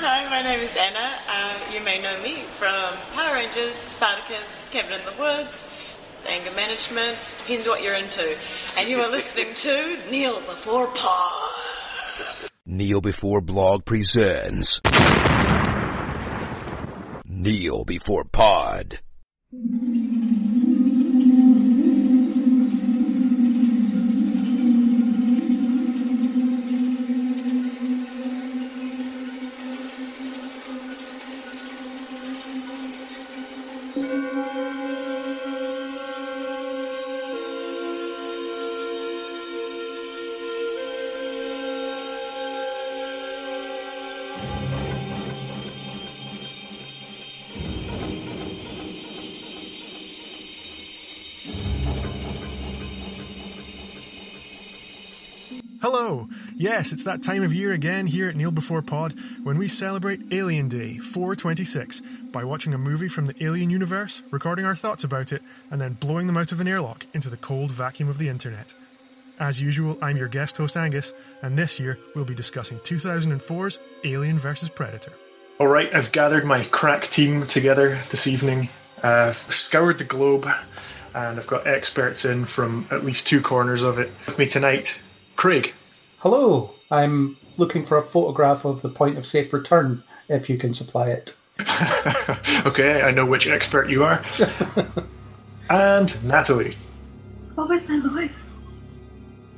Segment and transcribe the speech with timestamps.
[0.00, 1.18] Hi, my name is Anna.
[1.28, 5.64] Uh, you may know me from Power Rangers, Spartacus, Cabin in the Woods,
[6.24, 8.36] anger management, depends what you're into.
[8.76, 12.48] And you are listening to Kneel Before Pod.
[12.64, 14.80] Kneel Before Blog presents
[17.24, 19.00] Kneel Before Pod.
[56.68, 60.20] Yes, it's that time of year again here at Kneel Before Pod when we celebrate
[60.30, 65.32] Alien Day 426 by watching a movie from the Alien universe, recording our thoughts about
[65.32, 68.28] it, and then blowing them out of an airlock into the cold vacuum of the
[68.28, 68.74] internet.
[69.40, 74.38] As usual, I'm your guest host Angus, and this year we'll be discussing 2004's Alien
[74.38, 74.68] vs.
[74.68, 75.14] Predator.
[75.58, 78.68] All right, I've gathered my crack team together this evening.
[79.02, 80.46] I've scoured the globe,
[81.14, 84.10] and I've got experts in from at least two corners of it.
[84.26, 85.00] With me tonight,
[85.34, 85.72] Craig.
[86.18, 90.74] Hello, I'm looking for a photograph of the point of safe return, if you can
[90.74, 91.36] supply it.
[92.66, 94.22] okay, I know which expert you are.
[95.70, 96.74] and Natalie.
[97.54, 98.30] What was that noise?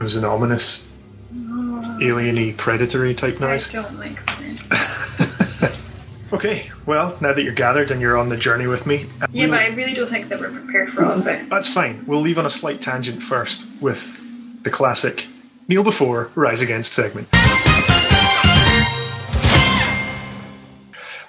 [0.00, 0.88] It was an ominous,
[1.34, 3.74] alieny, predatory type noise.
[3.74, 5.76] I don't like that.
[6.32, 9.46] Okay, well, now that you're gathered and you're on the journey with me, uh, Yeah,
[9.46, 11.50] we'll- but I really don't think that we're prepared for all of this.
[11.50, 12.04] that's fine.
[12.06, 15.26] We'll leave on a slight tangent first with the classic
[15.70, 17.28] Kneel Before, Rise Against segment.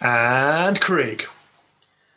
[0.01, 1.27] And Craig.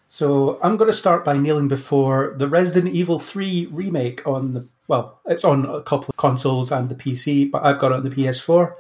[0.08, 4.66] So I'm going to start by kneeling before the Resident Evil 3 remake on the
[4.88, 8.04] well, it's on a couple of consoles and the PC, but I've got it on
[8.04, 8.74] the PS4.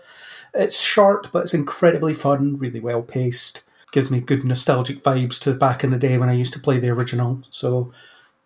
[0.54, 3.62] It's short, but it's incredibly fun, really well paced.
[3.92, 6.78] Gives me good nostalgic vibes to back in the day when I used to play
[6.78, 7.42] the original.
[7.50, 7.92] So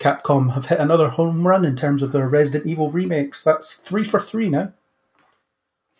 [0.00, 3.44] Capcom have hit another home run in terms of their Resident Evil remakes.
[3.44, 4.72] That's three for three now.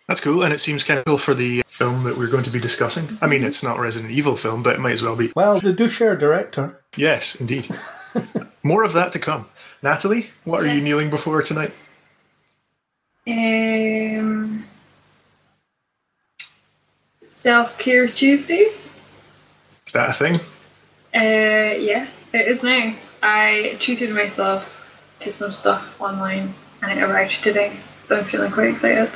[0.08, 2.50] That's cool, and it seems kind of cool for the film that we're going to
[2.50, 3.18] be discussing.
[3.20, 5.30] I mean, it's not a Resident Evil film, but it might as well be.
[5.36, 6.80] Well, they do share a director.
[6.96, 7.68] Yes, indeed.
[8.62, 9.46] More of that to come.
[9.82, 11.72] Natalie, what are you kneeling before tonight?
[13.26, 14.64] Um,
[17.22, 18.96] Self Care Tuesdays?
[19.86, 20.36] Is that a thing?
[21.14, 22.94] Uh, yes, it is now.
[23.22, 24.74] I treated myself
[25.20, 29.14] to some stuff online and it arrived today, so I'm feeling quite excited.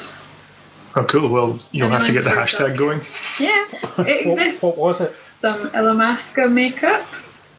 [0.95, 1.29] Oh, cool.
[1.29, 3.01] Well, you'll I'm have to get the kneeling for hashtag going.
[3.41, 3.67] Yeah,
[4.07, 4.63] it What, exists.
[4.63, 5.15] what was it?
[5.31, 7.07] Some Illamasqua makeup.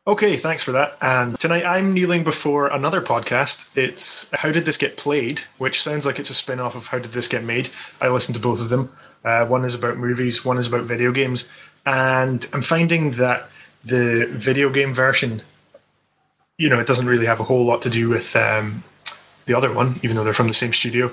[0.06, 0.98] Okay, thanks for that.
[1.02, 3.76] And tonight I'm kneeling before another podcast.
[3.78, 7.00] It's How Did This Get Played, which sounds like it's a spin off of How
[7.00, 7.70] Did This Get Made.
[8.02, 8.90] I listened to both of them.
[9.24, 11.50] Uh, one is about movies, one is about video games.
[11.86, 13.48] And I'm finding that
[13.86, 15.42] the video game version,
[16.58, 18.84] you know, it doesn't really have a whole lot to do with um,
[19.46, 21.12] the other one, even though they're from the same studio.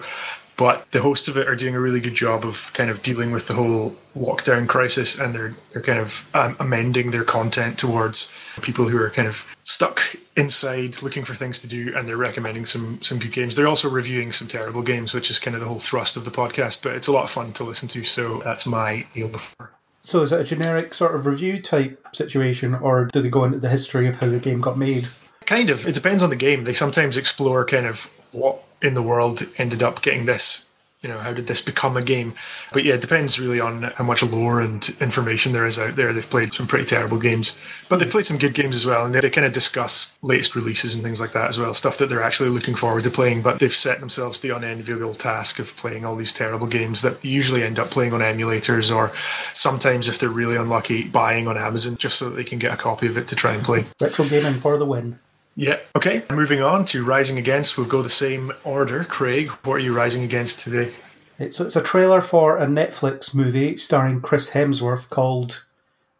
[0.60, 3.30] But the hosts of it are doing a really good job of kind of dealing
[3.30, 8.30] with the whole lockdown crisis, and they're they're kind of um, amending their content towards
[8.60, 10.02] people who are kind of stuck
[10.36, 13.56] inside looking for things to do, and they're recommending some some good games.
[13.56, 16.30] They're also reviewing some terrible games, which is kind of the whole thrust of the
[16.30, 16.82] podcast.
[16.82, 19.72] But it's a lot of fun to listen to, so that's my deal before.
[20.02, 23.60] So is it a generic sort of review type situation, or do they go into
[23.60, 25.08] the history of how the game got made?
[25.46, 25.86] Kind of.
[25.86, 26.64] It depends on the game.
[26.64, 30.66] They sometimes explore kind of what in the world ended up getting this.
[31.02, 32.34] You know, how did this become a game?
[32.74, 36.12] But yeah, it depends really on how much lore and information there is out there.
[36.12, 37.56] They've played some pretty terrible games,
[37.88, 39.06] but they've played some good games as well.
[39.06, 41.96] And they, they kind of discuss latest releases and things like that as well, stuff
[41.98, 43.40] that they're actually looking forward to playing.
[43.40, 47.62] But they've set themselves the unenviable task of playing all these terrible games that usually
[47.62, 49.10] end up playing on emulators or
[49.54, 52.76] sometimes, if they're really unlucky, buying on Amazon just so that they can get a
[52.76, 53.86] copy of it to try and play.
[54.02, 55.18] Retro gaming for the win.
[55.56, 55.78] Yeah.
[55.96, 56.22] Okay.
[56.30, 57.76] Moving on to Rising Against.
[57.76, 59.04] We'll go the same order.
[59.04, 60.92] Craig, what are you rising against today?
[61.38, 65.64] It's, it's a trailer for a Netflix movie starring Chris Hemsworth called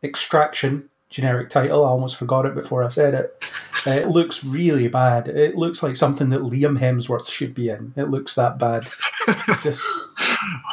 [0.02, 0.88] Extraction.
[1.10, 1.84] Generic title.
[1.84, 3.44] I almost forgot it before I said it.
[3.84, 5.26] Uh, it looks really bad.
[5.26, 7.92] It looks like something that Liam Hemsworth should be in.
[7.96, 8.84] It looks that bad.
[9.62, 9.84] Just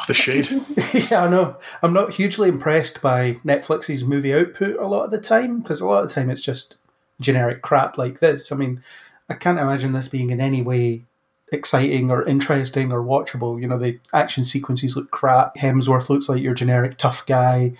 [0.06, 0.48] the shade.
[1.10, 1.56] yeah, I know.
[1.82, 5.86] I'm not hugely impressed by Netflix's movie output a lot of the time because a
[5.86, 6.76] lot of the time it's just
[7.20, 8.52] generic crap like this.
[8.52, 8.82] I mean,
[9.28, 11.04] I can't imagine this being in any way
[11.52, 13.60] exciting or interesting or watchable.
[13.60, 15.56] You know, the action sequences look crap.
[15.56, 17.74] Hemsworth looks like your generic tough guy.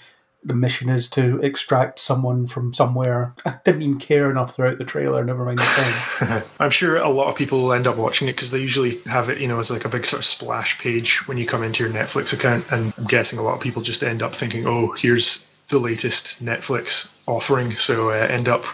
[0.45, 3.35] the mission is to extract someone from somewhere.
[3.45, 6.43] I didn't even care enough throughout the trailer, never mind the film.
[6.61, 9.29] I'm sure a lot of people will end up watching it because they usually have
[9.29, 11.83] it, you know, as like a big sort of splash page when you come into
[11.83, 12.65] your Netflix account.
[12.71, 16.43] And I'm guessing a lot of people just end up thinking, oh, here's the latest
[16.43, 17.75] Netflix offering.
[17.75, 18.65] So uh, end up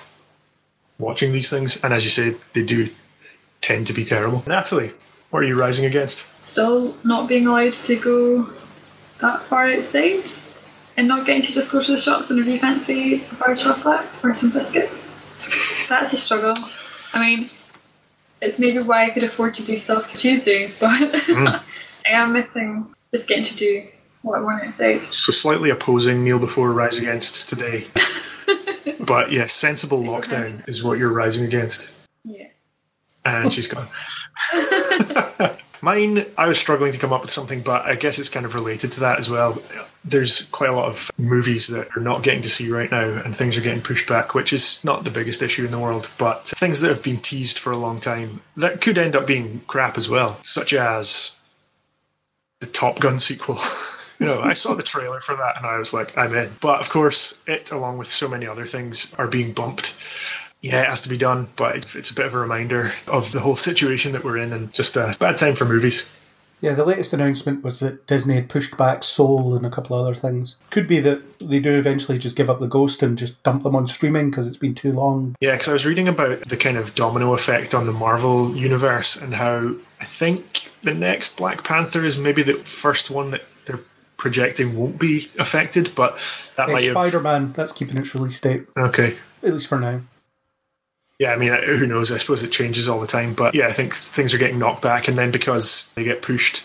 [1.05, 1.83] watching these things.
[1.85, 2.89] And as you say, they do
[3.61, 4.43] tend to be terrible.
[4.47, 4.91] Natalie,
[5.31, 6.27] what are you rising against?
[6.43, 8.51] Still not being allowed to go
[9.21, 10.31] that far outside
[10.97, 13.59] and not getting to just go to the shops and really fancy a bar of
[13.59, 15.89] chocolate or some biscuits.
[15.89, 16.55] That's a struggle.
[17.13, 17.51] I mean,
[18.41, 21.47] it's maybe why I could afford to do stuff Tuesday, but hmm.
[21.47, 21.63] I
[22.07, 23.87] am missing just getting to do
[24.23, 25.03] what I want outside.
[25.05, 27.87] So slightly opposing Kneel before Rise Against today.
[29.07, 31.95] but yes, sensible lockdown is what you're rising against.
[32.25, 32.49] Yeah.
[33.25, 33.89] And she's gone.
[35.83, 38.55] Mine, I was struggling to come up with something, but I guess it's kind of
[38.55, 39.63] related to that as well.
[40.03, 43.37] There's quite a lot of movies that are not getting to see right now, and
[43.37, 46.49] things are getting pushed back, which is not the biggest issue in the world, but
[46.57, 49.99] things that have been teased for a long time that could end up being crap
[49.99, 51.37] as well, such as
[52.61, 53.59] the Top Gun sequel.
[54.19, 56.53] you know, I saw the trailer for that and I was like, I'm in.
[56.61, 59.95] But of course, it, along with so many other things, are being bumped
[60.65, 63.41] yeah, it has to be done, but it's a bit of a reminder of the
[63.41, 66.09] whole situation that we're in and just a bad time for movies.
[66.63, 70.07] Yeah, the latest announcement was that Disney had pushed back Soul and a couple of
[70.07, 70.55] other things.
[70.71, 73.77] Could be that they do eventually just give up the ghost and just dump them
[73.77, 75.37] on streaming because it's been too long.
[75.41, 79.17] Yeah, because I was reading about the kind of domino effect on the Marvel universe
[79.17, 83.43] and how I think the next Black Panther is maybe the first one that
[84.25, 86.15] projecting won't be affected, but
[86.57, 86.93] that Hey, might have.
[86.93, 89.19] Spider Man, that's keeping its release date, Okay.
[89.43, 90.01] at least for now.
[91.19, 92.11] Yeah, I mean, uh, who knows?
[92.11, 93.35] I suppose it changes all the time.
[93.35, 95.09] But yeah, I think things are getting knocked back.
[95.09, 96.65] And then because they get pushed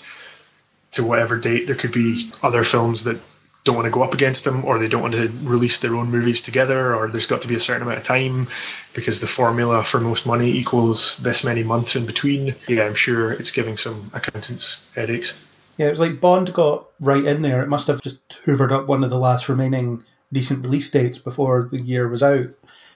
[0.94, 3.20] to whatever date, there could be other films that
[3.66, 6.10] don't want to go up against them or they don't want to release their own
[6.10, 8.48] movies together or there's got to be a certain amount of time
[8.94, 12.56] because the formula for most money equals this many months in between.
[12.70, 15.34] Yeah, I'm sure it's giving some accountants headaches.
[15.80, 17.64] Yeah, it was like Bond got right in there.
[17.64, 21.70] It must have just hoovered up one of the last remaining decent release dates before
[21.72, 22.48] the year was out.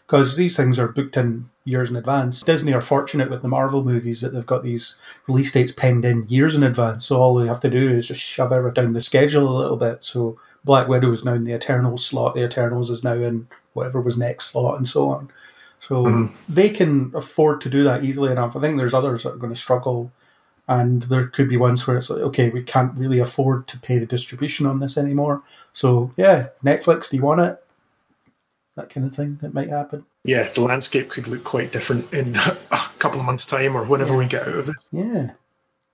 [0.06, 2.42] Because these things are booked in years in advance.
[2.44, 4.98] Disney are fortunate with the Marvel movies that they've got these
[5.28, 7.06] release dates penned in years in advance.
[7.06, 9.78] So all they have to do is just shove everything down the schedule a little
[9.78, 10.04] bit.
[10.04, 12.36] So Black Widow is now in the Eternals slot.
[12.36, 15.32] The Eternals is now in whatever was next slot, and so on.
[15.80, 16.36] So mm-hmm.
[16.50, 18.58] they can afford to do that easily enough.
[18.58, 20.12] I think there's others that are going to struggle
[20.68, 23.98] and there could be ones where it's like, okay, we can't really afford to pay
[23.98, 25.44] the distribution on this anymore.
[25.74, 27.64] So yeah, Netflix, do you want it?
[28.76, 30.06] That kind of thing that might happen.
[30.24, 32.36] Yeah, the landscape could look quite different in
[32.72, 34.76] a couple of months' time or whenever we get out of it.
[34.92, 35.32] Yeah,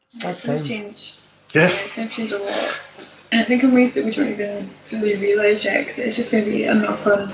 [0.08, 1.16] sad It's going to change.
[1.54, 1.68] Yeah.
[1.68, 3.16] It's going to change a lot.
[3.32, 6.32] And I think in ways that we don't even fully realise yet, because it's just
[6.32, 7.34] going to be a knock on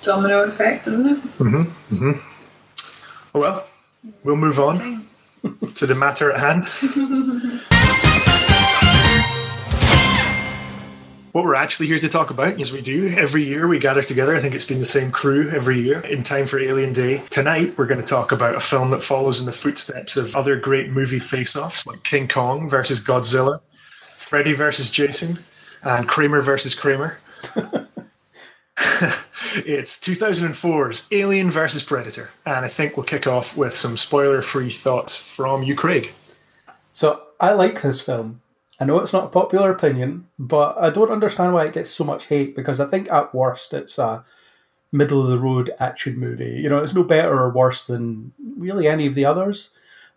[0.00, 1.22] domino effect, isn't it?
[1.38, 1.94] Mm-hmm.
[1.94, 2.10] Mm-hmm.
[3.34, 3.66] Oh, well,
[4.24, 5.11] we'll move on Thanks.
[5.74, 6.68] to the matter at hand.
[11.32, 14.36] what we're actually here to talk about, as we do every year, we gather together.
[14.36, 17.22] I think it's been the same crew every year in time for Alien Day.
[17.30, 20.56] Tonight, we're going to talk about a film that follows in the footsteps of other
[20.56, 23.60] great movie face-offs like King Kong versus Godzilla,
[24.16, 25.38] Freddy versus Jason,
[25.82, 27.18] and Kramer versus Kramer.
[29.66, 35.16] it's 2004's Alien versus Predator, and I think we'll kick off with some spoiler-free thoughts
[35.16, 36.10] from you, Craig.
[36.92, 38.40] So I like this film.
[38.80, 42.04] I know it's not a popular opinion, but I don't understand why it gets so
[42.04, 44.24] much hate because I think at worst it's a
[44.90, 46.60] middle of the road action movie.
[46.60, 49.70] You know, it's no better or worse than really any of the others.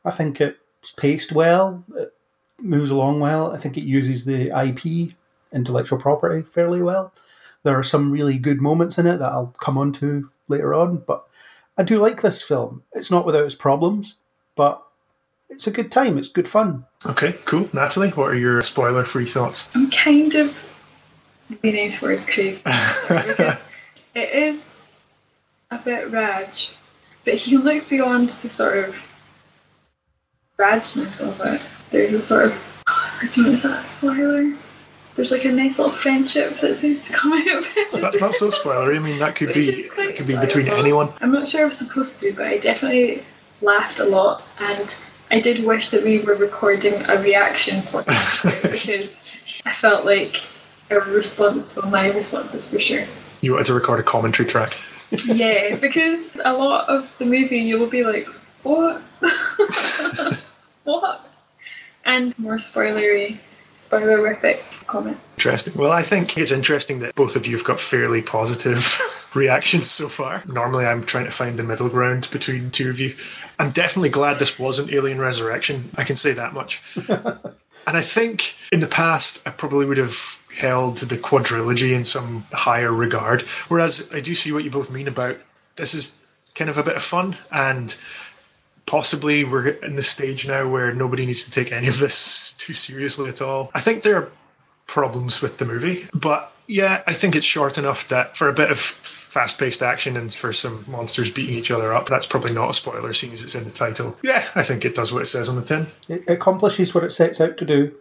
[0.03, 2.13] I think it's paced well, it
[2.60, 3.51] moves along well.
[3.51, 5.15] I think it uses the IP,
[5.53, 7.13] intellectual property, fairly well.
[7.65, 10.98] There are some really good moments in it that I'll come on to later on,
[10.98, 11.27] but
[11.79, 12.84] I do like this film.
[12.93, 14.17] It's not without its problems,
[14.55, 14.84] but
[15.50, 16.19] it's a good time.
[16.19, 16.86] It's good fun.
[17.07, 17.67] Okay, cool.
[17.74, 19.67] Natalie, what are your spoiler-free thoughts?
[19.75, 20.72] I'm kind of
[21.63, 23.63] leaning towards Craig because
[24.13, 24.79] it is
[25.72, 26.72] a bit Raj,
[27.24, 28.95] but if you look beyond the sort of
[30.60, 34.55] Rajness of it, there's a sort of oh, I don't know, is that a spoiler?
[35.15, 37.91] There's like a nice little friendship that seems to come out of it.
[37.93, 38.98] That's not so spoilery.
[38.98, 41.10] I mean, that could be that could be between anyone.
[41.22, 43.24] I'm not sure I was supposed to, but I definitely
[43.62, 44.95] laughed a lot, and
[45.31, 50.43] I did wish that we were recording a reaction podcast because I felt like
[50.91, 53.05] a response, well, my responses for sure.
[53.41, 54.77] You wanted to record a commentary track.
[55.25, 58.27] Yeah, because a lot of the movie you will be like,
[58.63, 59.01] what?
[60.84, 61.29] what?
[62.05, 63.39] And more spoilery,
[63.96, 65.38] spoilerific comments.
[65.38, 65.74] Interesting.
[65.75, 69.00] Well, I think it's interesting that both of you have got fairly positive
[69.36, 70.44] reactions so far.
[70.48, 73.16] Normally, I'm trying to find the middle ground between two of you.
[73.60, 75.90] I'm definitely glad this wasn't Alien Resurrection.
[75.96, 76.82] I can say that much.
[77.08, 77.38] and
[77.86, 80.18] I think in the past, I probably would have
[80.56, 83.42] held the quadrilogy in some higher regard.
[83.68, 85.38] Whereas I do see what you both mean about
[85.75, 86.16] this is
[86.54, 87.96] kind of a bit of fun and
[88.86, 92.74] possibly we're in the stage now where nobody needs to take any of this too
[92.74, 93.72] seriously at all.
[93.74, 94.32] I think there are
[94.88, 98.72] problems with the movie, but yeah, I think it's short enough that for a bit
[98.72, 102.70] of fast paced action and for some monsters beating each other up, that's probably not
[102.70, 104.15] a spoiler seeing as it's in the title.
[104.24, 105.88] Yeah, I think it does what it says on the tin.
[106.08, 107.94] It accomplishes what it sets out to do,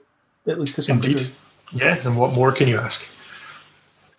[0.46, 1.16] at least to some Indeed.
[1.16, 1.34] degree.
[1.72, 3.06] Yeah, and what more can you ask?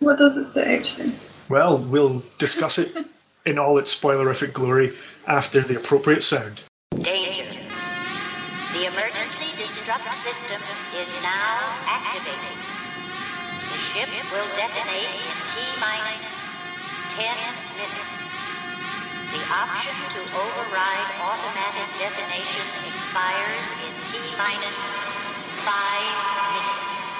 [0.00, 1.12] What does it say actually?
[1.48, 2.94] Well, we'll discuss it
[3.46, 4.92] in all its spoilerific glory
[5.26, 6.60] after the appropriate sound.
[7.00, 7.46] Danger.
[8.74, 10.60] The emergency destruct system
[10.98, 12.58] is now activated.
[13.72, 16.52] The ship will detonate in T minus
[17.14, 17.24] 10
[17.78, 18.34] minutes.
[19.32, 24.92] The option to override automatic detonation expires in T minus
[25.64, 27.16] 5 minutes.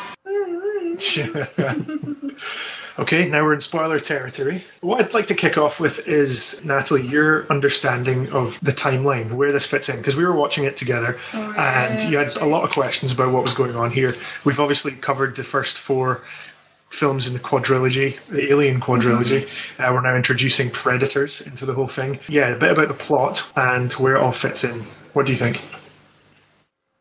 [2.99, 4.65] Okay, now we're in spoiler territory.
[4.81, 9.53] What I'd like to kick off with is, Natalie, your understanding of the timeline, where
[9.53, 12.65] this fits in, because we were watching it together Oh, and you had a lot
[12.65, 14.15] of questions about what was going on here.
[14.45, 16.23] We've obviously covered the first four
[16.89, 19.43] films in the quadrilogy, the Alien quadrilogy.
[19.43, 19.83] Mm-hmm.
[19.83, 22.19] Uh, we're now introducing Predators into the whole thing.
[22.29, 24.81] Yeah, a bit about the plot and where it all fits in.
[25.13, 25.61] What do you think?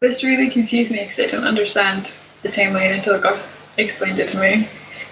[0.02, 2.12] This really confused me because I didn't understand
[2.42, 4.68] the timeline until Gus explained it to me.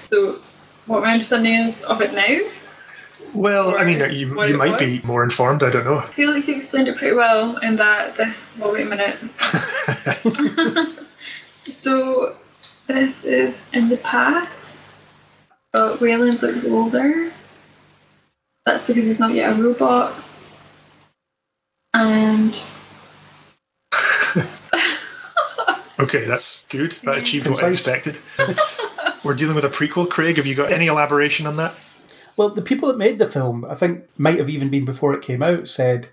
[0.05, 0.39] So,
[0.85, 2.39] what my understanding is of it now,
[3.33, 4.79] Well, I mean, you, you might was?
[4.79, 5.63] be more informed.
[5.63, 5.99] I don't know.
[5.99, 8.55] I feel like you explained it pretty well in that this.
[8.57, 9.17] Well, wait a minute.
[11.71, 12.35] so,
[12.87, 14.89] this is in the past,
[15.71, 17.31] but Weyland looks older.
[18.65, 20.13] That's because he's not yet a robot.
[21.93, 22.61] And
[25.99, 26.91] Okay, that's good.
[27.03, 28.17] That achieved what I expected.
[29.23, 30.09] We're dealing with a prequel.
[30.09, 31.73] Craig, have you got any elaboration on that?
[32.35, 35.21] Well, the people that made the film, I think, might have even been before it
[35.21, 36.09] came out, said,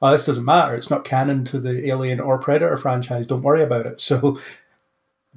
[0.00, 0.74] "Oh, this doesn't matter.
[0.74, 3.26] It's not canon to the Alien or Predator franchise.
[3.26, 4.38] Don't worry about it." So,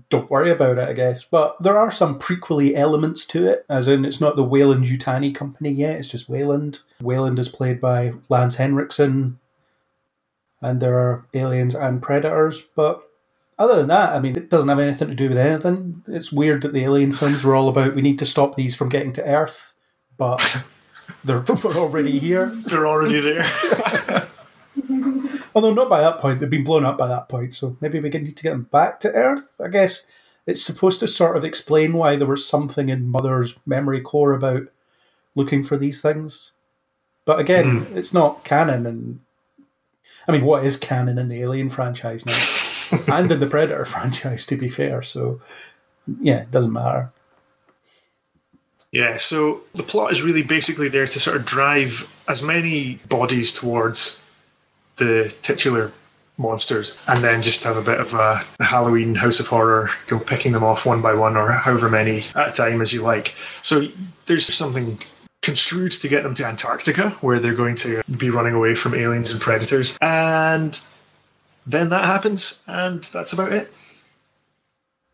[0.09, 1.23] don't worry about it, I guess.
[1.23, 5.33] But there are some prequely elements to it, as in it's not the Weyland Yutani
[5.33, 5.99] company yet.
[5.99, 6.83] It's just Weyland.
[7.01, 9.39] Weyland is played by Lance Henriksen,
[10.61, 12.67] and there are aliens and predators.
[12.75, 13.04] But
[13.57, 16.03] other than that, I mean, it doesn't have anything to do with anything.
[16.07, 18.89] It's weird that the Alien films were all about we need to stop these from
[18.89, 19.73] getting to Earth,
[20.17, 20.63] but
[21.25, 22.47] they're we're already here.
[22.47, 23.51] They're already there.
[25.55, 28.09] Although not by that point, they've been blown up by that point, so maybe we
[28.09, 29.55] need to get them back to Earth.
[29.63, 30.07] I guess
[30.47, 34.63] it's supposed to sort of explain why there was something in Mother's memory core about
[35.35, 36.53] looking for these things.
[37.25, 37.97] But again, hmm.
[37.97, 39.19] it's not canon, and
[40.27, 42.54] I mean, what is canon in the Alien franchise now,
[43.07, 44.45] and in the Predator franchise?
[44.47, 45.41] To be fair, so
[46.21, 47.11] yeah, it doesn't matter.
[48.91, 53.51] yeah, so the plot is really basically there to sort of drive as many bodies
[53.53, 54.23] towards
[54.97, 55.91] the titular
[56.37, 60.51] monsters and then just have a bit of a, Halloween House of Horror, go picking
[60.51, 63.33] them off one by one or however many at a time as you like.
[63.61, 63.87] So
[64.25, 64.99] there's something
[65.41, 69.31] construed to get them to Antarctica where they're going to be running away from aliens
[69.31, 69.97] and predators.
[70.01, 70.79] And
[71.65, 73.71] then that happens, and that's about it.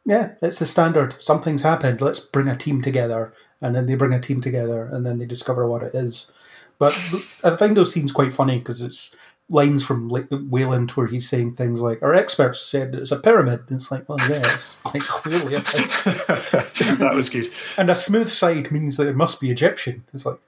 [0.05, 1.22] Yeah, it's the standard.
[1.22, 2.01] Something's happened.
[2.01, 5.25] Let's bring a team together, and then they bring a team together, and then they
[5.25, 6.31] discover what it is.
[6.79, 6.98] But
[7.43, 9.12] I find those scenes quite funny because it's
[9.50, 13.62] lines from like Weyland where he's saying things like, "Our experts said it's a pyramid."
[13.67, 15.91] And it's like, well, yeah, it's quite clearly a pyramid.
[17.00, 17.48] that was good.
[17.77, 20.03] and a smooth side means that it must be Egyptian.
[20.13, 20.39] It's like,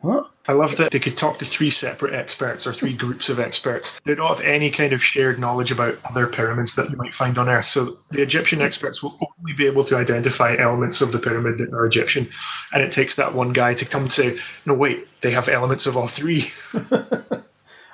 [0.00, 0.30] what?
[0.48, 4.00] I love that they could talk to three separate experts or three groups of experts.
[4.04, 7.36] They don't have any kind of shared knowledge about other pyramids that you might find
[7.36, 7.66] on Earth.
[7.66, 11.72] So the Egyptian experts will only be able to identify elements of the pyramid that
[11.74, 12.28] are Egyptian.
[12.72, 15.96] And it takes that one guy to come to, no, wait, they have elements of
[15.96, 16.44] all three.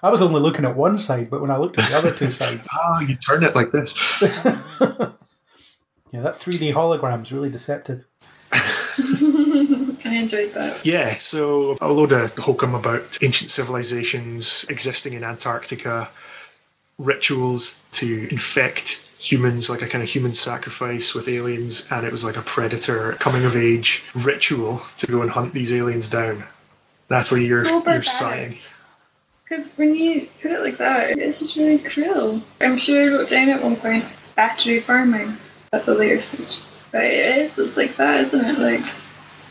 [0.02, 2.30] I was only looking at one side, but when I looked at the other two
[2.30, 3.94] sides, Ah, you turn it like this.
[4.22, 8.06] yeah, that 3D hologram is really deceptive.
[10.06, 10.84] I enjoyed that.
[10.84, 16.08] Yeah, so a load of hokum about ancient civilizations existing in Antarctica,
[16.98, 22.24] rituals to infect humans, like a kind of human sacrifice with aliens, and it was
[22.24, 26.44] like a predator coming of age ritual to go and hunt these aliens down.
[27.08, 28.58] That's Natalie, you're, So you're sighing.
[29.44, 32.42] Because when you put it like that, it's just really cruel.
[32.60, 35.36] I'm sure I wrote down at one point battery farming.
[35.70, 36.60] That's a later stage.
[36.90, 38.58] But it is, it's like that, isn't it?
[38.58, 38.84] Like,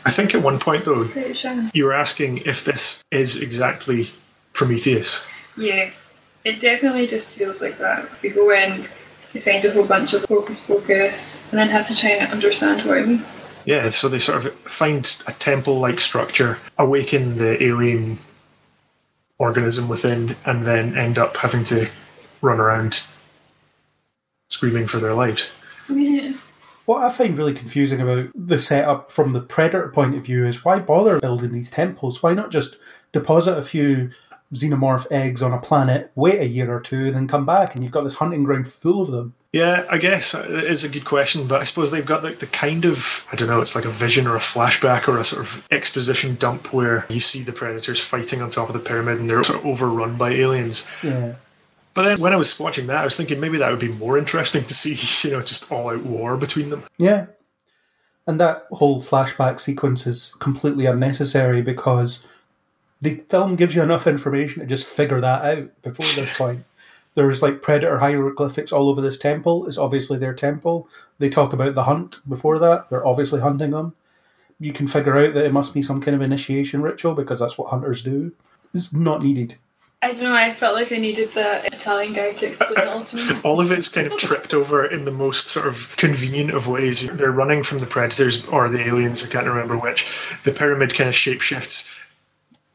[0.06, 1.10] I think at one point though,
[1.74, 4.06] you were asking if this is exactly
[4.52, 5.24] Prometheus.
[5.56, 5.90] Yeah,
[6.44, 8.04] it definitely just feels like that.
[8.04, 8.86] If you go in,
[9.34, 12.88] you find a whole bunch of focus focus, and then have to try and understand
[12.88, 13.52] what it means.
[13.64, 18.16] Yeah, so they sort of find a temple-like structure, awaken the alien
[19.38, 21.90] organism within, and then end up having to
[22.42, 23.02] run around
[24.50, 25.50] screaming for their lives.
[26.86, 30.64] What I find really confusing about the setup from the predator point of view is
[30.64, 32.22] why bother building these temples?
[32.22, 32.78] Why not just
[33.12, 34.10] deposit a few
[34.54, 37.92] xenomorph eggs on a planet, wait a year or two, then come back and you've
[37.92, 39.34] got this hunting ground full of them?
[39.52, 42.46] Yeah, I guess it is a good question, but I suppose they've got like the
[42.46, 45.46] kind of I don't know, it's like a vision or a flashback or a sort
[45.46, 49.28] of exposition dump where you see the predators fighting on top of the pyramid and
[49.28, 50.86] they're sort of overrun by aliens.
[51.02, 51.34] Yeah.
[51.96, 54.18] But then when I was watching that, I was thinking maybe that would be more
[54.18, 54.92] interesting to see,
[55.26, 56.84] you know, just all out war between them.
[56.98, 57.26] Yeah.
[58.26, 62.24] And that whole flashback sequence is completely unnecessary because
[63.00, 66.64] the film gives you enough information to just figure that out before this point.
[67.14, 69.66] There's like predator hieroglyphics all over this temple.
[69.66, 70.86] It's obviously their temple.
[71.18, 72.90] They talk about the hunt before that.
[72.90, 73.94] They're obviously hunting them.
[74.60, 77.56] You can figure out that it must be some kind of initiation ritual because that's
[77.56, 78.32] what hunters do.
[78.74, 79.56] It's not needed.
[80.06, 83.04] I don't know, I felt like I needed the Italian guy to explain it all
[83.06, 83.40] to me.
[83.44, 87.08] All of it's kind of tripped over in the most sort of convenient of ways.
[87.08, 90.06] They're running from the predators or the aliens, I can't remember which.
[90.44, 91.92] The pyramid kind of shapeshifts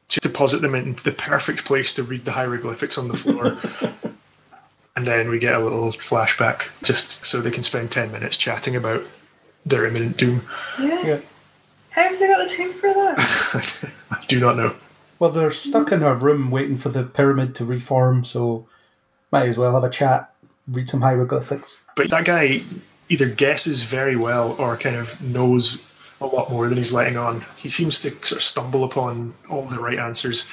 [0.10, 3.58] to deposit them in the perfect place to read the hieroglyphics on the floor.
[4.98, 8.76] and then we get a little flashback just so they can spend 10 minutes chatting
[8.76, 9.04] about
[9.66, 10.42] their imminent doom.
[10.78, 11.02] Yeah.
[11.02, 11.20] Yeah.
[11.92, 13.90] How have they got the time for that?
[14.12, 14.76] I do not know.
[15.22, 18.68] Well, they're stuck in a room waiting for the pyramid to reform, so
[19.32, 20.34] might as well have a chat,
[20.68, 21.84] read some hieroglyphics.
[21.96, 22.62] But that guy
[23.08, 25.80] either guesses very well or kind of knows
[26.22, 27.46] a lot more than he's letting on.
[27.56, 30.46] He seems to sort of stumble upon all the right answers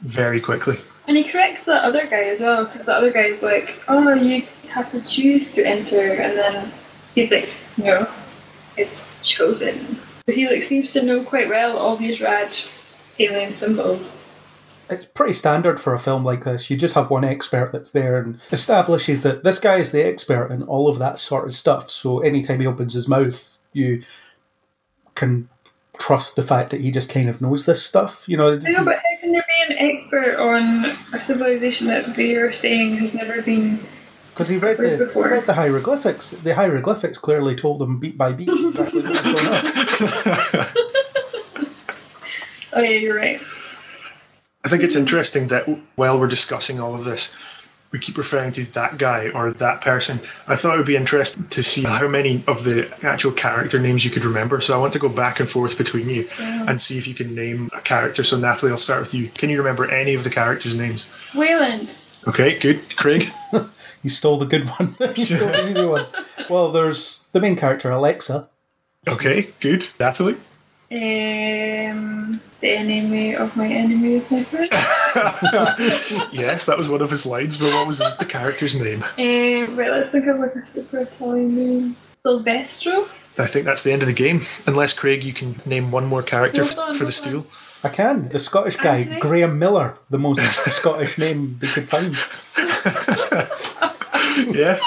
[0.00, 0.78] very quickly.
[1.06, 4.46] And he corrects the other guy as well, because the other guy's like, oh, you
[4.70, 6.72] have to choose to enter, and then
[7.14, 8.08] he's like, no,
[8.78, 9.98] it's chosen.
[10.26, 12.56] So he like seems to know quite well all these rad
[13.18, 14.22] alien symbols.
[14.90, 16.68] It's pretty standard for a film like this.
[16.68, 20.50] You just have one expert that's there and establishes that this guy is the expert
[20.50, 21.90] in all of that sort of stuff.
[21.90, 24.02] So anytime he opens his mouth, you
[25.14, 25.48] can
[25.98, 28.24] trust the fact that he just kind of knows this stuff.
[28.28, 32.14] You know, I know, but how can there be an expert on a civilization that
[32.14, 33.80] they are saying has never been
[34.30, 35.28] because he read the before?
[35.28, 36.30] read the hieroglyphics.
[36.30, 39.46] The hieroglyphics clearly told him beat by beat exactly what was going
[40.56, 40.66] on.
[42.74, 43.40] Oh yeah, you're right.
[44.64, 47.34] I think it's interesting that while we're discussing all of this,
[47.92, 50.18] we keep referring to that guy or that person.
[50.48, 54.04] I thought it would be interesting to see how many of the actual character names
[54.04, 54.60] you could remember.
[54.60, 56.68] So I want to go back and forth between you mm-hmm.
[56.68, 58.24] and see if you can name a character.
[58.24, 59.28] So Natalie, I'll start with you.
[59.28, 61.08] Can you remember any of the characters' names?
[61.36, 62.04] Weyland.
[62.26, 62.96] Okay, good.
[62.96, 63.28] Craig?
[64.04, 64.94] You stole the good one.
[65.16, 66.06] you stole the easy one.
[66.50, 68.50] Well, there's the main character, Alexa.
[69.08, 69.88] Okay, good.
[69.98, 70.36] Natalie?
[70.90, 74.68] Um, the enemy of my enemy is my friend.
[76.32, 79.02] yes, that was one of his lines, but what was the character's name?
[79.02, 81.96] um, right, let's think of like a super Italian name.
[82.24, 83.08] Silvestro.
[83.38, 84.40] I think that's the end of the game.
[84.66, 87.46] Unless, Craig, you can name one more character Hold on, for the hold steal.
[87.82, 88.28] I can.
[88.28, 89.20] The Scottish guy, Anthony?
[89.20, 90.40] Graham Miller, the most
[90.72, 92.14] Scottish name they could find.
[94.52, 94.78] yeah.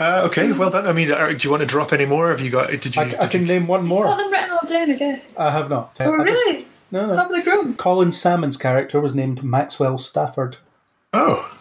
[0.00, 0.86] Uh, okay, well done.
[0.86, 2.30] I mean, uh, do you want to drop any more?
[2.30, 2.70] Have you got?
[2.70, 3.02] Did you?
[3.02, 4.06] I, I can you- name one Got more.
[4.16, 5.20] them written all down, I guess.
[5.38, 5.96] I have not.
[6.00, 6.66] oh, I just- really?
[6.90, 7.36] no, Top no.
[7.36, 7.76] of the group.
[7.78, 10.56] Colin Salmon's character was named Maxwell Stafford.
[11.12, 11.52] Oh,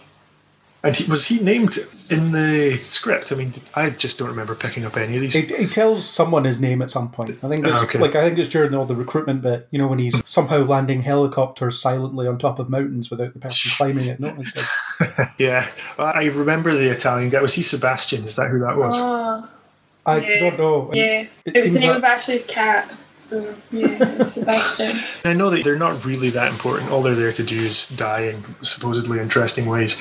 [0.84, 1.79] and he, was he named
[2.12, 3.31] in the script?
[3.31, 5.34] I mean, I just don't remember picking up any of these.
[5.34, 7.43] He, he tells someone his name at some point.
[7.43, 7.97] I think it's Oh, okay.
[7.97, 9.67] like I think it's during all the recruitment bit.
[9.71, 13.71] You know, when he's somehow landing helicopters silently on top of mountains without the person
[13.77, 14.62] climbing it noticing.
[15.38, 15.67] Yeah,
[15.99, 17.41] I remember the Italian guy.
[17.41, 18.23] Was he Sebastian?
[18.23, 18.95] Is that who that was?
[18.99, 19.47] Oh,
[20.05, 20.39] I Yeah.
[20.39, 20.91] don't know.
[20.93, 21.21] yeah.
[21.45, 22.89] It It, was the name like- of Ashley's cat.
[23.13, 24.97] So, yeah, Sebastian.
[25.25, 26.91] I know that they're not really that important.
[26.91, 29.95] All they're there to do is die in supposedly interesting ways.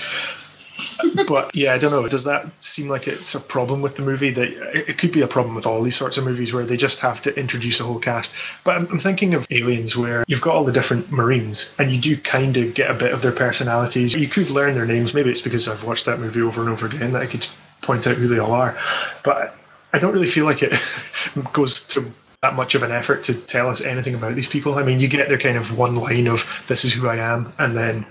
[1.29, 2.07] But yeah, I don't know.
[2.09, 4.31] Does that seem like it's a problem with the movie?
[4.31, 4.49] That
[4.89, 7.23] it could be a problem with all these sorts of movies where they just have
[7.23, 8.35] to introduce a whole cast.
[8.65, 12.01] But I'm, I'm thinking of Aliens, where you've got all the different Marines, and you
[12.01, 14.15] do kind of get a bit of their personalities.
[14.15, 15.15] You could learn their names.
[15.15, 17.47] Maybe it's because I've watched that movie over and over again that I could
[17.83, 18.77] point out who they all are.
[19.23, 19.57] But
[19.93, 20.75] I don't really feel like it
[21.53, 22.11] goes to
[22.43, 24.75] that much of an effort to tell us anything about these people.
[24.75, 27.53] I mean, you get their kind of one line of "This is who I am,"
[27.59, 28.07] and then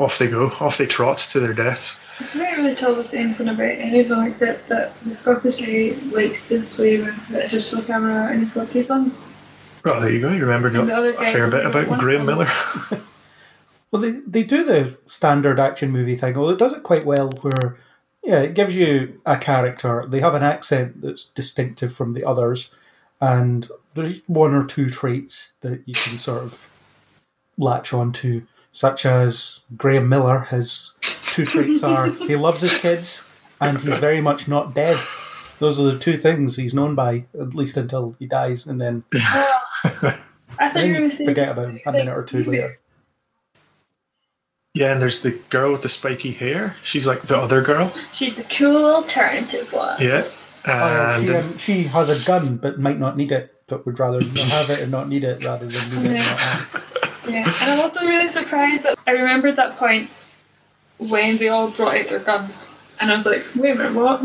[0.00, 2.00] off they go, off they trot to their deaths.
[2.20, 5.96] I can't really tell us anything about any of them except that the Scottish guy
[6.10, 9.26] likes to play with a digital camera and he's got two sons.
[9.84, 10.30] Well, there you go.
[10.32, 12.26] You remembered a, And a fair bit about Graham.
[12.26, 12.48] Miller.
[13.90, 17.30] Well, they, they do the standard action movie thing, although it does it quite well
[17.40, 17.76] where,
[18.22, 20.04] yeah, it gives you a character.
[20.06, 22.72] They have an accent that's distinctive from the others,
[23.20, 26.70] and there's one or two traits that you can sort of
[27.58, 30.40] latch onto, such as Graham Miller.
[30.50, 33.28] His two traits are he loves his kids
[33.60, 34.98] and he's very much not dead.
[35.58, 39.04] Those are the two things he's known by, at least until he dies, and then,
[39.12, 39.20] I
[39.82, 42.44] thought then you were going you to say forget about him a minute or two
[42.44, 42.78] later.
[44.72, 46.76] yeah, and there's the girl with the spiky hair.
[46.82, 47.94] She's like the other girl.
[48.12, 50.00] She's the cool alternative one.
[50.00, 50.24] Yeah.
[50.66, 53.98] Oh, And she, um, she has a gun but might not need it, but would
[53.98, 56.22] rather have it and not need it rather than need it
[57.24, 57.60] and not have it.
[57.60, 60.10] Yeah, and I'm also really surprised that I remembered that point
[60.98, 64.22] when they all brought out their guns, and I was like, wait a minute, what?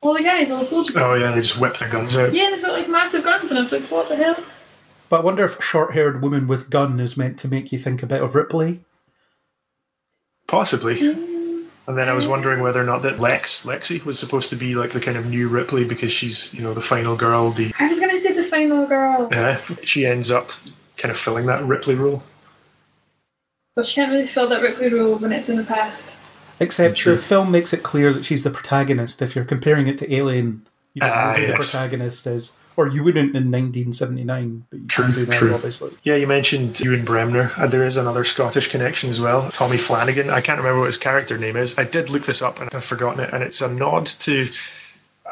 [0.00, 0.96] All the guys, all soldiers.
[0.96, 2.32] oh yeah, they just whip their guns out.
[2.32, 4.36] Yeah, they've got like massive guns, and I was like, what the hell?
[5.08, 8.02] But I wonder if a short-haired woman with gun is meant to make you think
[8.02, 8.80] a bit of Ripley.
[10.46, 10.96] Possibly.
[10.96, 11.66] Mm.
[11.86, 14.74] And then I was wondering whether or not that Lex, Lexi, was supposed to be
[14.74, 17.50] like the kind of new Ripley because she's, you know, the final girl.
[17.50, 20.50] The I was gonna say the final girl, yeah, she ends up
[20.98, 22.22] kind of filling that Ripley role.
[23.74, 26.14] but she can't really fill that Ripley role when it's in the past.
[26.60, 27.14] Except True.
[27.14, 29.22] the film makes it clear that she's the protagonist.
[29.22, 32.52] If you're comparing it to Alien, you don't Ah, know who the protagonist is.
[32.76, 35.54] Or you wouldn't in 1979, but you True, can do now, true.
[35.54, 35.90] obviously.
[36.04, 37.50] Yeah, you mentioned Ewen Bremner.
[37.56, 39.50] Uh, there is another Scottish connection as well.
[39.50, 40.30] Tommy Flanagan.
[40.30, 41.76] I can't remember what his character name is.
[41.78, 43.32] I did look this up and I've forgotten it.
[43.32, 44.48] And it's a nod to,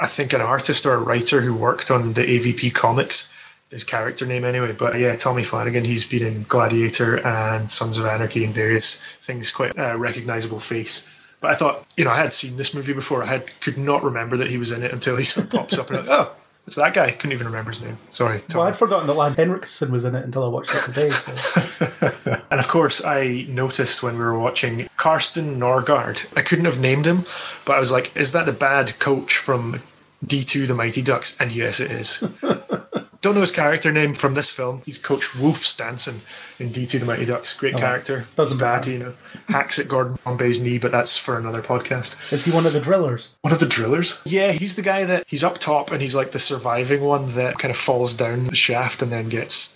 [0.00, 3.29] I think, an artist or a writer who worked on the AVP comics.
[3.70, 4.72] His character name, anyway.
[4.72, 5.85] But yeah, Tommy Flanagan.
[5.85, 9.50] He's been in Gladiator and Sons of Anarchy and various things.
[9.50, 11.07] Quite a recognizable face.
[11.40, 13.22] But I thought, you know, I had seen this movie before.
[13.22, 15.79] I had could not remember that he was in it until he sort of pops
[15.79, 16.33] up and I'm like, oh,
[16.66, 17.12] it's that guy.
[17.12, 17.96] Couldn't even remember his name.
[18.11, 18.59] Sorry, Tommy.
[18.59, 21.11] Well, I'd forgotten that Lance Henriksen was in it until I watched it today.
[21.11, 22.40] So.
[22.50, 26.26] and of course, I noticed when we were watching Carsten Norgaard.
[26.37, 27.24] I couldn't have named him,
[27.64, 29.81] but I was like, is that the bad coach from
[30.24, 31.37] D2 The Mighty Ducks?
[31.38, 32.24] And yes, it is.
[33.27, 34.83] Don't know his character name from this film.
[34.87, 36.21] He's Coach Wolf Stansson
[36.61, 37.55] in D2 The Mighty Ducks.
[37.55, 38.23] Great character.
[38.25, 38.91] Oh, doesn't bad, matter.
[38.93, 39.15] you know.
[39.49, 42.33] Hacks at Gordon Bombay's knee, but that's for another podcast.
[42.33, 43.31] Is he one of the drillers?
[43.41, 44.23] One of the drillers?
[44.27, 47.59] Yeah, he's the guy that he's up top and he's like the surviving one that
[47.59, 49.75] kind of falls down the shaft and then gets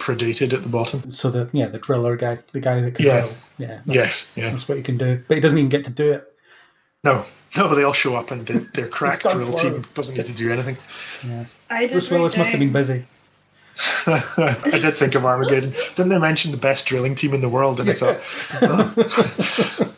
[0.00, 1.12] predated at the bottom.
[1.12, 3.20] So the yeah, the driller guy, the guy that can Yeah.
[3.20, 3.32] drill.
[3.58, 4.50] Yeah, Yes, yeah.
[4.50, 5.22] that's what he can do.
[5.28, 6.24] But he doesn't even get to do it.
[7.04, 7.22] No,
[7.56, 10.52] no, they all show up and the, their crack drill team doesn't get to do
[10.52, 10.76] anything.
[11.70, 13.04] I did Bruce Willis must have been busy.
[14.06, 15.70] I did think of Armageddon.
[15.94, 17.78] Didn't they mention the best drilling team in the world?
[17.80, 18.18] And I thought,
[18.62, 19.94] oh.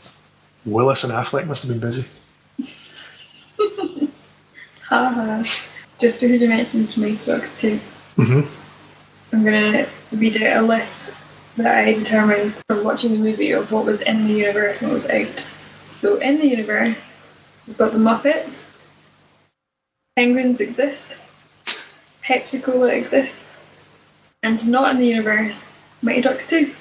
[0.67, 2.05] Willis and Affleck must have been busy.
[4.89, 5.43] Haha.
[5.99, 7.79] Just because you mentioned Mighty Ducks 2,
[8.17, 8.47] Mhm.
[9.33, 11.15] I'm going to read out a list
[11.57, 14.95] that I determined from watching the movie of what was in the universe and what
[14.95, 15.47] was out.
[15.91, 17.27] So, in the universe,
[17.67, 18.71] we've got the Muppets,
[20.17, 21.19] Penguins exist,
[22.25, 23.63] Pepsi Cola exists,
[24.43, 25.69] and not in the universe,
[26.03, 26.73] Mighty Ducks 2.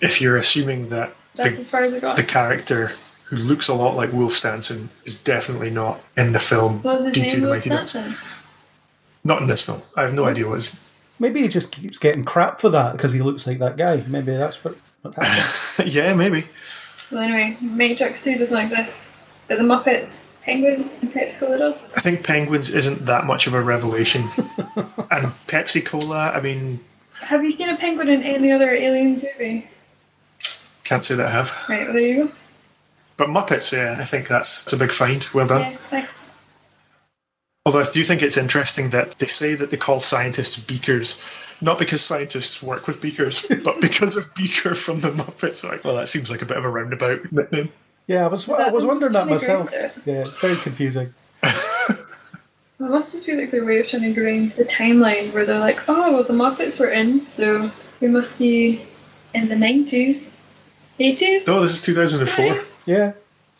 [0.00, 2.16] If you're assuming that That's the, as far as I got.
[2.16, 2.90] the character
[3.24, 7.14] who looks a lot like Wolf Stansson is definitely not in the film what was
[7.14, 7.40] his D2 name?
[7.40, 7.90] The Will Mighty Ducks.
[7.90, 8.16] Stanton?
[9.24, 9.80] Not in this film.
[9.96, 10.78] I have no idea what his.
[11.20, 14.02] Maybe he just keeps getting crap for that because he looks like that guy.
[14.08, 15.92] Maybe that's what, what happened.
[15.94, 16.44] yeah, maybe.
[17.12, 19.06] Well, anyway, Mighty Ducks 2 does not exist.
[19.46, 21.68] But the Muppets, Penguins, and Pepsi Cola.
[21.68, 24.22] I think Penguins isn't that much of a revelation.
[25.10, 26.80] and Pepsi Cola, I mean,
[27.20, 29.68] Have you seen a penguin in any other Aliens movie?
[30.92, 31.52] can't say that I have.
[31.68, 32.32] Right, well, there you go.
[33.16, 35.26] But Muppets, yeah, I think that's, that's a big find.
[35.32, 35.60] Well done.
[35.72, 36.28] Yeah, thanks.
[37.64, 41.22] Although I do think it's interesting that they say that they call scientists beakers,
[41.60, 45.62] not because scientists work with beakers, but because of Beaker from the Muppets.
[45.62, 47.72] Like, well, that seems like a bit of a roundabout nickname.
[48.12, 49.70] Yeah, I was I was wondering that myself.
[49.70, 51.14] grind Yeah, it's very confusing.
[52.78, 55.46] Well, it must just be like their way of trying to grind the timeline where
[55.46, 57.70] they're like, oh, well, the Muppets were in, so
[58.00, 58.82] we must be
[59.34, 60.28] in the 90s.
[60.98, 61.44] 80s?
[61.46, 62.44] Oh, this is 2004.
[62.44, 62.82] 70s?
[62.86, 63.12] Yeah,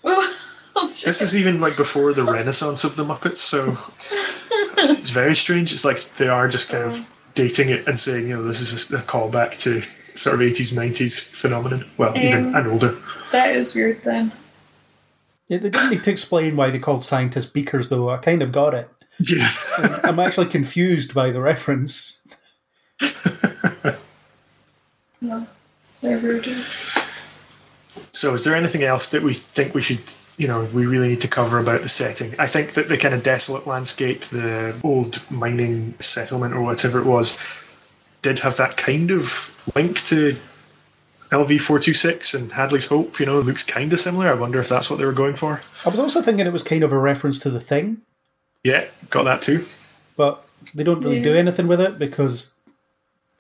[0.03, 0.37] Oh,
[0.77, 0.89] oh.
[0.89, 3.79] This is even like before the renaissance of the Muppets, so
[4.99, 5.73] it's very strange.
[5.73, 8.91] It's like they are just kind of dating it and saying, you know, this is
[8.91, 9.83] a callback to
[10.19, 11.85] sort of 80s, 90s phenomenon.
[11.97, 12.97] Well, even Um, and older.
[13.31, 14.33] That is weird then.
[15.53, 15.59] Yeah.
[15.59, 18.09] They didn't need to explain why they called scientists beakers, though.
[18.11, 18.89] I kind of got it.
[19.21, 19.49] Yeah.
[20.03, 22.21] I'm actually confused by the reference.
[25.23, 25.47] No.
[26.01, 26.43] They're whatever.
[28.11, 31.21] So, is there anything else that we think we should, you know, we really need
[31.21, 32.35] to cover about the setting?
[32.41, 37.07] I think that the kind of desolate landscape, the old mining settlement or whatever it
[37.07, 37.39] was,
[38.23, 40.37] did have that kind of link to
[41.33, 43.19] LV four two six and Hadley's Hope.
[43.19, 44.29] You know, looks kind of similar.
[44.29, 45.61] I wonder if that's what they were going for.
[45.85, 48.03] I was also thinking it was kind of a reference to the thing,
[48.63, 49.65] Yeah, got that too.
[50.17, 51.25] but they don't really Yeah.
[51.25, 52.53] do anything with it because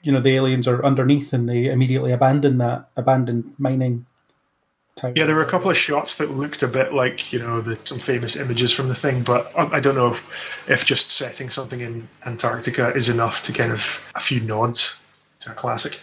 [0.03, 4.07] you know the aliens are underneath and they immediately abandon that abandoned mining.
[4.95, 5.15] Town.
[5.17, 7.79] Yeah, there were a couple of shots that looked a bit like you know the,
[7.85, 11.49] some famous images from the thing, but I, I don't know if, if just setting
[11.49, 13.81] something in Antarctica is enough to kind of
[14.15, 14.95] a few nods
[15.41, 15.99] to a classic.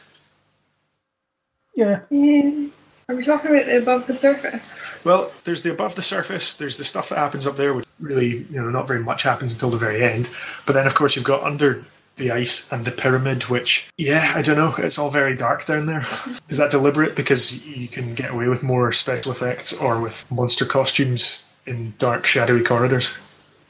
[1.73, 2.67] Yeah, Yeah.
[3.10, 4.79] Are we talking about the above the surface?
[5.03, 6.53] Well, there's the above the surface.
[6.53, 9.51] There's the stuff that happens up there, which really you know not very much happens
[9.51, 10.29] until the very end.
[10.67, 11.84] But then of course you've got under
[12.17, 14.75] the ice and the pyramid, which yeah, I don't know.
[14.77, 16.03] It's all very dark down there.
[16.49, 20.65] Is that deliberate because you can get away with more special effects or with monster
[20.65, 23.12] costumes in dark, shadowy corridors?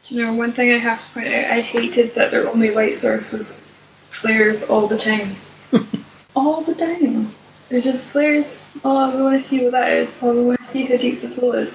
[0.06, 2.98] You know, one thing I have to point out, I hated that their only light
[2.98, 3.64] source was
[4.08, 5.36] flares all the time.
[6.36, 7.34] all the time.
[7.70, 8.64] It just flares.
[8.84, 10.18] Oh, we want to see what that is.
[10.22, 11.72] Oh, we want to see how deep the flow is.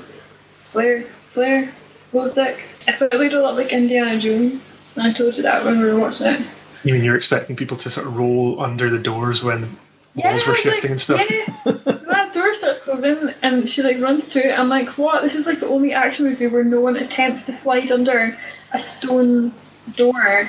[0.62, 1.72] Flare, flare,
[2.10, 2.60] glow stick.
[2.88, 4.76] I thought it looked a lot like Indiana Jones.
[4.96, 6.40] And I told you that when we were watching it.
[6.82, 9.76] You mean you're expecting people to sort of roll under the doors when
[10.16, 11.30] walls were shifting like- and stuff?
[11.30, 11.46] Yeah,
[11.84, 14.58] that door starts closing and she like runs to it.
[14.58, 15.22] I'm like, what?
[15.22, 18.36] This is like the only action movie where no one attempts to slide under
[18.72, 19.52] a stone
[19.96, 20.48] door.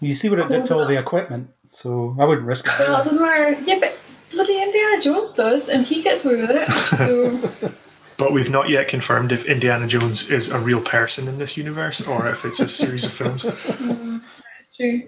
[0.00, 3.00] you see what it did to all the equipment, so I wouldn't risk Well, it
[3.00, 3.04] it.
[3.04, 3.50] doesn't matter.
[3.64, 3.96] Yeah, but
[4.34, 6.70] bloody Indiana Jones does, and he gets away with it.
[6.72, 7.72] So
[8.16, 12.06] But we've not yet confirmed if Indiana Jones is a real person in this universe
[12.06, 13.44] or if it's a series of films.
[14.58, 15.02] it's true.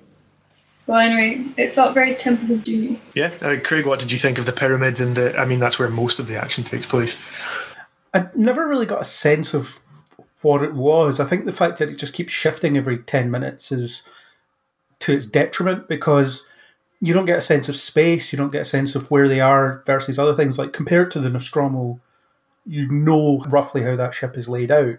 [0.87, 3.01] Well, anyway, it felt very Temple of Doom.
[3.15, 5.01] Yeah, uh, Craig, what did you think of the pyramid?
[5.01, 7.21] And the, I mean, that's where most of the action takes place.
[8.15, 9.81] I never really got a sense of
[10.43, 11.21] what it was.
[11.21, 14.03] I think the fact that it just keeps shifting every 10 minutes is
[15.01, 16.47] to its detriment because
[17.01, 19.41] you don't get a sense of space, you don't get a sense of where they
[19.41, 20.59] are versus other things.
[20.59, 22.01] Like compared to the Nostromo,
[22.67, 24.97] you know roughly how that ship is laid out.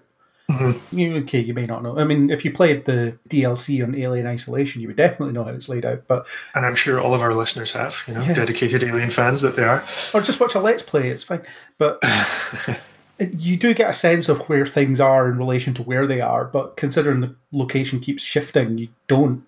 [0.49, 0.97] Mm-hmm.
[0.97, 1.99] You, okay, you may not know.
[1.99, 5.49] I mean, if you played the DLC on Alien Isolation, you would definitely know how
[5.49, 6.03] it's laid out.
[6.07, 8.33] But And I'm sure all of our listeners have, you know, Yeah.
[8.33, 9.83] dedicated alien fans that they are.
[10.13, 11.41] or just watch a let's play it's fine
[11.77, 12.01] but
[13.19, 16.45] you do get a sense of where things are in relation to where they are
[16.45, 19.43] but considering the location keeps shifting you don't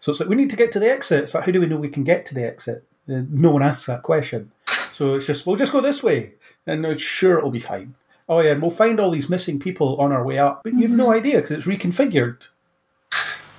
[0.00, 1.24] so it's like we need to get to the exit.
[1.24, 2.84] It's like how do we know we can get to the exit?
[3.08, 4.52] Uh, no one asks that question.
[4.92, 6.32] So it's just we'll just go this way.
[6.66, 7.94] And sure it'll be fine.
[8.28, 10.62] Oh yeah and we'll find all these missing people on our way up.
[10.64, 12.48] But you've no idea because it's reconfigured.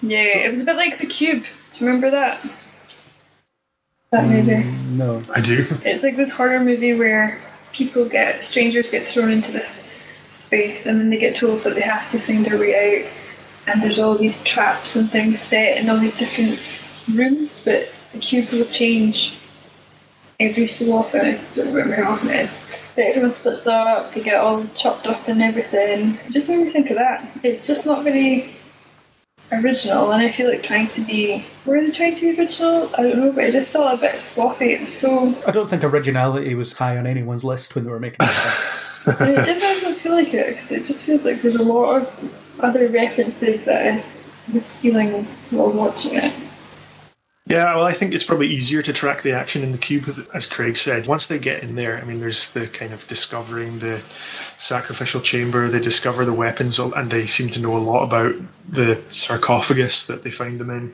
[0.01, 1.43] Yeah, it was a bit like the Cube.
[1.71, 2.47] Do you remember that?
[4.11, 4.63] That movie.
[4.95, 5.21] no.
[5.33, 5.65] I do.
[5.83, 7.41] It's like this horror movie where
[7.73, 9.87] people get strangers get thrown into this
[10.31, 13.11] space and then they get told that they have to find their way out
[13.67, 16.59] and there's all these traps and things set in all these different
[17.13, 19.37] rooms but the cube will change
[20.39, 21.21] every so often.
[21.21, 22.61] I don't remember how often it is.
[22.95, 26.17] But everyone splits up, they get all chopped up and everything.
[26.25, 27.27] It just made me think of that.
[27.43, 28.53] It's just not very
[29.51, 32.89] original and I feel like trying to be were they trying to be original?
[32.97, 34.73] I don't know, but it just felt a bit sloppy.
[34.73, 37.99] It was so i don't think originality was high on anyone's list when they were
[37.99, 38.17] making.
[39.19, 42.46] And it didn't feel like it because it just feels like there's a lot of
[42.59, 44.03] other references that I
[44.53, 46.33] was feeling while watching it.
[47.47, 50.45] Yeah, well, I think it's probably easier to track the action in the cube, as
[50.45, 51.07] Craig said.
[51.07, 54.03] Once they get in there, I mean, there's the kind of discovering the
[54.57, 58.35] sacrificial chamber, they discover the weapons, and they seem to know a lot about
[58.67, 60.93] the sarcophagus that they find them in.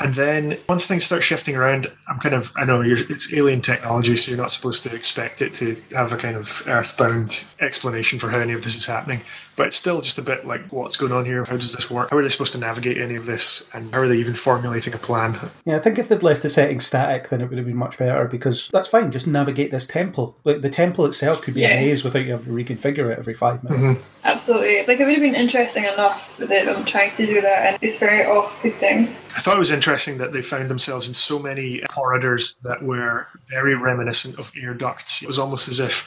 [0.00, 4.14] And then once things start shifting around, I'm kind of I know it's alien technology,
[4.14, 8.30] so you're not supposed to expect it to have a kind of earthbound explanation for
[8.30, 9.22] how any of this is happening.
[9.58, 11.44] But it's still just a bit like, what's going on here?
[11.44, 12.10] How does this work?
[12.10, 13.68] How are they supposed to navigate any of this?
[13.74, 15.36] And how are they even formulating a plan?
[15.64, 17.98] Yeah, I think if they'd left the setting static, then it would have been much
[17.98, 19.10] better because that's fine.
[19.10, 20.36] Just navigate this temple.
[20.44, 21.70] Like the temple itself could be Yeah.
[21.70, 23.82] a maze without you having to reconfigure it every five minutes.
[23.82, 24.02] Mm-hmm.
[24.24, 24.78] Absolutely.
[24.86, 27.78] Like, it would have been interesting enough with it, them trying to do that, and
[27.82, 29.08] it's very off putting.
[29.36, 33.26] I thought it was interesting that they found themselves in so many corridors that were
[33.50, 35.20] very reminiscent of air ducts.
[35.22, 36.06] It was almost as if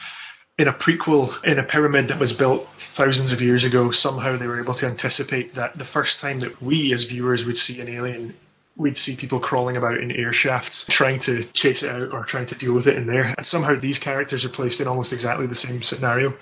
[0.62, 4.46] in a prequel, in a pyramid that was built thousands of years ago, somehow they
[4.46, 7.88] were able to anticipate that the first time that we as viewers would see an
[7.88, 8.32] alien,
[8.76, 12.46] we'd see people crawling about in air shafts, trying to chase it out or trying
[12.46, 13.34] to deal with it in there.
[13.36, 16.32] And somehow these characters are placed in almost exactly the same scenario.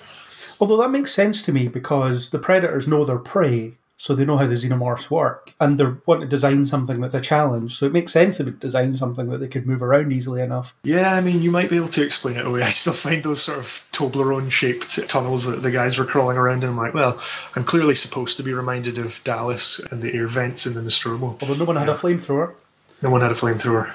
[0.59, 4.35] Although that makes sense to me because the predators know their prey, so they know
[4.35, 7.77] how the xenomorphs work, and they want to design something that's a challenge.
[7.77, 10.73] So it makes sense to design something that they could move around easily enough.
[10.83, 12.63] Yeah, I mean, you might be able to explain it away.
[12.63, 16.63] I still find those sort of Toblerone shaped tunnels that the guys were crawling around
[16.63, 16.69] in.
[16.71, 17.21] I'm like, well,
[17.55, 21.37] I'm clearly supposed to be reminded of Dallas and the air vents in the Nostromo.
[21.39, 22.55] Although no one had a flamethrower
[23.03, 23.93] No one had a flamethrower.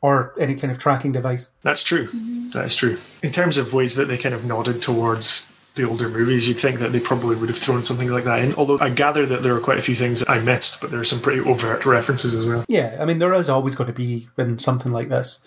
[0.00, 1.50] or any kind of tracking device.
[1.62, 2.06] That's true.
[2.08, 2.50] Mm-hmm.
[2.54, 2.96] That is true.
[3.22, 6.78] In terms of ways that they kind of nodded towards the older movies, you'd think
[6.78, 8.54] that they probably would have thrown something like that in.
[8.54, 11.00] Although I gather that there are quite a few things that I missed, but there
[11.00, 12.64] are some pretty overt references as well.
[12.68, 15.40] Yeah, I mean, there is always going to be in something like this.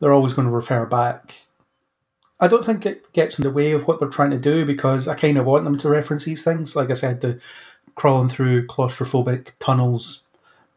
[0.00, 1.46] They're always going to refer back.
[2.40, 5.08] I don't think it gets in the way of what they're trying to do because
[5.08, 6.76] I kind of want them to reference these things.
[6.76, 7.40] Like I said, the
[7.94, 10.24] crawling through claustrophobic tunnels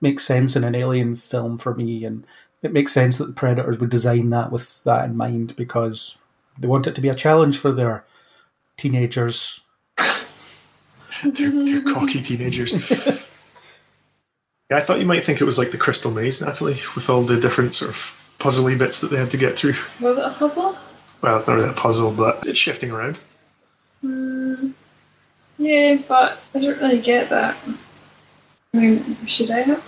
[0.02, 2.26] makes sense in an alien film for me, and
[2.64, 6.18] it makes sense that the Predators would design that with that in mind because
[6.60, 8.04] they want it to be a challenge for their
[8.82, 9.62] teenagers.
[11.24, 12.90] They're, they're cocky teenagers.
[14.70, 17.22] yeah, I thought you might think it was like the Crystal Maze, Natalie, with all
[17.22, 17.96] the different sort of
[18.40, 19.76] puzzly bits that they had to get through.
[20.00, 20.76] Was it a puzzle?
[21.22, 23.20] Well, it's not really a puzzle, but it's shifting around.
[25.60, 27.56] Yeah, but I don't really get that.
[28.74, 29.86] I mean, should I have?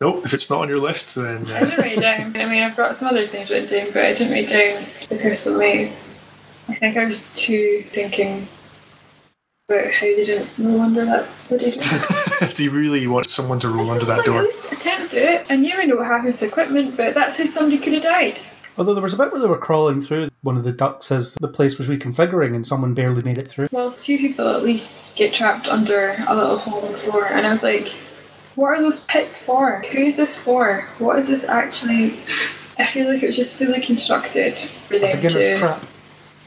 [0.00, 2.36] Nope, if it's not on your list, then I uh, didn't write it down.
[2.36, 5.18] I mean, I've got some other things written down, but I didn't write down the
[5.18, 6.13] Crystal Maze.
[6.68, 8.46] I think I was too thinking
[9.68, 12.48] about how they didn't roll under that bloody door.
[12.54, 14.38] do you really want someone to roll under that Like, door?
[14.38, 15.46] At least attempt it.
[15.50, 18.40] I knew I know what happens to equipment, but that's how somebody could have died.
[18.76, 21.34] Although there was a bit where they were crawling through one of the ducts as
[21.34, 23.68] the place was reconfiguring and someone barely made it through.
[23.70, 27.46] Well, two people at least get trapped under a little hole in the floor, and
[27.46, 27.88] I was like,
[28.56, 29.82] what are those pits for?
[29.92, 30.80] Who is this for?
[30.98, 32.14] What is this actually?
[32.78, 35.82] I feel like it was just fully constructed for them to trap.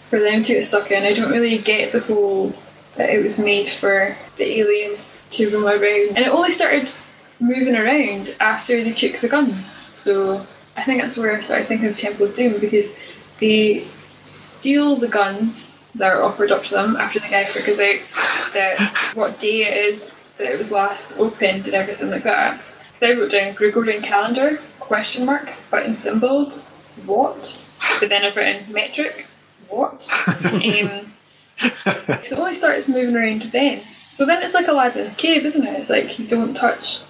[0.09, 1.03] For them to get stuck in.
[1.03, 2.53] I don't really get the whole
[2.95, 6.91] that it was made for the aliens to roam around, and it only started
[7.39, 9.65] moving around after they took the guns.
[9.65, 12.97] So I think that's where I started thinking of Temple of Doom because
[13.39, 13.87] they
[14.25, 17.99] steal the guns that are offered up to them after the guy figures out
[18.53, 22.61] that what day it is that it was last opened and everything like that.
[22.93, 26.59] So I wrote down Gregorian calendar question mark button symbols
[27.05, 27.61] what,
[27.99, 29.25] but then I've written metric
[29.69, 30.07] what.
[30.37, 31.13] um,
[31.57, 33.81] so it only starts moving around then.
[34.09, 35.79] So then it's like Aladdin's cave, isn't it?
[35.79, 37.01] It's like you don't touch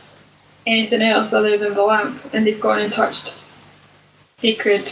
[0.65, 3.37] anything else other than the lamp, and they've gone and touched
[4.35, 4.91] sacred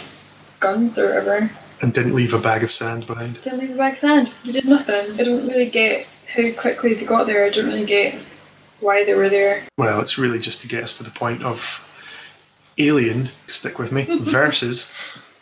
[0.59, 1.51] guns or whatever.
[1.81, 3.41] And didn't leave a bag of sand behind.
[3.41, 4.33] Didn't leave a bag of sand.
[4.45, 5.19] They did nothing.
[5.19, 7.45] I don't really get how quickly they got there.
[7.45, 8.15] I don't really get
[8.79, 9.63] why they were there.
[9.77, 11.81] Well, it's really just to get us to the point of
[12.77, 14.91] Alien, stick with me, versus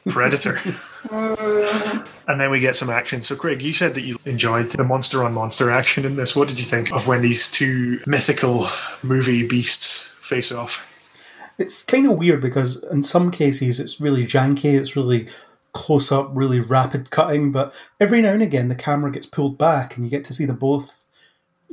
[0.10, 0.60] Predator.
[1.12, 3.22] Oh, And then we get some action.
[3.22, 6.36] So, Craig, you said that you enjoyed the monster on monster action in this.
[6.36, 8.68] What did you think of when these two mythical
[9.02, 10.90] movie beasts face off?
[11.58, 15.28] It's kind of weird because in some cases it's really janky, it's really
[15.74, 19.96] close up, really rapid cutting, but every now and again the camera gets pulled back
[19.96, 21.04] and you get to see them both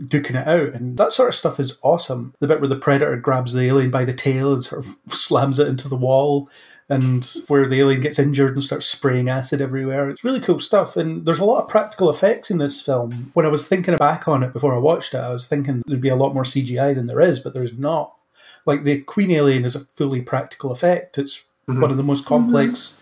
[0.00, 2.34] duking it out, and that sort of stuff is awesome.
[2.40, 5.58] The bit where the predator grabs the alien by the tail and sort of slams
[5.58, 6.48] it into the wall,
[6.90, 10.10] and where the alien gets injured and starts spraying acid everywhere.
[10.10, 13.30] It's really cool stuff, and there's a lot of practical effects in this film.
[13.32, 16.00] When I was thinking back on it before I watched it, I was thinking there'd
[16.00, 18.16] be a lot more CGI than there is, but there's not.
[18.66, 21.16] Like the Queen alien is a fully practical effect.
[21.16, 21.80] It's mm-hmm.
[21.80, 22.34] one of the most mm-hmm.
[22.34, 22.94] complex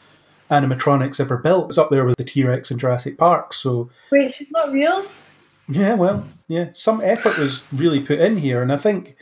[0.50, 1.70] animatronics ever built.
[1.70, 3.54] It's up there with the T Rex in Jurassic Park.
[3.54, 5.06] So wait, she's not real?
[5.68, 9.16] yeah, well, yeah, some effort was really put in here, and I think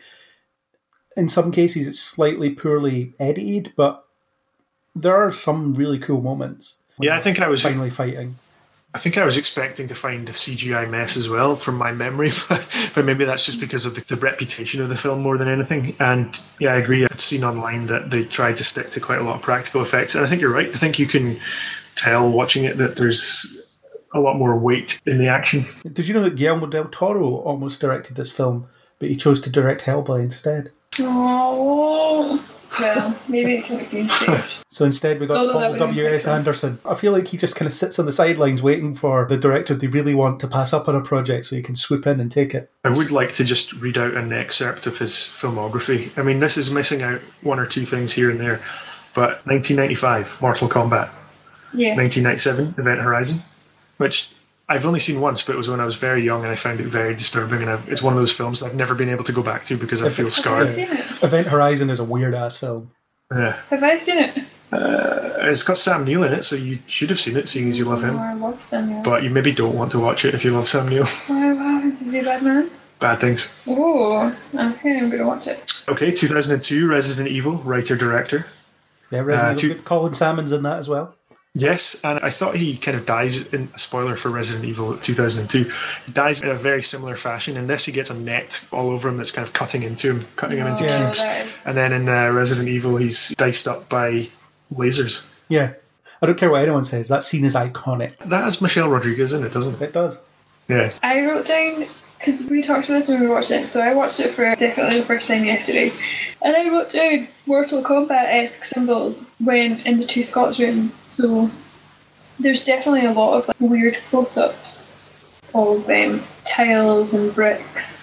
[1.17, 4.06] in some cases it's slightly poorly edited, but
[4.97, 6.77] there are some really cool moments.
[6.99, 8.37] Yeah, I think I was- finally fighting.
[8.95, 12.31] I think I was expecting to find a CGI mess as well from my memory,
[12.49, 15.49] but, but maybe that's just because of the, the reputation of the film more than
[15.49, 15.95] anything.
[16.01, 17.05] And yeah, I agree.
[17.05, 20.15] I've seen online that they tried to stick to quite a lot of practical effects,
[20.15, 20.71] and I think you're right.
[20.75, 21.39] I think you can
[21.95, 23.63] tell watching it that there's
[24.15, 25.65] a lot more weight in the action.
[25.93, 28.67] Did you know that Guillermo del Toro almost directed this film,
[28.99, 30.71] but he chose to direct Hellboy instead?
[31.01, 32.43] Oh,
[32.81, 34.65] well, maybe it can be saved.
[34.69, 35.95] So instead, we got Although Paul would W.
[36.03, 36.23] be S.
[36.23, 36.39] different.
[36.39, 36.79] Anderson.
[36.85, 39.75] I feel like he just kind of sits on the sidelines waiting for the director
[39.75, 42.31] they really want to pass up on a project so he can swoop in and
[42.31, 42.71] take it.
[42.85, 46.17] I would like to just read out an excerpt of his filmography.
[46.19, 48.61] I mean, this is missing out one or two things here and there,
[49.15, 51.09] but 1995, Mortal Kombat.
[51.73, 51.95] Yeah.
[51.97, 53.41] 1997, Event Horizon,
[53.99, 54.31] which
[54.69, 56.81] I've only seen once, but it was when I was very young and I found
[56.81, 57.63] it very disturbing.
[57.63, 59.77] And I've, it's one of those films I've never been able to go back to
[59.77, 60.71] because I feel Have I scarred.
[60.71, 61.23] seen it?
[61.23, 62.91] Event Horizon is a weird ass film.
[63.31, 63.61] Yeah.
[63.71, 64.39] Have I seen it?
[64.73, 67.85] It's got Sam Neill in it, so you should have seen it, seeing as you
[67.85, 68.19] love Oh, him.
[68.19, 69.03] I love Sam Neill.
[69.03, 71.07] But you maybe don't want to watch it if you love Sam Neill.
[71.29, 72.03] Why, what happens?
[72.03, 72.69] Is he a bad man?
[72.99, 73.53] Bad things.
[73.69, 75.73] Oh, okay, I'm gonna watch it.
[75.89, 78.47] Okay, 2002, Resident Evil, writer director.
[79.13, 79.77] Yeah, Resident Uh, Evil.
[79.77, 81.15] two- Colin Salmon's in that as well.
[81.59, 85.71] Yes, and I thought he kind of dies in a spoiler for Resident Evil 2002.
[86.05, 87.57] He dies in a very similar fashion.
[87.57, 90.21] In this, he gets a net all over him that's kind of cutting into him,
[90.37, 91.23] cutting him into Oh, cubes.
[91.65, 94.25] And then in uh, Resident Evil, he's diced up by
[94.71, 95.25] lasers.
[95.49, 95.73] Yeah.
[96.21, 97.09] I don't care what anyone says.
[97.09, 98.19] That scene is iconic.
[98.19, 99.83] That has Michelle Rodriguez in it, doesn't it?
[99.83, 100.21] It does.
[100.69, 100.93] Yeah.
[101.03, 101.87] I wrote down
[102.19, 103.69] because we talked about this when we watched it.
[103.69, 105.93] So I watched it for definitely the first time yesterday,
[106.43, 110.93] and I wrote down Mortal Kombat esque symbols when in the two Scots room.
[111.07, 111.51] So
[112.39, 114.91] there's definitely a lot of like, weird close ups
[115.55, 118.03] of um, tiles and bricks,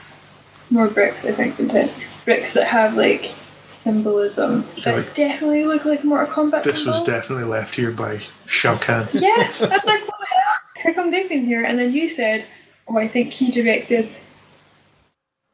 [0.69, 1.99] more bricks I think than tiles.
[2.25, 3.33] Bricks that have like
[3.65, 6.63] symbolism that like- definitely look like Mortal Kombat.
[6.63, 9.07] This was definitely left here by Shao Kahn.
[9.13, 10.53] Yeah, that's like, what the hell?
[10.83, 11.63] How come they've been here?
[11.63, 12.45] And then you said,
[12.87, 14.15] oh, I think he directed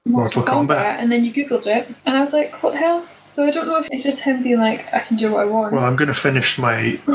[0.06, 0.68] Mortal Mortal, Kombat.
[0.68, 1.00] Kombat.
[1.00, 1.88] And then you Googled it.
[2.06, 3.08] And I was like, what the hell?
[3.32, 5.46] So I don't know if it's just him being like, I can do what I
[5.46, 5.74] want.
[5.74, 7.00] Well, I'm going to finish my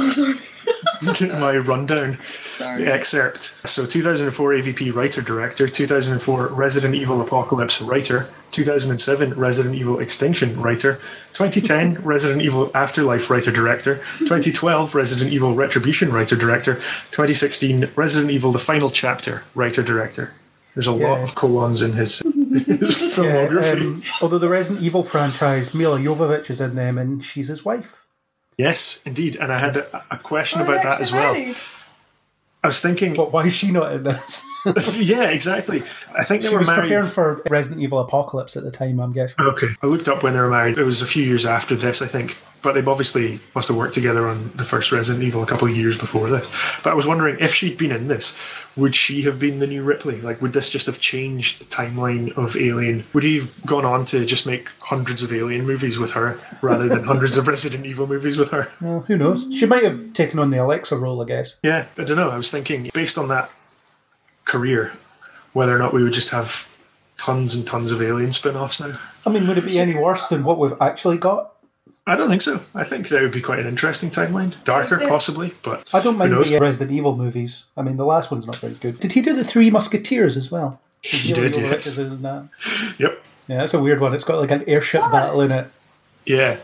[1.07, 2.19] Oh, my rundown,
[2.57, 2.85] Sorry.
[2.85, 3.43] the excerpt.
[3.69, 11.01] So 2004 AVP writer director, 2004 Resident Evil Apocalypse writer, 2007 Resident Evil Extinction writer,
[11.35, 16.75] 2010 Resident Evil Afterlife writer director, 2012 Resident Evil Retribution writer director,
[17.11, 20.31] 2016 Resident Evil The Final Chapter writer director.
[20.75, 22.35] There's a lot of colons in his, his
[23.17, 23.81] Yeah, filmography.
[23.81, 28.07] um, although the Resident Evil franchise, Milla Jovovich is in them, and she's his wife.
[28.59, 29.37] yes, indeed.
[29.37, 31.33] And I had a, a question Oh, about that as well.
[31.35, 31.57] married.
[32.63, 34.43] I was thinking, But why is she not in this?
[34.99, 35.83] yeah, exactly.
[36.19, 36.81] I think they she were was married.
[36.85, 39.45] preparing for Resident Evil Apocalypse at the time, I'm guessing.
[39.45, 39.69] Okay.
[39.83, 40.79] I looked up when they were married.
[40.79, 42.37] It was a few years after this, I think.
[42.65, 45.77] But they obviously must have worked together on the first Resident Evil a couple of
[45.77, 46.51] years before this.
[46.83, 48.35] But I was wondering if she'd been in this,
[48.77, 50.21] would she have been the new Ripley?
[50.23, 53.05] Like, would this just have changed the timeline of Alien?
[53.13, 56.89] Would he have gone on to just make hundreds of Alien movies with her rather
[56.89, 58.67] than hundreds of Resident Evil movies with her?
[58.81, 59.47] Well, who knows?
[59.55, 61.59] She might have taken on the Alexa role, I guess.
[61.63, 62.31] Yeah, I don't know.
[62.31, 63.51] I was thinking, based on that
[64.47, 64.91] career,
[65.53, 66.67] whether or not we would just have
[67.19, 68.93] tons and tons of Alien spin offs now.
[69.27, 71.54] I mean, would it be any worse than what we've actually got?
[72.07, 72.61] I don't think so.
[72.75, 74.55] I think that would be quite an interesting timeline.
[74.65, 76.51] Darker, possibly, but I don't mind who knows?
[76.51, 77.65] the Resident Evil movies.
[77.79, 79.01] I mean, the last one's not very good.
[79.01, 80.81] Did he do the Three Musketeers as well?
[81.05, 81.87] He Milla did, yes.
[81.87, 82.49] is in that.
[82.99, 83.23] Yep.
[83.49, 84.15] Yeah, that's a weird one.
[84.15, 85.67] It's got like an airship battle in it.
[86.25, 86.57] Yeah.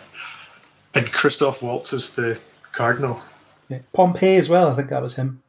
[0.94, 2.40] And Christoph Waltz is the
[2.72, 3.20] Cardinal.
[3.68, 3.80] Yeah.
[3.92, 4.70] Pompeii as well.
[4.70, 5.42] I think that was him.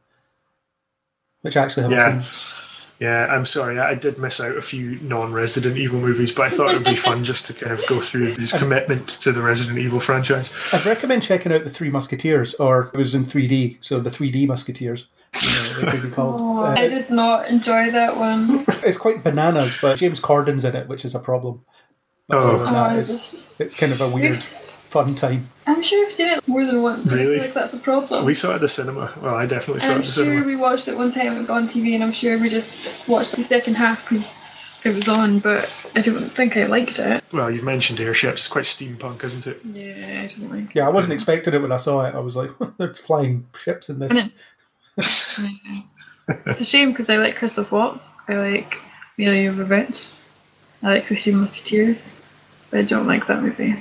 [1.40, 2.20] Which I actually haven't Yeah.
[2.20, 2.61] seen.
[3.02, 6.42] Yeah, I'm sorry, I I did miss out a few non Resident Evil movies, but
[6.42, 9.32] I thought it would be fun just to kind of go through his commitment to
[9.32, 10.52] the Resident Evil franchise.
[10.72, 14.46] I'd recommend checking out the Three Musketeers, or it was in 3D, so the 3D
[14.46, 15.08] Musketeers.
[15.42, 16.40] You know, they could be called.
[16.40, 18.64] Oh, Uh, I did not enjoy that one.
[18.84, 21.64] it's quite bananas, but James Corden's in it, which is a problem.
[22.28, 22.58] But Oh.
[22.64, 24.56] that, Oh, it's, it's kind of a weird, We've-
[24.92, 25.48] fun time.
[25.66, 27.10] I'm sure I've seen it more than once.
[27.10, 27.36] and I Really?
[27.36, 28.24] feel like that's a problem.
[28.26, 29.12] We saw it at the cinema.
[29.22, 30.46] Well, I definitely saw And it I'm at the sure cinema.
[30.46, 31.34] we watched it one time.
[31.34, 34.36] It was on TV, and I'm sure we just watched the second half because
[34.84, 35.38] it was on.
[35.38, 37.24] But I don't think I liked it.
[37.32, 38.42] Well, you've mentioned airships.
[38.42, 39.60] It's quite steampunk, isn't it?
[39.64, 40.70] Yeah, I don't like.
[40.70, 40.74] it.
[40.76, 42.14] Yeah, I wasn't expecting it when I saw it.
[42.14, 44.42] I was like, they're flying ships in this.
[44.96, 45.40] it's,
[46.46, 48.14] it's a shame because I like Christoph Waltz.
[48.28, 48.76] I like
[49.16, 50.08] Milla Revenge.
[50.82, 52.20] I like the Three Musketeers,
[52.70, 53.76] but I don't like that movie.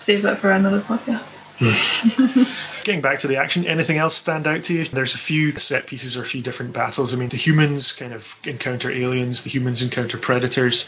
[0.00, 1.34] Save that for another podcast.
[2.84, 4.84] Getting back to the action, anything else stand out to you?
[4.84, 7.12] There's a few set pieces or a few different battles.
[7.12, 10.86] I mean, the humans kind of encounter aliens, the humans encounter predators.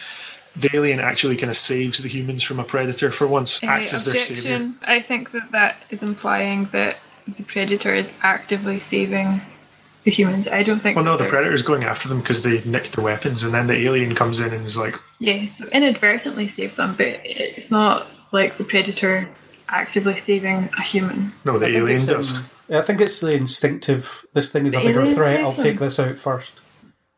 [0.54, 4.04] The alien actually kind of saves the humans from a predator for once, acts as
[4.04, 4.72] their savior.
[4.82, 6.98] I think that that is implying that
[7.36, 9.40] the predator is actively saving
[10.04, 10.46] the humans.
[10.46, 10.94] I don't think.
[10.94, 13.66] Well, no, the they're- predator's going after them because they nicked their weapons, and then
[13.66, 18.06] the alien comes in and is like, Yeah, so inadvertently saves them, but it's not
[18.32, 19.28] like the predator
[19.68, 21.32] actively saving a human.
[21.44, 22.36] no, the I alien does.
[22.36, 25.78] um, I think it's the instinctive, this thing is a bigger threat, I'll saves take
[25.78, 26.60] this out first.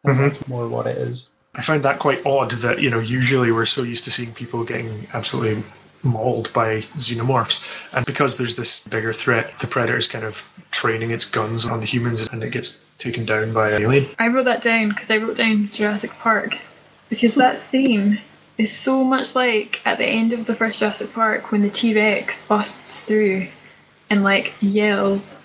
[0.05, 0.23] And Mm-hmm.
[0.23, 1.31] that's more what it is.
[1.55, 4.65] I find that quite odd that, you know, usually we're so used to seeing people
[4.65, 5.63] getting absolutely
[6.03, 7.85] mauled by xenomorphs.
[7.93, 10.43] And because there's this bigger threat, the predator's kind of
[10.73, 14.07] training its guns on the humans and it gets taken down by an alien.
[14.19, 16.57] I wrote that down because I wrote down Jurassic Park
[17.11, 18.19] because that scene
[18.59, 21.95] is so much like at the end of the first Jurassic Park when the T
[21.95, 23.47] Rex busts through
[24.11, 25.39] and like yells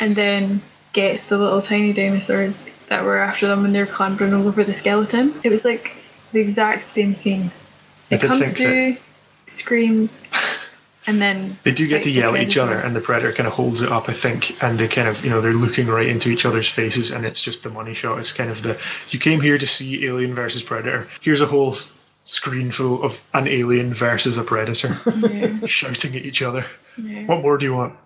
[0.00, 0.62] and then
[0.92, 4.72] gets the little tiny dinosaurs that were after them when they're clambering all over the
[4.72, 5.34] skeleton.
[5.44, 5.96] It was like
[6.32, 7.50] the exact same scene.
[8.10, 8.96] It comes through,
[9.48, 10.28] screams,
[11.06, 13.52] and then They do get to yell at each other, and the predator kind of
[13.52, 16.30] holds it up, I think, and they kind of, you know, they're looking right into
[16.30, 18.18] each other's faces, and it's just the money shot.
[18.18, 18.80] It's kind of the
[19.10, 21.08] you came here to see Alien versus Predator.
[21.20, 21.74] Here's a whole
[22.28, 24.94] screen full of an alien versus a predator
[25.66, 26.64] shouting at each other.
[27.26, 27.96] What more do you want?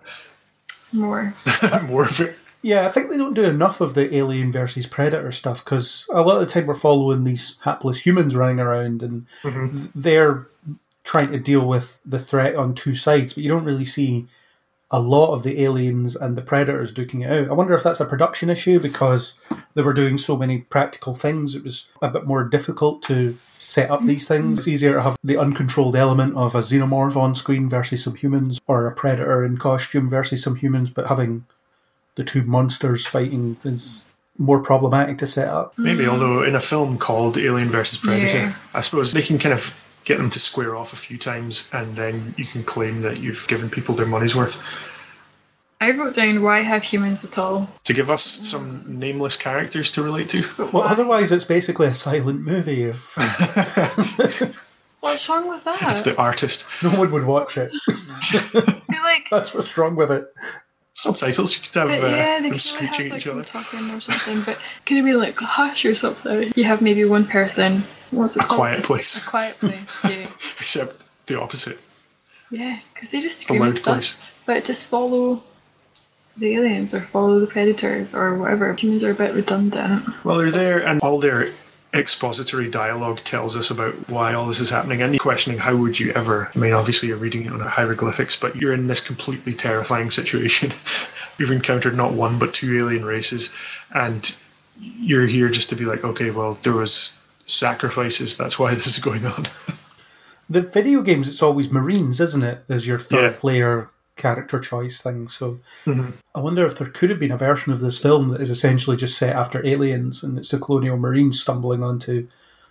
[0.91, 1.33] more.
[1.87, 2.35] more of it.
[2.61, 6.21] Yeah, I think they don't do enough of the alien versus predator stuff because a
[6.21, 10.47] lot of the time we're following these hapless humans running around and th- they're
[11.03, 14.27] trying to deal with the threat on two sides, but you don't really see
[14.93, 17.49] a lot of the aliens and the predators duking it out.
[17.49, 19.33] I wonder if that's a production issue because
[19.73, 21.55] they were doing so many practical things.
[21.55, 24.59] It was a bit more difficult to set up these things.
[24.59, 28.61] It's easier to have the uncontrolled element of a xenomorph on screen versus some humans
[28.67, 31.45] or a predator in costume versus some humans, but having
[32.15, 34.05] the two monsters fighting is
[34.37, 35.73] more problematic to set up.
[35.75, 38.53] Maybe, although in a film called Alien versus Predator, Yeah.
[38.75, 39.73] I suppose they can kind of
[40.03, 43.47] get them to square off a few times, and then you can claim that you've
[43.47, 44.61] given people their money's worth.
[45.81, 47.67] I wrote down why have humans at all?
[47.83, 50.43] To give us some nameless characters to relate to.
[50.71, 52.83] Well, otherwise, it's basically a silent movie.
[52.83, 53.17] If
[55.01, 55.81] What's wrong with that?
[55.91, 56.65] It's the artist.
[56.81, 58.63] no one would watch it, I feel
[59.03, 60.33] like that's what's wrong with it.
[60.95, 63.43] Subtitles, you could have uh, yeah, they them screeching have at each like other.
[63.43, 66.53] talking or something, but could it be like hush or something?
[66.55, 67.83] You have maybe one person.
[68.11, 68.59] What's it A called?
[68.59, 69.17] quiet place.
[69.17, 69.99] A quiet place.
[70.03, 70.27] Yeah,
[70.59, 71.79] Except the opposite.
[72.51, 73.93] yeah, because they just A scream and loud stuff.
[73.95, 74.21] place.
[74.45, 75.41] But just follow
[76.37, 78.71] the aliens or follow the predators or whatever.
[78.73, 80.07] Humans are a bit redundant.
[80.23, 81.49] Well, they're there, and all their
[81.93, 85.01] expository dialogue tells us about why all this is happening.
[85.01, 86.49] And you're questioning how would you ever?
[86.55, 90.71] I mean, obviously you're reading it on hieroglyphics, but you're in this completely terrifying situation.
[91.37, 93.51] You've encountered not one but two alien races,
[93.93, 94.35] and
[94.79, 97.13] you're here just to be like, okay, well, there was
[97.45, 98.37] sacrifices.
[98.37, 99.45] That's why this is going on.
[100.49, 102.63] The video games, it's always Marines, isn't it?
[102.69, 103.39] As your third Yeah.
[103.39, 105.27] player character choice thing.
[105.27, 106.11] So mm-hmm.
[106.35, 108.97] I wonder if there could have been a version of this film that is essentially
[108.97, 112.27] just set after aliens and it's the colonial marines stumbling onto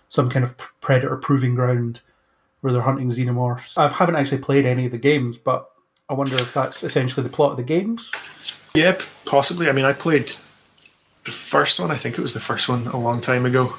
[0.09, 2.01] some kind of predator proving ground
[2.61, 3.77] where they're hunting xenomorphs.
[3.77, 5.69] I haven't actually played any of the games, but
[6.09, 8.11] I wonder if that's essentially the plot of the games.
[8.75, 9.67] Yep, possibly.
[9.67, 10.31] I mean, I played
[11.25, 11.91] the first one.
[11.91, 13.73] I think it was the first one a long time ago.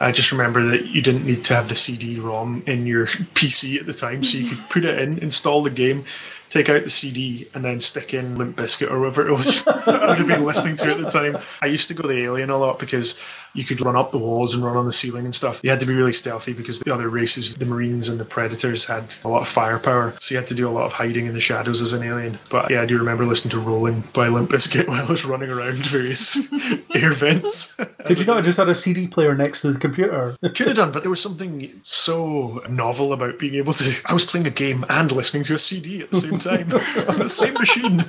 [0.00, 3.86] I just remember that you didn't need to have the CD-ROM in your PC at
[3.86, 6.04] the time, so you could put it in, install the game,
[6.50, 10.08] take out the CD, and then stick in Limp Bizkit or whatever it was I
[10.08, 11.38] would have been listening to at the time.
[11.62, 13.18] I used to go the Alien a lot because
[13.54, 15.60] you could run up the walls and run on the ceiling and stuff.
[15.62, 18.84] You had to be really stealthy because the other races, the Marines and the Predators,
[18.84, 21.34] had a lot of firepower, so you had to do a lot of hiding in
[21.34, 22.38] the shadows as an alien.
[22.50, 25.50] But yeah, I do remember listening to Rolling by Limp Bizkit while I was running
[25.50, 26.38] around various
[26.94, 27.74] air vents.
[28.06, 30.36] Could you not just had a CD player next to the computer?
[30.42, 33.94] Could have done, but there was something so novel about being able to.
[34.06, 36.70] I was playing a game and listening to a CD at the same time
[37.08, 38.04] on the same machine.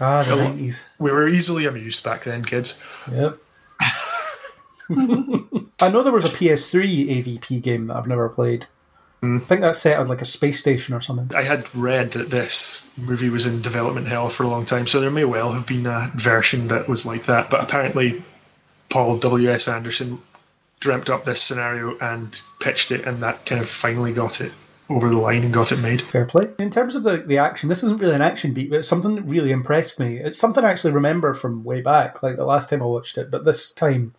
[0.00, 0.36] ah, the.
[0.36, 0.86] 90s.
[0.98, 2.78] We were easily amused back then, kids.
[3.10, 3.38] Yep.
[4.90, 8.66] I know there was a PS3 AVP game that I've never played.
[9.24, 11.34] I think that's set on like a space station or something.
[11.34, 15.00] I had read that this movie was in development hell for a long time, so
[15.00, 17.48] there may well have been a version that was like that.
[17.48, 18.22] But apparently,
[18.90, 19.66] Paul W.S.
[19.66, 20.20] Anderson
[20.78, 24.52] dreamt up this scenario and pitched it, and that kind of finally got it
[24.90, 26.02] over the line and got it made.
[26.02, 26.52] Fair play.
[26.58, 29.14] In terms of the, the action, this isn't really an action beat, but it's something
[29.14, 30.18] that really impressed me.
[30.18, 33.30] It's something I actually remember from way back, like the last time I watched it.
[33.30, 34.14] But this time,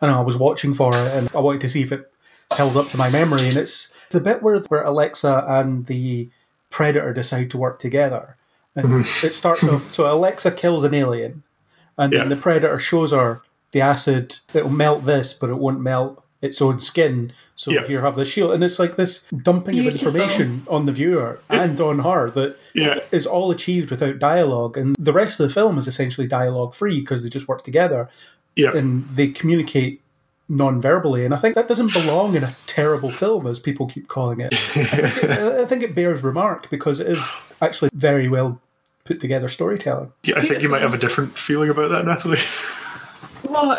[0.00, 2.10] I know I was watching for it, and I wanted to see if it
[2.56, 3.48] held up to my memory.
[3.48, 6.28] And it's the bit where where Alexa and the
[6.70, 8.36] Predator decide to work together,
[8.74, 9.26] and mm-hmm.
[9.26, 9.94] it starts off.
[9.94, 11.44] So Alexa kills an alien,
[11.96, 12.20] and Yeah.
[12.20, 14.38] then the Predator shows her the acid.
[14.52, 17.32] It'll melt this, but it won't melt its own skin.
[17.56, 17.86] So Yeah.
[17.86, 20.08] here have the shield, and it's like this dumping Beautiful.
[20.08, 23.00] of information on the viewer and on her that Yeah.
[23.10, 24.76] is all achieved without dialogue.
[24.76, 28.08] And the rest of the film is essentially dialogue free because they just work together
[28.56, 28.76] Yeah.
[28.76, 30.00] and they communicate
[30.48, 31.24] non-verbally.
[31.24, 34.52] And I think that doesn't belong in a terrible film, as people keep calling it.
[34.52, 35.30] I think it,
[35.62, 37.22] I think it bears remark because it is
[37.62, 38.60] actually very well
[39.06, 40.12] put together storytelling.
[40.22, 42.38] Yeah, I think you might have a different feeling about that, Natalie.
[43.48, 43.78] What?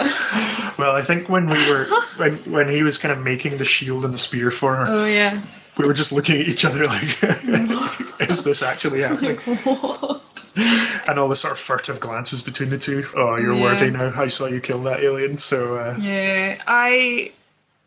[0.77, 1.85] Well, I think when we were
[2.17, 5.05] when when he was kind of making the shield and the spear for her, Oh
[5.05, 5.41] yeah.
[5.77, 7.23] we were just looking at each other like,
[8.29, 10.21] "Is this actually happening?" What?
[11.07, 13.03] And all the sort of furtive glances between the two.
[13.15, 13.61] Oh, you're Yeah.
[13.61, 14.13] worthy now.
[14.15, 15.37] I saw you kill that alien.
[15.37, 17.31] So uh, Yeah, I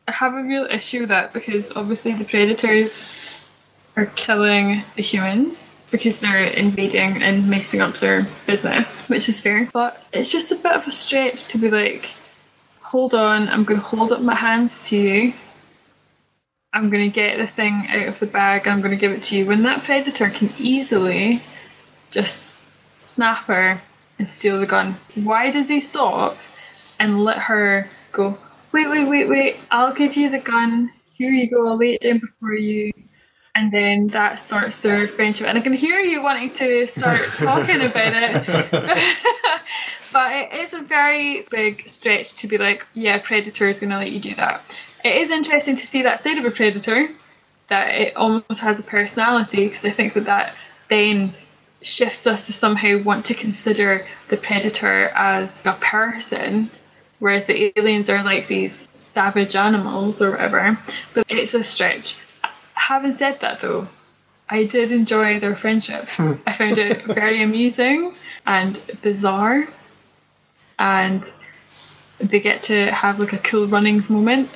[0.08, 3.06] have a real issue with that because obviously the predators
[3.96, 9.68] are killing the humans because they're invading and messing up their business, which is fair.
[9.72, 12.12] But it's just a bit of a stretch to be like,
[12.80, 15.32] hold on, I'm going to hold up my hands to you
[16.72, 19.12] I'm going to get the thing out of the bag and I'm going to give
[19.12, 19.46] it to you.
[19.46, 21.42] When that predator can easily
[22.10, 22.54] just
[22.98, 23.80] snap her
[24.18, 26.36] and steal the gun, why does he stop
[27.00, 28.36] and let her go,
[28.72, 30.92] wait, wait, wait, wait, I'll give you the gun.
[31.14, 32.92] Here you go, I'll lay it down before you.
[33.58, 35.48] And then that starts their friendship.
[35.48, 38.46] And I can hear you wanting to start talking about it.
[40.12, 43.96] but it is a very big stretch to be like, yeah, Predator is going to
[43.96, 44.62] let you do that.
[45.04, 47.08] It is interesting to see that side of a Predator,
[47.66, 50.54] that it almost has a personality, because I think that that
[50.88, 51.34] then
[51.82, 56.70] shifts us to somehow want to consider the Predator as a person
[57.18, 60.78] whereas the aliens are like these savage animals or whatever.
[61.14, 62.16] But it's a stretch.
[62.88, 63.86] Having said that, though,
[64.48, 66.08] I did enjoy their friendship.
[66.08, 66.32] Hmm.
[66.46, 68.14] I found it very amusing
[68.46, 69.66] and bizarre,
[70.78, 71.22] and
[72.18, 74.48] they get to have like a cool runnings moment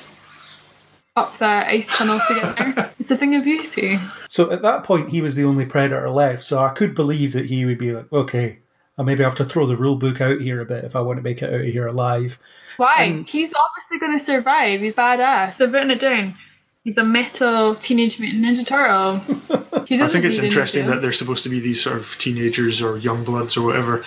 [1.15, 2.91] up that ice tunnel together.
[2.99, 3.99] it's a thing of beauty.
[4.29, 6.41] So at that point, he was the only predator left.
[6.41, 8.57] So I could believe that he would be like, okay,
[8.97, 11.01] uh, I maybe have to throw the rule book out here a bit if I
[11.01, 12.39] want to make it out of here alive.
[12.77, 13.03] Why?
[13.03, 14.81] And- He's obviously going to survive.
[14.81, 15.57] He's badass.
[15.57, 16.35] They've written it down.
[16.83, 19.21] He's a metal teenage mutant ninja turtle.
[19.85, 22.81] He I doesn't think it's interesting that they're supposed to be these sort of teenagers
[22.81, 24.03] or young bloods or whatever.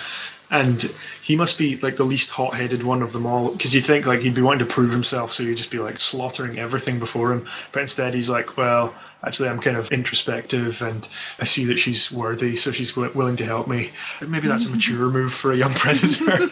[0.49, 0.81] And
[1.21, 3.51] he must be like the least hot headed one of them all.
[3.51, 5.99] Because you'd think like he'd be wanting to prove himself, so you'd just be like
[5.99, 7.47] slaughtering everything before him.
[7.73, 8.95] But instead, he's like, well,
[9.25, 11.07] actually, I'm kind of introspective and
[11.39, 13.91] I see that she's worthy, so she's wi- willing to help me.
[14.25, 16.47] Maybe that's a mature move for a young predator.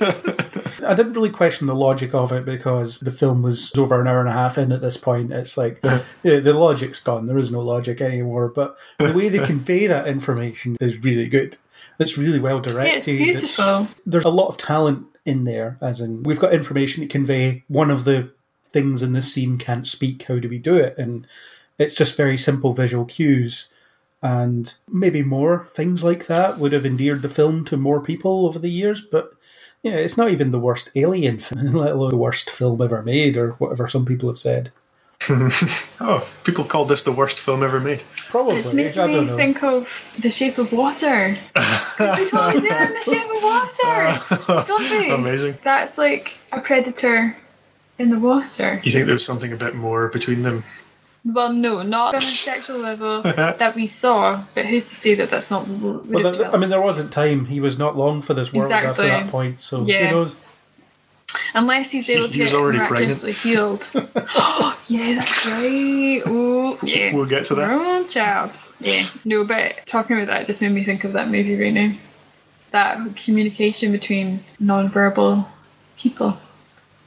[0.85, 4.19] I didn't really question the logic of it because the film was over an hour
[4.19, 5.31] and a half in at this point.
[5.31, 7.27] It's like yeah, the logic's gone.
[7.27, 8.49] There is no logic anymore.
[8.49, 11.57] But the way they convey that information is really good.
[11.99, 12.97] It's really well Yeah, directed.
[12.97, 13.87] it's beautiful.
[14.05, 17.63] there's a lot of talent in there, as in we've got information to convey.
[17.67, 18.31] One of the
[18.65, 20.23] things in this scene can't speak.
[20.23, 20.97] How do we do it?
[20.97, 21.25] And
[21.79, 23.69] it's just very simple visual cues.
[24.21, 28.57] And maybe more things like that would have endeared the film to more people over
[28.59, 29.01] the years.
[29.01, 29.31] But
[29.83, 33.37] yeah, it's not even the worst alien film, let alone the worst film ever made,
[33.37, 34.71] or whatever some people have said.
[35.29, 38.03] oh, people called this the worst film ever made.
[38.29, 38.57] Probably.
[38.57, 39.35] It's making I don't me know.
[39.37, 41.35] think of The Shape of Water.
[41.97, 45.09] They totally do in The Shape of Water, don't they?
[45.11, 45.57] Amazing.
[45.63, 47.35] That's like a predator
[47.97, 48.81] in the water.
[48.83, 50.63] You think there was something a bit more between them?
[51.25, 55.31] Well, no, not on a sexual level that we saw, but who's to say that
[55.31, 56.01] that's not Well,
[56.33, 57.45] there- I mean, there wasn't time.
[57.45, 58.89] He was not long for this world Exactly.
[58.89, 59.59] after that point.
[59.61, 60.09] So Yeah.
[60.09, 60.35] who knows?
[61.53, 63.89] Unless he's able He to was get already miraculously healed.
[63.93, 66.21] yeah, that's right.
[66.25, 67.13] Oh, yeah.
[67.13, 67.71] We'll get to that.
[67.71, 68.59] Oh, child.
[68.79, 69.03] Yeah.
[69.23, 71.93] No, but talking about that just made me think of that movie right now.
[72.71, 75.47] That communication between non-verbal
[75.97, 76.37] people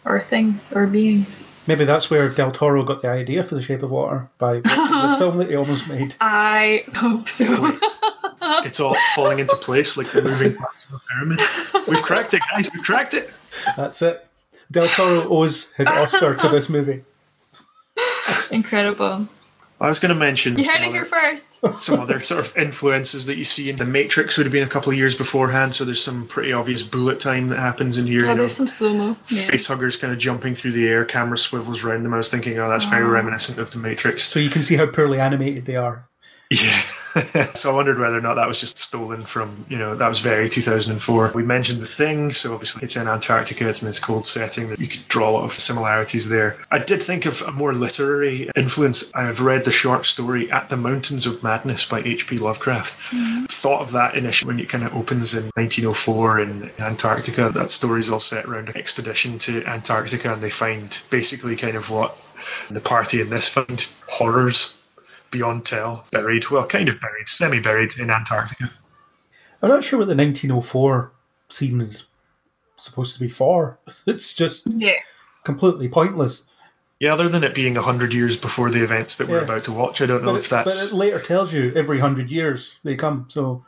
[0.05, 1.55] or things or beings.
[1.66, 4.64] Maybe that's where Del Toro got the idea for The Shape of Water by watching
[5.09, 6.14] this film that he almost made.
[6.20, 7.45] I hope so.
[8.65, 11.41] It's all falling into place like the moving parts of a pyramid.
[11.87, 12.71] We've cracked it, guys.
[12.73, 13.31] We've cracked it.
[13.77, 14.27] That's it.
[14.71, 17.03] Del Toro owes his Oscar to this movie.
[18.51, 19.29] Incredible.
[19.81, 21.61] I was going to mention You heard some it here first.
[21.79, 24.71] some other sort of influences that you see in The Matrix would have been a
[24.71, 28.23] couple of years beforehand, so there's some pretty obvious bullet time that happens in here.
[28.23, 29.17] Oh, you know, there's some slow mo.
[29.29, 29.47] Yeah.
[29.47, 32.13] face huggers kind of jumping through the air, camera swivels around them.
[32.13, 33.09] I was thinking, oh, that's very oh.
[33.09, 34.27] reminiscent of The Matrix.
[34.27, 36.08] So you can see how poorly animated they are.
[36.51, 36.83] Yeah.
[37.55, 40.21] so I wondered whether or not that was just stolen from, you know, that was
[40.21, 41.33] very 2004.
[41.35, 44.79] We mentioned the thing, so obviously it's in Antarctica, it's in this cold setting, that
[44.79, 46.57] you could draw a lot of similarities there.
[46.71, 49.11] I did think of a more literary influence.
[49.15, 52.39] I've read the short story At the Mountains of Madness by H.P.
[52.39, 52.97] Lovecraft.
[53.11, 53.47] Mm-hmm.
[53.47, 57.51] Thought of that initially when it kind of opens in 1904 in Antarctica.
[57.51, 61.91] That story's all set around an expedition to Antarctica, and they find basically kind of
[61.91, 62.17] what
[62.71, 64.75] the party in this find horrors
[65.31, 68.70] beyond tell, buried, well, kind of buried, semi buried in Antarctica.
[69.62, 71.12] I'm not sure what the 1904
[71.49, 72.07] scene is
[72.76, 73.79] supposed to be for.
[74.07, 74.93] It's just Yeah.
[75.45, 76.45] completely pointless.
[77.01, 79.45] Yeah, other than it being 100 years before the events that we're Yeah.
[79.45, 80.74] about to watch, I don't know But if that's.
[80.91, 83.26] but it later tells you every hundred years they come.
[83.29, 83.64] So,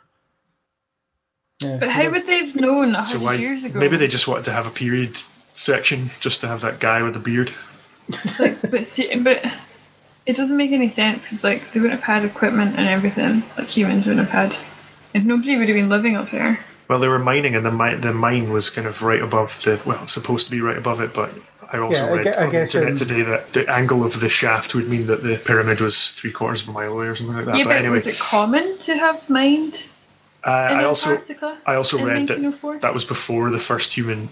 [1.59, 1.77] yeah.
[1.77, 3.79] But how would they have known a so hundred why, years ago?
[3.79, 5.21] maybe they just wanted to have a period
[5.53, 7.51] section just to have that guy with the beard.
[8.69, 9.45] But see, but
[10.25, 13.67] it doesn't make any sense because like they wouldn't have had equipment and everything like
[13.69, 14.65] humans wouldn't have had,
[15.13, 16.59] and nobody would have been living up there.
[16.89, 19.81] Well, they were mining, and the mine, the mine was kind of right above the.
[19.85, 21.31] Well, it's supposed to be right above it, but
[21.71, 24.03] I also Yeah, I read gue- I on the internet um, today that the angle
[24.03, 27.07] of the shaft would mean that the pyramid was three quarters of a mile away
[27.07, 27.55] or something like that.
[27.57, 29.87] yeah, but but anyway, was it common to have mined
[30.43, 31.57] uh, in I also Antarctica?
[31.65, 32.79] I also in read that 1904?
[32.79, 34.29] that was before the first human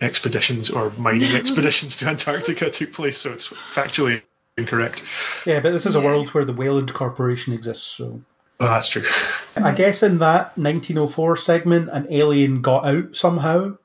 [0.00, 4.22] expeditions or mining expeditions to Antarctica took place, so it's factually
[4.56, 5.02] incorrect.
[5.44, 6.04] Yeah, but this is a Yeah.
[6.04, 8.22] world where the Weyland Corporation exists, so.
[8.58, 9.02] Oh, that's true.
[9.56, 13.76] I guess in that 1904 segment, an alien got out somehow,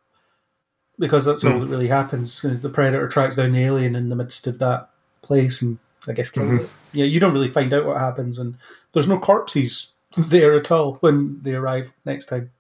[0.98, 1.60] because that's all hmm.
[1.60, 2.42] that really happens.
[2.42, 4.90] The Predator tracks down the alien in the midst of that
[5.22, 6.64] place and I guess kills mm-hmm.
[6.64, 6.70] it.
[6.94, 8.58] Yeah, you don't really find out what happens, and
[8.94, 12.52] there's no corpses there at all when they arrive next time.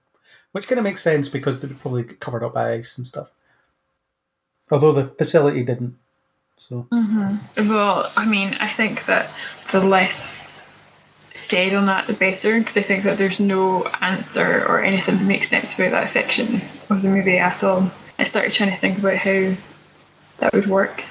[0.51, 3.07] Which kind of makes sense because they would probably get covered up by ice and
[3.07, 3.29] stuff.
[4.69, 5.97] Although the facility didn't.
[6.61, 7.69] So mm-hmm.
[7.69, 9.31] Well, I mean, I think that
[9.71, 10.35] the less
[11.31, 15.23] said on that, the better, because I think that there's no answer or anything that
[15.23, 17.89] makes sense about that section of the movie at all.
[18.19, 19.55] I started trying to think about how
[20.37, 21.03] that would work,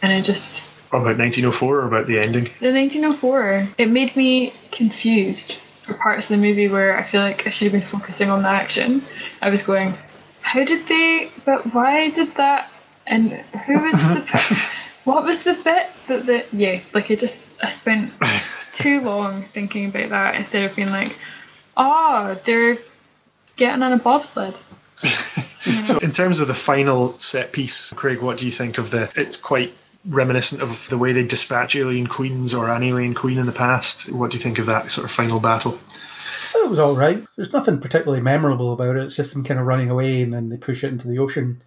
[0.00, 2.44] and I just About 1904 or about the ending?
[2.60, 7.46] the 1904 it made me confused for parts of the movie where I feel like
[7.46, 9.02] I should have been focusing on the action.
[9.42, 9.92] I was going,
[10.40, 11.30] how did they?
[11.44, 12.72] But why did that?
[13.06, 13.32] And
[13.66, 14.72] who was the?
[15.06, 16.44] pe- what was the bit that the?
[16.52, 18.12] Yeah, like I just I spent
[18.72, 21.18] too long thinking about that instead of being like,
[21.76, 22.78] oh, they're
[23.56, 24.60] getting on a bobsled.
[25.84, 29.10] So, in terms of the final set piece, Craig, what do you think of the?
[29.16, 29.72] It's quite
[30.04, 34.12] reminiscent of the way they dispatch alien queens or an alien queen in the past.
[34.12, 35.78] What do you think of that sort of final battle?
[36.54, 37.24] I it was all right.
[37.36, 39.04] There's nothing particularly memorable about it.
[39.04, 41.62] It's just them kind of running away and then they push it into the ocean.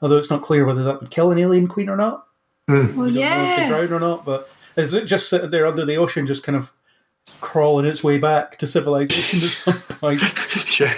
[0.00, 2.26] Although it's not clear whether that would kill an alien queen or not.
[2.68, 2.96] Hmm.
[2.96, 3.68] Well, I don't know if they yeah.
[3.68, 6.72] drown or not, but is it just sitting there under the ocean, just kind of
[7.40, 10.20] crawling its way back to civilization at some point?
[10.80, 10.94] yeah.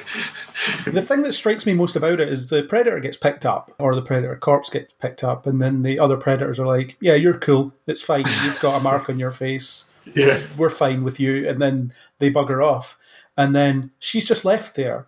[0.90, 3.94] the thing that strikes me most about it is the predator gets picked up, or
[3.94, 7.38] the predator corpse gets picked up, and then the other predators are like, "Yeah, you're
[7.38, 7.72] cool.
[7.86, 8.24] It's fine.
[8.44, 9.86] You've got a mark on your face.
[10.14, 10.38] Yeah.
[10.56, 12.98] We're fine with you." And then they bugger off,
[13.36, 15.06] and then she's just left there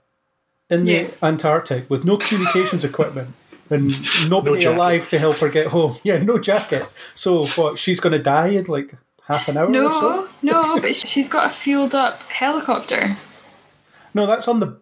[0.68, 1.08] in the Yeah.
[1.22, 3.28] Antarctic with no communications equipment.
[3.70, 3.90] And
[4.30, 4.76] nobody jacket.
[4.76, 5.96] alive to help her get home.
[6.04, 6.88] Yeah, no jacket.
[7.14, 7.78] So what?
[7.78, 8.94] She's going to die in like
[9.24, 10.28] half an hour or so.
[10.42, 13.16] No, no, but she's got a fueled up helicopter.
[14.14, 14.78] No, that's on the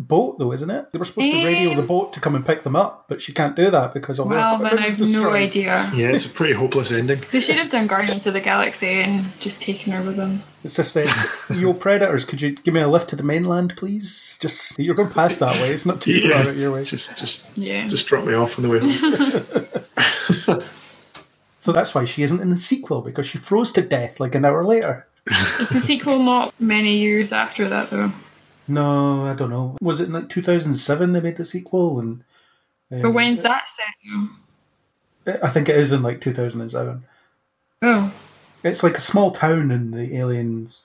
[0.00, 0.92] boat, though, isn't it?
[0.92, 3.20] They were supposed to radio the Um, boat to come and pick them up, but
[3.20, 5.90] she can't do that because all Well, her then I've was no idea.
[5.94, 7.20] Yeah, it's a pretty hopeless ending.
[7.32, 10.42] They should have done Guardians of the Galaxy and just taken her with them.
[10.62, 11.08] It's just saying,
[11.50, 14.38] "Yo, predators, could you give me a lift to the mainland, please?
[14.40, 15.70] Just you're going past that way.
[15.70, 16.42] It's not too Yeah.
[16.42, 17.86] far out your way." Just, just, Yeah.
[17.88, 20.62] just drop me off on the way home.
[21.60, 24.44] So that's why she isn't in the sequel because she froze to death like an
[24.44, 25.06] hour later.
[25.26, 28.12] It's a sequel not many years after that, though.
[28.68, 29.76] No, I don't know.
[29.80, 32.00] Was it in like 2007 they made the sequel?
[32.00, 32.22] And
[32.92, 35.42] um, But when's that set?
[35.42, 37.04] I think it is in like 2007.
[37.82, 38.12] Oh,
[38.62, 40.82] It's like a small town and the aliens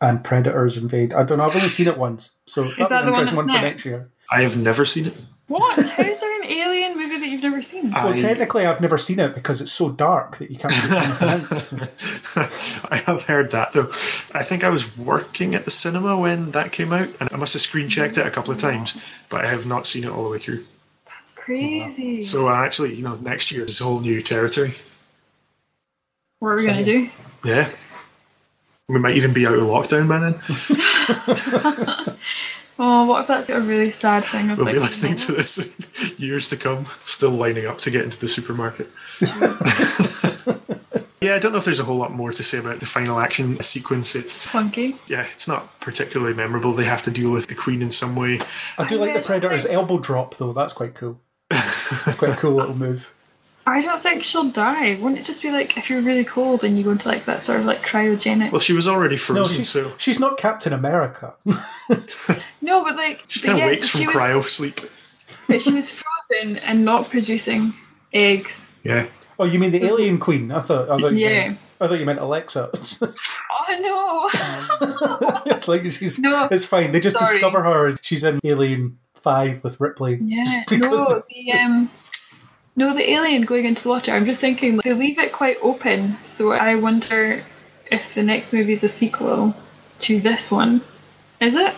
[0.00, 1.12] and predators invade.
[1.14, 1.44] I don't know.
[1.44, 3.58] I've only seen it once, so that'll that be an the one interesting one that's
[3.58, 3.74] for next?
[3.76, 4.08] next year.
[4.30, 5.14] I have never seen it.
[5.48, 5.88] what?
[5.88, 7.90] How is there an alien movie that you've never seen?
[7.92, 10.88] Well, I- technically, I've never seen it because it's so dark that you can't really
[11.16, 11.80] come anything
[12.36, 12.84] else.
[12.90, 13.90] I have heard that though.
[14.34, 17.52] I think I was working at the cinema when that came out, and I must
[17.52, 20.24] have screen checked it a couple of times, but I have not seen it all
[20.24, 20.64] the way through.
[21.06, 22.22] That's crazy.
[22.22, 24.74] So uh, actually, you know, next year is a whole new territory.
[26.40, 27.10] what are we going to do?
[27.44, 27.70] Yeah,
[28.88, 30.34] we might even be out of lockdown by then.
[32.84, 34.50] Oh, what if that's a really sad thing?
[34.50, 35.56] Of We'll like, be listening to this
[36.18, 38.88] years to come, still lining up to get into the supermarket.
[41.20, 43.20] yeah, I don't know if there's a whole lot more to say about the final
[43.20, 44.16] action sequence.
[44.16, 44.98] It's Clunky.
[45.06, 46.72] yeah, it's not particularly memorable.
[46.72, 48.40] They have to deal with the queen in some way.
[48.78, 50.52] I do I like the predator's think- elbow drop, though.
[50.52, 51.20] That's quite cool.
[51.52, 53.08] It's quite a cool little move.
[53.66, 54.94] I don't think she'll die.
[54.96, 57.42] Wouldn't it just be like if you're really cold and you go into like that
[57.42, 58.50] sort of like cryogenic?
[58.50, 61.34] Well, she was already No, frozen, she's, so she's not Captain America.
[61.46, 64.80] no, but like she kind of yes, wakes from she was, cryo sleep.
[65.48, 67.72] But she was frozen and not producing
[68.12, 68.66] eggs.
[68.82, 69.06] Yeah.
[69.38, 70.50] oh, you mean the alien queen?
[70.50, 70.90] I thought.
[70.90, 71.48] I thought you Yeah.
[71.48, 72.70] meant, I thought you meant Alexa.
[73.64, 74.30] Oh
[74.74, 75.42] no!
[75.46, 76.18] it's like she's.
[76.18, 76.90] No, it's fine.
[76.90, 77.34] They just sorry.
[77.34, 77.96] discover her.
[78.02, 80.18] She's in Alien Five with Ripley.
[80.20, 81.88] yeah, no, the um,
[82.76, 84.12] no, the alien going into the water.
[84.12, 87.42] I'm just thinking like, they leave it quite open, so I wonder
[87.90, 89.54] if the next movie is a sequel
[90.00, 90.80] to this one.
[91.40, 91.74] Is it?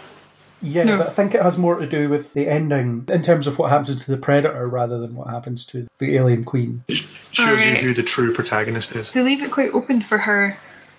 [0.62, 0.99] Yeah, No.
[0.99, 3.70] but I think it has more to do with the ending in terms of what
[3.70, 6.84] happens to the predator rather than what happens to the alien queen.
[6.88, 6.99] It
[7.32, 9.11] shows you who the true protagonist is.
[9.11, 10.57] They leave it quite open for her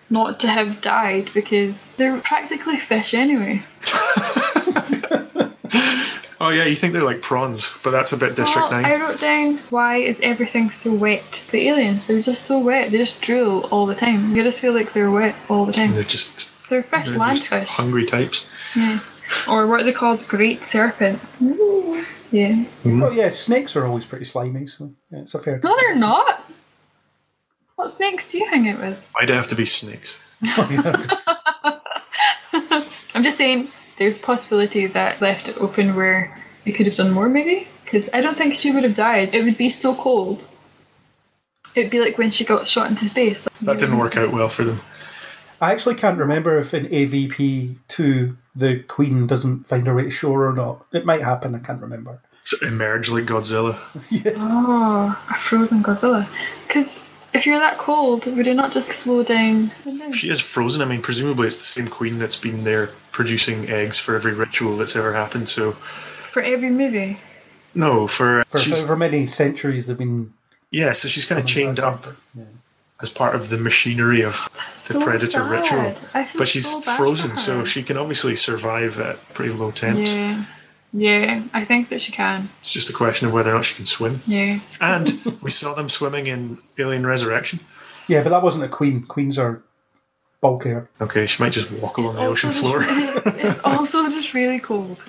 [0.10, 3.64] not to have died because they're practically fish anyway.
[6.42, 8.86] Oh yeah, you think they're like prawns, but that's a bit District Well, Nine.
[8.86, 11.44] I wrote down why is everything so wet?
[11.52, 12.92] The aliens, they're just so wet.
[12.92, 14.36] They just drool all the time.
[14.36, 15.94] You just feel like they're wet all the time.
[15.94, 17.70] They're just They're fish, they're land just fish.
[17.70, 18.50] hungry types.
[18.76, 19.00] Yeah.
[19.48, 20.28] Or what are they called?
[20.28, 21.42] Great serpents.
[21.42, 22.04] Ooh.
[22.32, 22.66] Yeah.
[22.86, 25.62] Oh yeah, snakes are always pretty slimy, so yeah, it's a fair.
[25.64, 26.44] No, they're not.
[27.76, 28.98] What snakes do you hang out with?
[29.18, 30.20] Why'd it have to be snakes?
[33.14, 37.12] I'm just saying there's a possibility that left it open where they could have done
[37.12, 37.68] more, maybe?
[37.84, 39.36] Because I don't think she would have died.
[39.36, 40.48] It would be so cold.
[41.76, 43.48] It'd be like when she got shot into space.
[43.62, 44.82] That didn't work out well for them.
[45.62, 50.10] I actually can't remember if in AVP two the Queen doesn't find her way to
[50.10, 50.86] shore or not.
[50.94, 51.56] It might happen.
[51.56, 52.22] I can't remember.
[52.44, 53.78] So emerge like Godzilla.
[54.38, 56.28] Oh, a frozen Godzilla.
[56.68, 57.00] Because
[57.34, 59.72] if you're that cold, would it not just slow down?
[60.14, 60.82] She is frozen.
[60.82, 64.76] I mean, presumably it's the same queen that's been there producing eggs for every ritual
[64.78, 65.48] that's ever happened.
[65.48, 65.72] So
[66.34, 67.18] For every movie.
[67.74, 70.34] no, for, For she's however many centuries they've been
[70.72, 70.92] yeah.
[70.94, 72.06] So she's kind of chained up
[73.02, 74.34] as part of the machinery of
[74.88, 75.50] the so predator sad.
[75.50, 75.80] ritual.
[76.14, 79.54] I feel But she's so bad frozen, for so she can obviously survive at pretty
[79.54, 80.14] low temps.
[80.14, 80.44] Yeah.
[80.98, 82.48] Yeah, I think that she can.
[82.62, 84.22] It's just a question of whether or not she can swim.
[84.26, 84.60] Yeah.
[84.80, 85.12] And
[85.42, 87.60] we saw them swimming in Alien Resurrection.
[88.08, 89.04] Yeah, but that wasn't a queen.
[89.04, 89.62] Queens are
[90.50, 90.88] bulkier.
[91.02, 92.80] Okay, she might just walk along the ocean just floor.
[92.80, 95.04] really- it's also just really cold.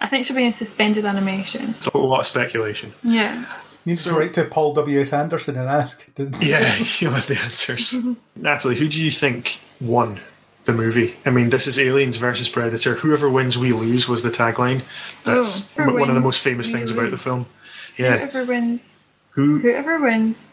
[0.00, 1.70] I think she'll be in suspended animation.
[1.78, 2.92] It's a lot of speculation.
[3.02, 3.44] Yeah.
[3.86, 5.00] Needs So- to write to Paul W.
[5.00, 5.12] S.
[5.12, 6.04] Anderson and ask.
[6.40, 7.96] Yeah, you'll have the answers.
[8.36, 10.20] Natalie, who do you think won
[10.66, 11.16] the movie?
[11.24, 12.94] I mean, this is Aliens versus Predator.
[12.94, 14.82] Whoever wins, we lose was the tagline.
[15.24, 17.46] That's Oh, whoever one of the most famous we things about the film.
[17.96, 18.94] Yeah, Whoever wins,
[19.30, 20.50] who whoever wins,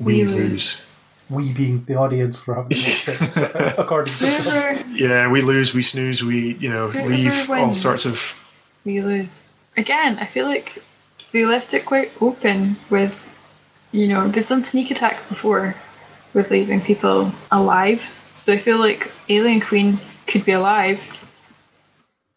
[0.00, 0.34] we we lose.
[0.34, 0.82] lose.
[1.30, 4.94] We being the audience for having watched it, uh, according to some.
[4.94, 8.34] Yeah, we lose, we snooze, we, you know, Whoever leave all sorts of.
[8.84, 9.46] we lose.
[9.76, 10.82] Again, I feel like
[11.32, 13.14] they left it quite open with,
[13.92, 15.74] you know, they've done sneak attacks before
[16.32, 18.02] with leaving people alive.
[18.32, 21.00] So I feel like Alien Queen could be alive.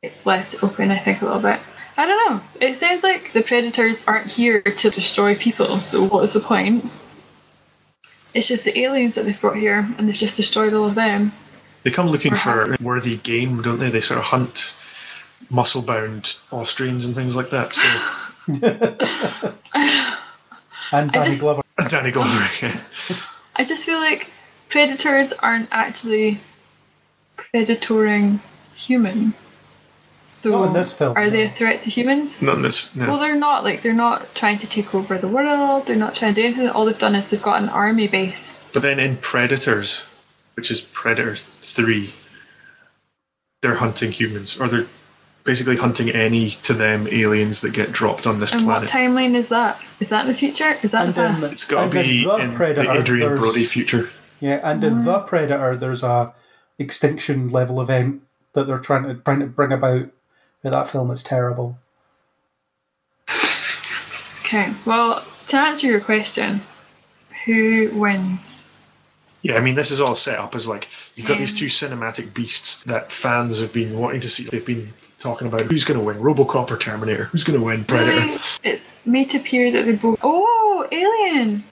[0.02, 1.60] It's left open, I think, a little bit.
[1.98, 2.42] I don't know.
[2.60, 6.90] It sounds like the predators aren't here to destroy people, so what is the point?
[8.34, 11.32] It's just the aliens that they've brought here, and they've just destroyed all of them.
[11.84, 13.90] They come looking Or for worthy game, don't they?
[13.90, 14.74] They sort of hunt
[15.50, 17.74] muscle bound Austrians and things like that.
[17.74, 17.82] So,
[20.94, 21.62] And Danny just- Glover.
[21.90, 22.80] Danny Glover, yeah.
[23.56, 24.28] I just feel like
[24.70, 26.40] predators aren't actually
[27.38, 28.40] predatoring
[28.76, 29.51] humans.
[30.32, 32.42] So Not in this film, are they a threat to humans?
[32.42, 32.94] Not in this.
[32.96, 33.08] No.
[33.10, 33.64] Well, they're not.
[33.64, 35.86] Like they're not trying to take over the world.
[35.86, 36.70] They're not trying to do anything.
[36.70, 38.58] All they've done is they've got an army base.
[38.74, 40.06] But then in Predators,
[40.56, 42.14] which is Predator 3,
[43.62, 44.88] they're hunting humans, or they're
[45.44, 48.90] basically hunting any to them aliens that get dropped on this And planet.
[48.90, 49.80] what timeline is that?
[50.00, 50.78] Is that in the future?
[50.82, 51.52] Is that And the in past?
[51.52, 54.10] It's got to And then be the in Predator, the Adrien there's- Brody future.
[54.40, 55.28] Yeah, and in the mm.
[55.28, 56.34] Predator, there's a
[56.80, 58.22] extinction level event
[58.54, 60.08] that they're trying to trying to bring about.
[60.64, 61.78] In that film, it's terrible.
[64.46, 64.74] Okay.
[64.86, 66.62] Well, to answer your question,
[67.46, 68.66] who wins?
[69.44, 72.34] Yeah, I mean, this is all set up as like you've got these two cinematic
[72.34, 74.44] beasts that fans have been wanting to see.
[74.44, 77.26] They've been talking about who's going to win, Robocop or Terminator?
[77.26, 78.26] Who's going to win, Predator?
[78.26, 78.40] Really?
[78.64, 80.20] It's made to appear that they both.
[80.22, 81.64] Oh, Alien.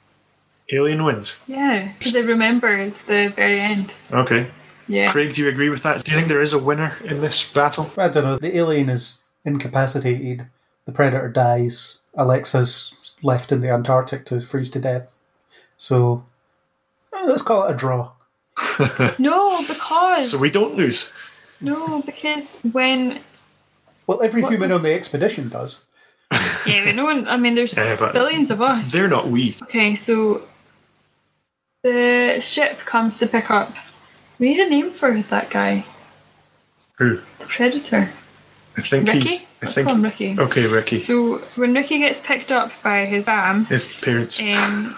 [0.71, 1.37] Alien wins.
[1.47, 3.93] Yeah, because they remembered the very end.
[4.11, 4.49] Okay.
[4.89, 5.09] Yeah.
[5.11, 6.03] Craig, do you agree with that?
[6.03, 7.89] Do you think there is a winner in this battle?
[7.97, 8.37] I don't know.
[8.39, 10.47] The alien is incapacitated.
[10.85, 11.99] The Predator dies.
[12.15, 15.21] Alexa's left in the Antarctic to freeze to death.
[15.77, 16.25] So
[17.13, 18.11] eh, let's call it a draw.
[19.19, 21.11] No, because So we don't lose.
[21.61, 23.21] no, because when
[24.07, 25.85] Well, every What's human this- on the expedition does.
[26.65, 27.27] yeah, but no one.
[27.27, 28.91] I mean, there's Yeah, billions of us.
[28.91, 29.55] They're not we.
[29.63, 30.41] Okay, so
[31.83, 33.73] the ship comes to pick up.
[34.39, 35.85] We need a name for that guy,
[36.97, 37.19] Who?
[37.39, 38.09] the predator.
[38.77, 39.19] I think Ricky.
[39.19, 39.41] he's.
[39.41, 39.87] I Let's think.
[39.87, 40.39] call him Ricky.
[40.39, 40.97] Okay, Ricky.
[40.99, 44.95] So when Ricky gets picked up by his fam, His parents um,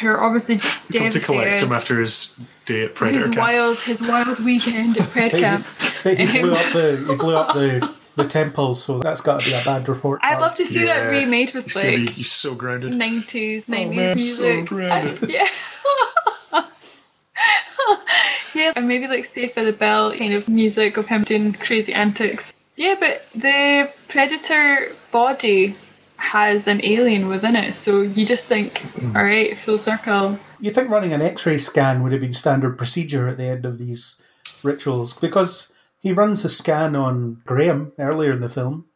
[0.00, 0.58] who are obviously
[0.92, 2.34] come to collect him after his
[2.66, 3.38] day at Predator his camp.
[3.38, 5.66] wild, his wild weekend at Pred He, Camp.
[6.04, 9.54] he blew up the he blew up the the temple, so that's got to be
[9.54, 10.20] a bad report.
[10.22, 10.40] I'd card.
[10.40, 12.94] love to see that remade with He's, gonna be, like he's so grounded.
[12.94, 14.66] nineties, nineties man, so music.
[14.66, 15.18] grounded.
[15.30, 15.48] yeah.
[18.54, 21.92] Yeah, and maybe like Saved by the Bell kind of music of him doing crazy
[21.92, 22.52] antics.
[22.76, 25.76] Yeah, but the predator body
[26.16, 29.16] has an alien within it, so you just think, Mm.
[29.16, 30.38] all right, full circle.
[30.60, 33.78] You think running an X-ray scan would have been standard procedure at the end of
[33.78, 34.20] these
[34.62, 38.86] rituals because he runs a scan on Graham earlier in the film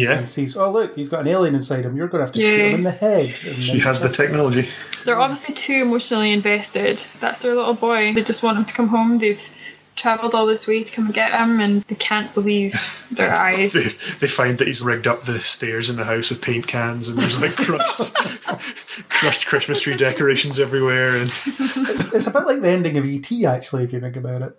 [0.00, 1.96] Yeah, and sees, oh look, he's got an alien inside him.
[1.96, 3.36] You're going to have to shoot him in the head.
[3.44, 4.68] And she has the technology.
[5.04, 7.02] They're obviously too emotionally invested.
[7.20, 8.12] That's their little boy.
[8.14, 9.18] They just want him to come home.
[9.18, 9.48] They've
[9.96, 12.74] travelled all this way to come and get him, and they can't believe
[13.10, 13.72] their eyes.
[13.72, 17.08] They, they find that he's rigged up the stairs in the house with paint cans,
[17.08, 18.14] and there's like crushed,
[19.08, 21.16] crushed Christmas tree decorations everywhere.
[21.16, 24.56] And It's a bit like the ending of ET, actually, if you think about it.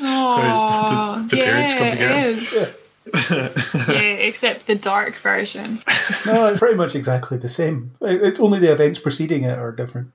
[0.00, 2.14] Oh, the yeah, parents come together.
[2.14, 2.74] it is.
[3.30, 3.48] Yeah,
[3.98, 5.80] except the dark version.
[6.26, 7.92] No, it's pretty much exactly the same.
[8.00, 10.12] It's only the events preceding it are different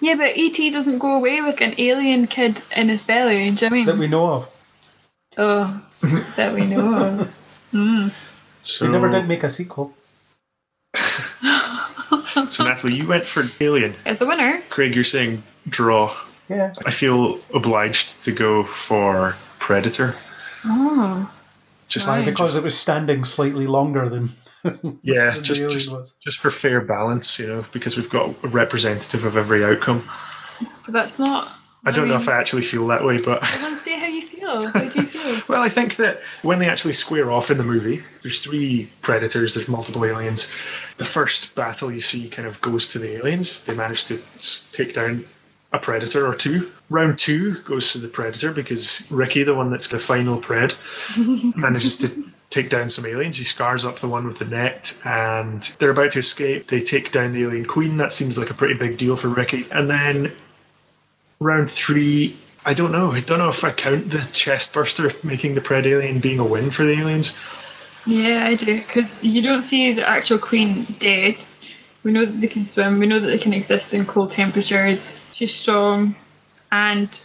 [0.00, 3.50] Yeah, but ET doesn't go away with an alien kid in his belly.
[3.52, 3.98] Do you know what I that mean?
[3.98, 4.54] we know of.
[5.38, 5.82] Oh,
[6.36, 7.34] that we know of.
[7.70, 8.08] Hmm.
[8.62, 9.94] so, They never did make a sequel.
[10.94, 13.94] so Natalie, you went for Alien.
[14.04, 16.14] As a winner, Craig, you're saying draw.
[16.48, 16.72] Yeah.
[16.84, 20.14] I feel obliged to go for Predator.
[20.64, 21.30] oh,
[21.88, 22.24] Just Right.
[22.24, 24.30] Because it was standing slightly longer than,
[25.02, 26.14] yeah, than just just, was.
[26.20, 30.08] just for fair balance, you know, because we've got a representative of every outcome.
[30.84, 31.52] but that's not.
[31.84, 33.94] I don't know mean, if I actually feel that way, but I want to see
[33.94, 34.66] how you feel.
[34.66, 35.42] How do you feel?
[35.48, 39.54] well, I think that when they actually square off in the movie, there's three predators,
[39.54, 40.50] there's multiple aliens.
[40.96, 43.64] The first battle you see kind of goes to the aliens.
[43.64, 44.18] They manage to
[44.72, 45.26] take down
[45.76, 46.70] a predator or two.
[46.90, 50.76] Round two goes to the predator because Ricky, the one that's the final pred,
[51.56, 53.38] manages to take down some aliens.
[53.38, 56.68] He scars up the one with the net, and they're about to escape.
[56.68, 57.96] They take down the alien queen.
[57.96, 59.66] That seems like a pretty big deal for Ricky.
[59.72, 60.32] And then
[61.40, 63.12] round three, I don't know.
[63.12, 66.44] I don't know if I count the chest burster making the pred alien being a
[66.44, 67.36] win for the aliens.
[68.06, 68.78] Yeah, I do.
[68.78, 71.44] Because you don't see the actual queen dead.
[72.04, 73.00] We know that they can swim.
[73.00, 75.20] We know that they can exist in cold temperatures.
[75.36, 76.16] She's strong,
[76.72, 77.20] and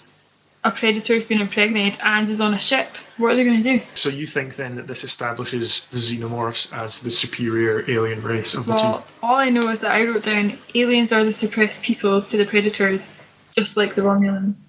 [0.66, 2.90] a predator's been impregnated and is on a ship.
[3.16, 3.82] What are they going to do?
[3.94, 8.66] So you think then that this establishes the xenomorphs as the superior alien race of
[8.66, 12.30] the Well, all I know is that I wrote down aliens are the suppressed peoples
[12.32, 13.18] to the predators,
[13.56, 14.66] just like the Romulans.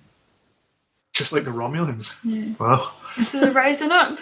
[1.13, 2.15] Just like the Romulans.
[2.23, 2.55] Yeah.
[2.61, 2.93] Wow.
[3.17, 4.21] And so they're rising up.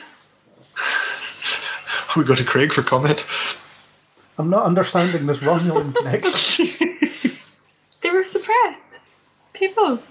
[2.16, 3.25] We go to Craig for comment.
[4.37, 6.68] I'm not understanding this Romulan connection.
[8.03, 8.89] They were suppressed.
[9.61, 10.11] Peoples.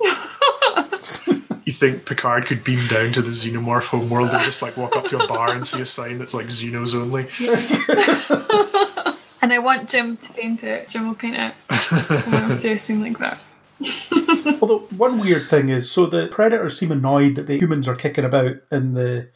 [1.66, 5.06] You think Picard could beam down to the xenomorph homeworld and just like walk up
[5.06, 7.26] to a bar and see a sign that's like Xenos only?
[9.44, 10.88] And I want Jim to paint it.
[10.88, 11.52] Jim will paint it.
[11.68, 13.38] I want to do a scene like that.
[14.62, 18.24] Although one weird thing is, so the predators seem annoyed that the humans are kicking
[18.24, 19.28] about in the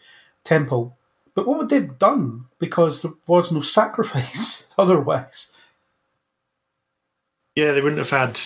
[0.45, 0.97] temple.
[1.35, 2.47] But what would they have done?
[2.59, 5.53] Because there was no sacrifice otherwise.
[7.55, 8.41] Yeah, they wouldn't have had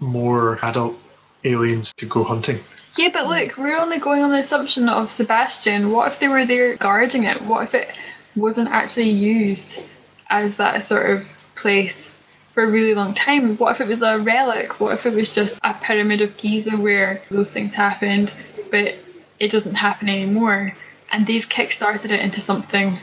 [0.00, 0.98] more adult
[1.44, 2.58] aliens to go hunting.
[2.96, 5.92] Yeah, but look, we're only going on the assumption of Sebastian.
[5.92, 7.40] What if they were there guarding it?
[7.42, 7.96] What if it
[8.34, 9.82] wasn't actually used
[10.30, 12.10] as that sort of place
[12.52, 13.56] for a really long time?
[13.56, 14.80] What if it was a relic?
[14.80, 18.34] What if it was just a pyramid of Giza where those things happened,
[18.70, 18.96] but
[19.38, 20.74] it doesn't happen anymore?
[21.12, 22.98] And they've kickstarted it into something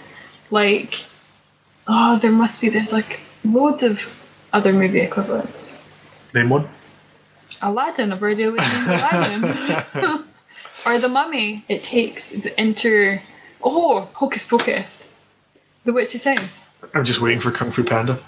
[0.51, 1.05] like,
[1.87, 4.05] oh, there must be, there's like loads of
[4.51, 5.81] other movie equivalents.
[6.33, 6.67] Name one.
[7.65, 9.43] Aladdin, alien named Aladdin.
[10.85, 11.65] or the mummy.
[11.67, 13.21] It takes the inter.
[13.63, 15.11] Oh, Hocus Pocus.
[15.83, 16.69] The Witch's House.
[16.93, 18.19] I'm just waiting for Kung Fu Panda.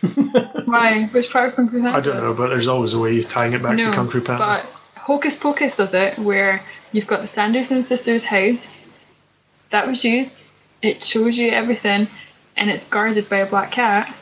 [0.64, 1.04] Why?
[1.12, 1.96] Which part of Kung Fu Panda?
[1.96, 4.08] I don't know, but there's always a way of tying it back No, to Kung
[4.08, 4.38] Fu Panda.
[4.38, 4.64] but
[5.00, 6.62] Hocus Pocus does it, where
[6.92, 8.86] you've got the Sanderson sisters' house.
[9.70, 10.44] That was used.
[10.80, 12.08] It shows you everything,
[12.56, 14.14] and it's guarded by a black cat.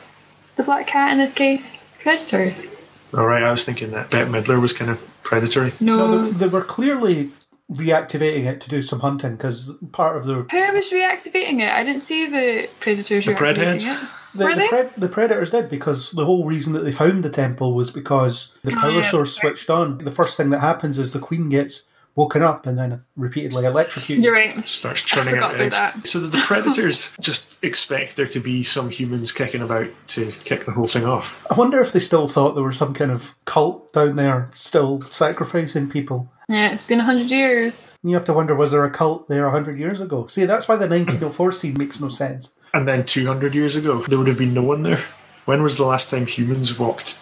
[0.57, 2.75] The black cat, in this case, predators.
[3.13, 5.73] All right, I was thinking that Bette Midler was kind of predatory.
[5.79, 7.31] No, No, they, they were clearly
[7.71, 11.71] reactivating it to do some hunting because part of the who was reactivating it?
[11.71, 14.03] I didn't see the predators The reactivating Predheads?
[14.03, 14.09] it.
[14.35, 14.67] the, Were the, they?
[14.67, 18.53] pred- the predators did because the whole reason that they found the temple was because
[18.63, 19.99] the Oh, power yeah, source switched on.
[19.99, 21.83] The first thing that happens is the queen gets
[22.15, 24.23] woken up and then repeatedly electrocuted.
[24.23, 24.65] You're right.
[24.67, 25.75] Starts churning forgot out eggs.
[25.75, 26.07] that.
[26.07, 30.65] So that the predators just expect there to be some humans kicking about to kick
[30.65, 31.45] the whole thing off.
[31.49, 35.01] I wonder if they still thought there was some kind of cult down there still
[35.09, 36.31] sacrificing people.
[36.49, 37.89] Yeah, it's been a hundred years.
[38.03, 40.27] You have to wonder, was there a cult there a hundred years ago?
[40.27, 42.53] See, that's why the 1904 scene makes no sense.
[42.73, 45.01] And then 200 years ago, there would have been no one there.
[45.45, 47.19] When was the last time humans walked?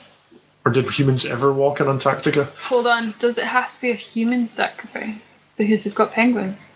[0.66, 2.46] Or did humans ever walk in Antarctica?
[2.64, 5.38] Hold on, does it have to be a human sacrifice?
[5.58, 6.70] Because they've got penguins.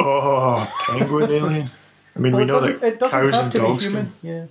[0.00, 1.70] Oh, penguin alien.
[2.16, 3.58] I mean, Well, we oh, it know doesn't, that it doesn't cows have and to
[3.58, 4.06] be dogs human.
[4.06, 4.14] can.
[4.22, 4.46] Yeah.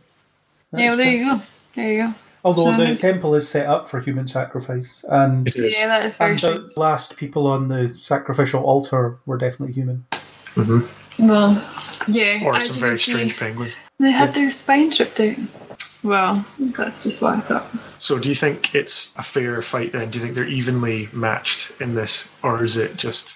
[0.80, 1.18] yeah, well, there true.
[1.20, 1.42] you go.
[1.76, 2.14] There you go.
[2.46, 2.98] Although the Human.
[2.98, 5.78] temple is set up for human sacrifice, and, It is.
[5.78, 6.72] Yeah, that is very and true.
[6.74, 10.06] the last people on the sacrificial altar were definitely human.
[10.56, 11.28] Mm-hmm.
[11.28, 11.62] Well,
[12.08, 12.42] yeah.
[12.46, 13.74] Or some very strange penguins.
[14.00, 15.36] They had their spine ripped out.
[16.04, 17.68] Well, that's just what I thought.
[18.00, 20.12] So, do you think it's a fair fight then?
[20.12, 22.30] Do you think they're evenly matched in this?
[22.44, 23.36] Or is it just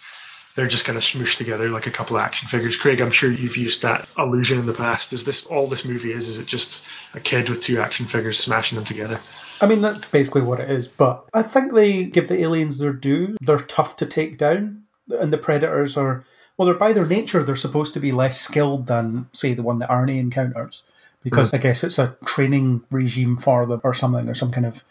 [0.56, 2.76] they're just kind of smooshed together like a couple of action figures.
[2.76, 5.14] Craig, I'm sure you've used that illusion in the past.
[5.14, 6.28] Is this all this movie is?
[6.28, 6.84] Is it just
[7.14, 9.20] a kid with two action figures smashing them together?
[9.62, 12.94] I mean, that's basically what it is, but I think they give the aliens their
[12.94, 13.38] due.
[13.42, 16.26] They're tough to take down, and the predators are,
[16.58, 19.80] well, they're by their nature, they're supposed to be less skilled than, say, the one
[19.80, 20.84] that Arnie encounters,
[21.24, 21.56] because mm.
[21.56, 24.84] I guess it's a training regime for them or something, or some kind of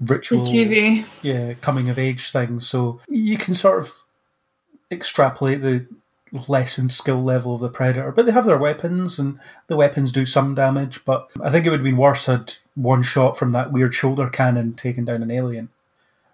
[0.00, 1.04] ritual, TV.
[1.22, 2.60] yeah, coming of age thing.
[2.60, 3.92] So you can sort of
[4.90, 5.86] extrapolate the
[6.48, 10.24] lessened skill level of the predator, but they have their weapons, and the weapons do
[10.24, 11.04] some damage.
[11.04, 14.28] But I think it would have been worse had one shot from that weird shoulder
[14.28, 15.68] cannon taken down an alien.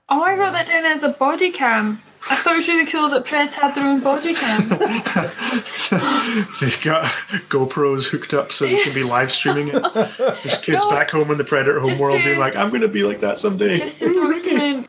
[0.09, 2.01] Oh, I wrote that down as a body cam.
[2.29, 4.69] I thought it was really cool that Preds had their own body cams.
[6.61, 7.05] They've got
[7.49, 9.81] GoPros hooked up so they can be live streaming it.
[9.95, 10.91] There's kids No.
[10.91, 13.21] back home in the Predator home Just world being like, I'm going to be like
[13.21, 13.77] that someday.
[13.77, 14.89] Just to document.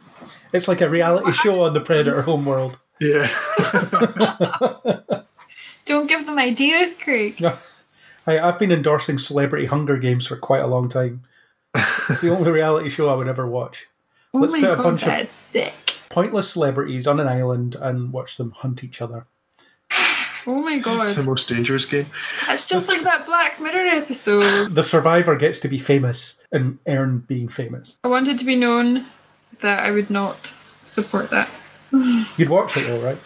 [0.53, 2.79] It's like a reality show on the Predator homeworld.
[2.99, 3.27] yeah.
[5.85, 7.41] Don't give them ideas, Craig.
[8.25, 11.23] I, I've been endorsing Celebrity Hunger Games for quite a long time.
[12.09, 13.85] It's the only reality show I would ever watch.
[14.33, 15.73] Oh Let's my put a god, bunch of- that's sick.
[16.17, 19.27] Pointless celebrities on an island and watch them hunt each other.
[20.47, 21.13] Oh my god.
[21.13, 22.07] the most dangerous game.
[22.49, 24.73] It's just like that Black Mirror episode.
[24.73, 27.99] The survivor gets to be famous and earn being famous.
[28.03, 29.05] I wanted to be known
[29.59, 31.49] that I would not support that.
[32.37, 33.17] You'd watch it though, right?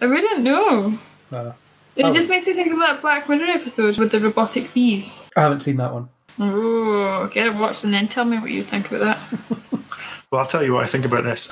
[0.00, 0.96] I wouldn't know.
[1.32, 1.50] Uh,
[1.96, 2.14] It Oh.
[2.14, 5.12] just makes me think of that Black Mirror episode with the robotic bees.
[5.36, 6.08] I haven't seen that one.
[6.38, 9.58] Oh, get it watched and then tell me what you think about that.
[10.30, 11.50] Well, I'll tell you what I think about this.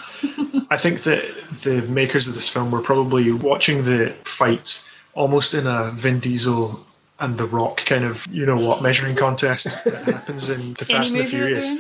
[0.70, 1.24] I think that
[1.64, 6.87] the makers of this film were probably watching the fight almost in a Vin Diesel
[7.18, 11.12] and The Rock kind of, you know what, measuring contest that happens in The Fast
[11.12, 11.72] and the Furious.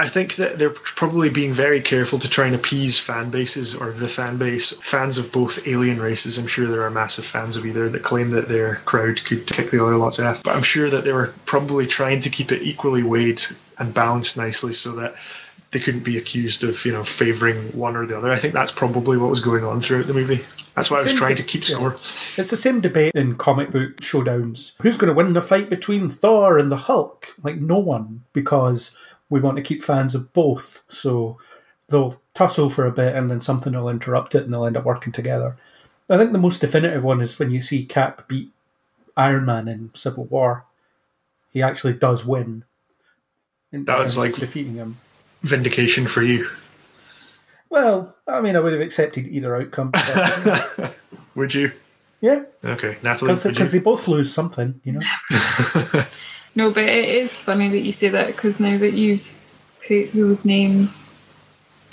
[0.00, 3.90] I think that they're probably being very careful to try and appease fan bases or
[3.90, 4.70] the fan base.
[4.80, 8.30] Fans of both alien races, I'm sure there are massive fans of either that claim
[8.30, 10.40] that their crowd could kick the other lot's ass.
[10.40, 13.42] But I'm sure that they were probably trying to keep it equally weighed
[13.78, 15.16] and balanced nicely so that
[15.70, 18.32] they couldn't be accused of, you know, favouring one or the other.
[18.32, 20.44] I think that's probably what was going on throughout the movie.
[20.74, 21.74] That's why I was trying di- to keep yeah.
[21.76, 21.92] score.
[22.36, 24.72] It's the same debate in comic book showdowns.
[24.80, 27.34] Who's going to win the fight between Thor and the Hulk?
[27.42, 28.94] Like, no one, because
[29.28, 30.84] we want to keep fans of both.
[30.88, 31.38] So
[31.88, 34.84] they'll tussle for a bit and then something will interrupt it and they'll end up
[34.84, 35.56] working together.
[36.08, 38.50] I think the most definitive one is when you see Cap beat
[39.16, 40.64] Iron Man in Civil War.
[41.52, 42.64] He actually does win.
[43.72, 44.96] in That was like- defeating him.
[45.42, 46.48] Vindication for you.
[47.70, 49.90] Well, I mean, I would have accepted either outcome.
[49.92, 50.94] but-
[51.34, 51.70] Would you?
[52.20, 53.78] yeah, Okay, Natalie, because you?
[53.78, 55.00] they both lose something, you know.
[56.54, 59.22] No, but it is funny that you say that because now that you've
[59.86, 61.08] put those names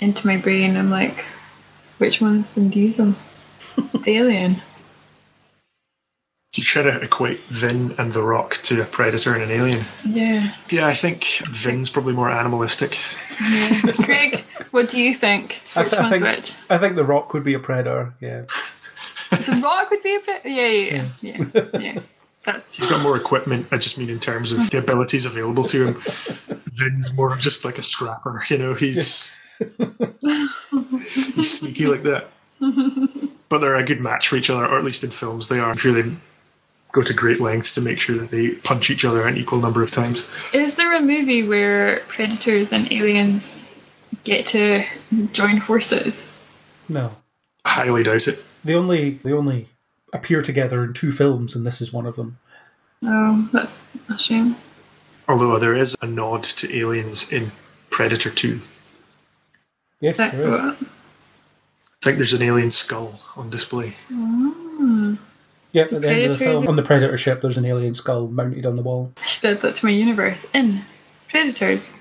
[0.00, 1.24] into my brain, I'm like,
[1.98, 3.12] which one's Vin Diesel?
[3.76, 4.60] the alien.
[6.56, 9.84] You try to equate Vin and The Rock to a predator and an alien.
[10.04, 10.54] Yeah.
[10.70, 12.98] Yeah, I think Vin's probably more animalistic.
[13.50, 13.92] yeah.
[14.04, 15.60] Craig, what do you think?
[15.76, 16.54] I Which th- I one's think- which?
[16.70, 18.14] I think The Rock would be a predator.
[18.20, 18.42] Yeah,
[19.30, 20.48] The Rock would be a predator?
[20.48, 21.80] Yeah, yeah, yeah, yeah.
[21.80, 22.00] yeah.
[22.46, 23.66] That's He's got more equipment.
[23.72, 26.00] I just mean in terms of the abilities available to him.
[26.74, 28.44] Vin's more of just like a scrapper.
[28.48, 29.28] You know, he's
[31.10, 32.28] he's sneaky like that.
[33.48, 35.70] But they're a good match for each other, or at least in films they are.
[35.70, 36.08] I'm sure they
[36.96, 39.82] go to great lengths to make sure that they punch each other an equal number
[39.82, 40.26] of times.
[40.54, 43.54] Is there a movie where predators and aliens
[44.24, 44.82] get to
[45.32, 46.32] join forces?
[46.88, 47.14] no.
[47.66, 48.38] I highly doubt it.
[48.64, 49.68] They only they only
[50.12, 52.38] appear together in two films, and this is one of them.
[53.02, 54.54] Oh, that's a shame.
[55.28, 57.50] Although there is a nod to aliens in
[57.90, 58.60] Predator 2.
[60.00, 60.60] Yes, That- there is.
[60.60, 60.76] I
[62.02, 63.94] think there's an alien skull on display.
[64.12, 64.45] Oh.
[65.76, 67.94] Yep, at the end of the Predators- film, on the Predator ship, there's an alien
[67.94, 69.12] skull mounted on the wall.
[69.22, 70.80] I should add that to my universe in
[71.28, 71.94] Predators.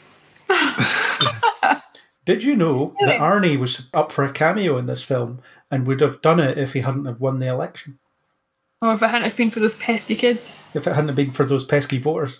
[2.26, 3.14] Did you know Really?
[3.18, 6.58] that Arnie was up for a cameo in this film and would have done it
[6.58, 8.00] if he hadn't have won the election?
[8.82, 10.56] Oh, if it hadn't have been for those pesky kids.
[10.74, 12.40] If it hadn't have been for those pesky voters?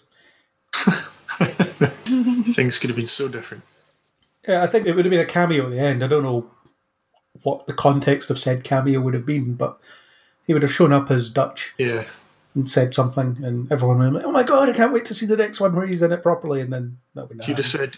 [2.56, 3.64] Things could have been so different.
[4.48, 6.04] Yeah, I think it would have been a cameo at the end.
[6.04, 6.50] I don't know
[7.44, 9.80] what the context of said cameo would have been, but
[10.46, 12.04] he would have shown up as Dutch Yeah.
[12.54, 15.06] and said something, and everyone would have been like, "Oh my god, I can't wait
[15.06, 17.46] to see the next one where he's in it properly." And then that would not.
[17.46, 17.98] She'd have said,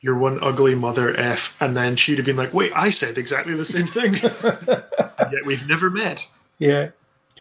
[0.00, 3.54] You're one ugly mother F, and then she'd have been like, Wait, I said exactly
[3.54, 4.14] the same thing.
[5.18, 6.28] and yet we've never met.
[6.58, 6.88] Yeah,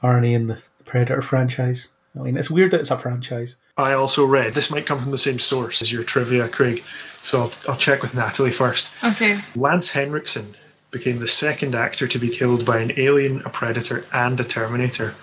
[0.03, 1.89] Arnie in the Predator franchise.
[2.19, 3.55] I mean, it's weird that it's a franchise.
[3.77, 6.83] I also read, this might come from the same source as your trivia, Craig,
[7.21, 8.91] so I'll, I'll check with Natalie first.
[9.03, 9.39] Okay.
[9.55, 10.53] Lance Henriksen
[10.91, 15.15] became the second actor to be killed by an alien, a predator, and a Terminator.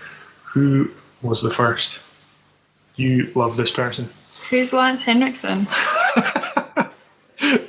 [0.44, 0.90] Who
[1.22, 2.00] was the first?
[2.96, 4.08] You love this person.
[4.50, 5.66] Who's Lance Henriksen?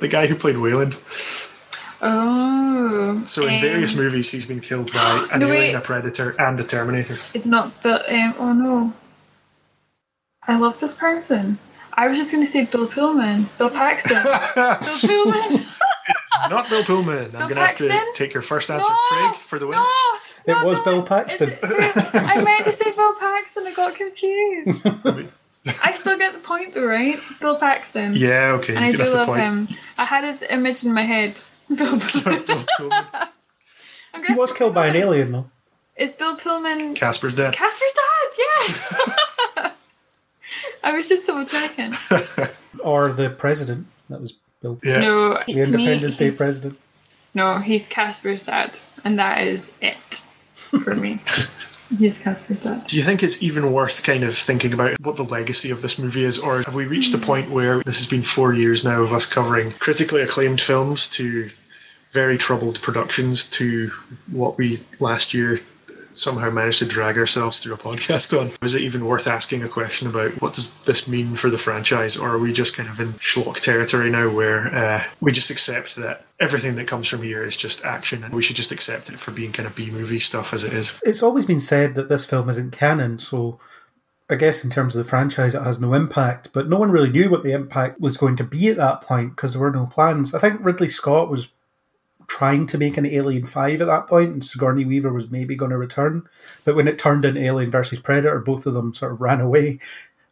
[0.00, 0.96] The guy who played Weyland.
[2.02, 3.22] Oh.
[3.24, 5.74] So in um, various movies, he's been killed by an No, alien, wait.
[5.74, 7.16] a predator, and a Terminator.
[7.34, 8.92] It's not, but um, oh no.
[10.48, 11.58] I love this person.
[11.94, 13.48] I was just going to say Bill Pullman.
[13.58, 14.22] Bill Paxton.
[14.54, 15.66] Bill Pullman.
[16.48, 17.26] Not Bill Pullman.
[17.36, 18.96] I'm going to have to take your first answer, No,
[19.30, 19.78] Craig, for the win.
[19.78, 19.86] No,
[20.46, 20.84] It not was that.
[20.84, 21.50] Bill Paxton.
[21.50, 23.66] Is it- I meant to say Bill Paxton.
[23.66, 24.86] I got confused.
[25.82, 27.18] I still get the point though, right?
[27.40, 28.14] Bill Paxton.
[28.16, 28.74] Yeah, okay.
[28.74, 29.68] And I do love him.
[29.98, 31.42] I had his image in my head.
[31.68, 32.44] Bill Pullman.
[32.46, 33.06] Bill Pullman.
[34.26, 35.50] He was killed by an alien, though.
[35.96, 37.52] Is Bill Pullman Casper's dead.
[37.54, 38.38] Casper's dad?
[39.56, 39.72] Yeah.
[40.82, 41.92] I was just double checking.
[42.82, 43.86] Or the president.
[44.08, 44.78] That was Bill.
[44.82, 45.00] yeah.
[45.00, 46.78] No, The to me, Independence Day president.
[47.34, 50.20] No, he's Casper's dad, and that is it
[50.66, 51.20] for me.
[51.98, 52.86] he's Casper's dad.
[52.86, 55.98] Do you think it's even worth kind of thinking about what the legacy of this
[55.98, 57.24] movie is, or have we reached the hmm.
[57.24, 61.48] point where this has been four years now of us covering critically acclaimed films to
[62.12, 63.90] very troubled productions to
[64.32, 65.60] what we last year
[66.20, 68.52] somehow managed to drag ourselves through a podcast on?
[68.62, 72.16] Is it even worth asking a question about what does this mean for the franchise,
[72.16, 75.96] or are we just kind of in schlock territory now where uh, we just accept
[75.96, 79.20] that everything that comes from here is just action and we should just accept it
[79.20, 80.98] for being kind of B movie stuff as it is?
[81.04, 83.58] It's always been said that this film isn't canon, so
[84.30, 86.50] I guess in terms of the franchise, it has no impact.
[86.52, 89.34] But no one really knew what the impact was going to be at that point
[89.34, 90.34] because there were no plans.
[90.34, 91.48] I think Ridley Scott was
[92.30, 95.72] trying to make an Alien 5 at that point, and Sigourney Weaver was maybe going
[95.72, 96.28] to return.
[96.64, 99.80] But when it turned into Alien versus Predator, both of them sort of ran away.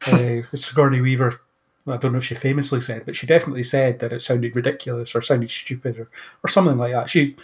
[0.06, 1.40] uh, Sigourney Weaver,
[1.88, 5.12] I don't know if she famously said, but she definitely said that it sounded ridiculous
[5.12, 6.08] or sounded stupid or,
[6.44, 7.10] or something like that.
[7.10, 7.34] She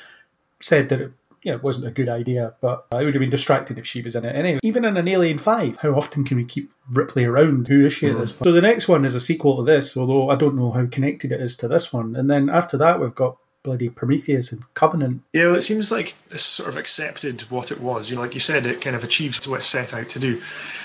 [0.60, 1.12] said that it
[1.43, 4.16] yeah, it wasn't a good idea, but it would have been distracting if she was
[4.16, 4.60] in it anyway.
[4.62, 7.68] Even in an Alien 5, how often can we keep Ripley around?
[7.68, 8.44] Who is she at this point?
[8.44, 11.32] So the next one is a sequel to this, although I don't know how connected
[11.32, 12.16] it is to this one.
[12.16, 15.23] And then after that, we've got bloody Prometheus and Covenant.
[15.32, 18.09] Yeah, well, it seems like this sort of accepted what it was.
[18.09, 20.41] You know, like you said, it kind of achieved what it set out to do.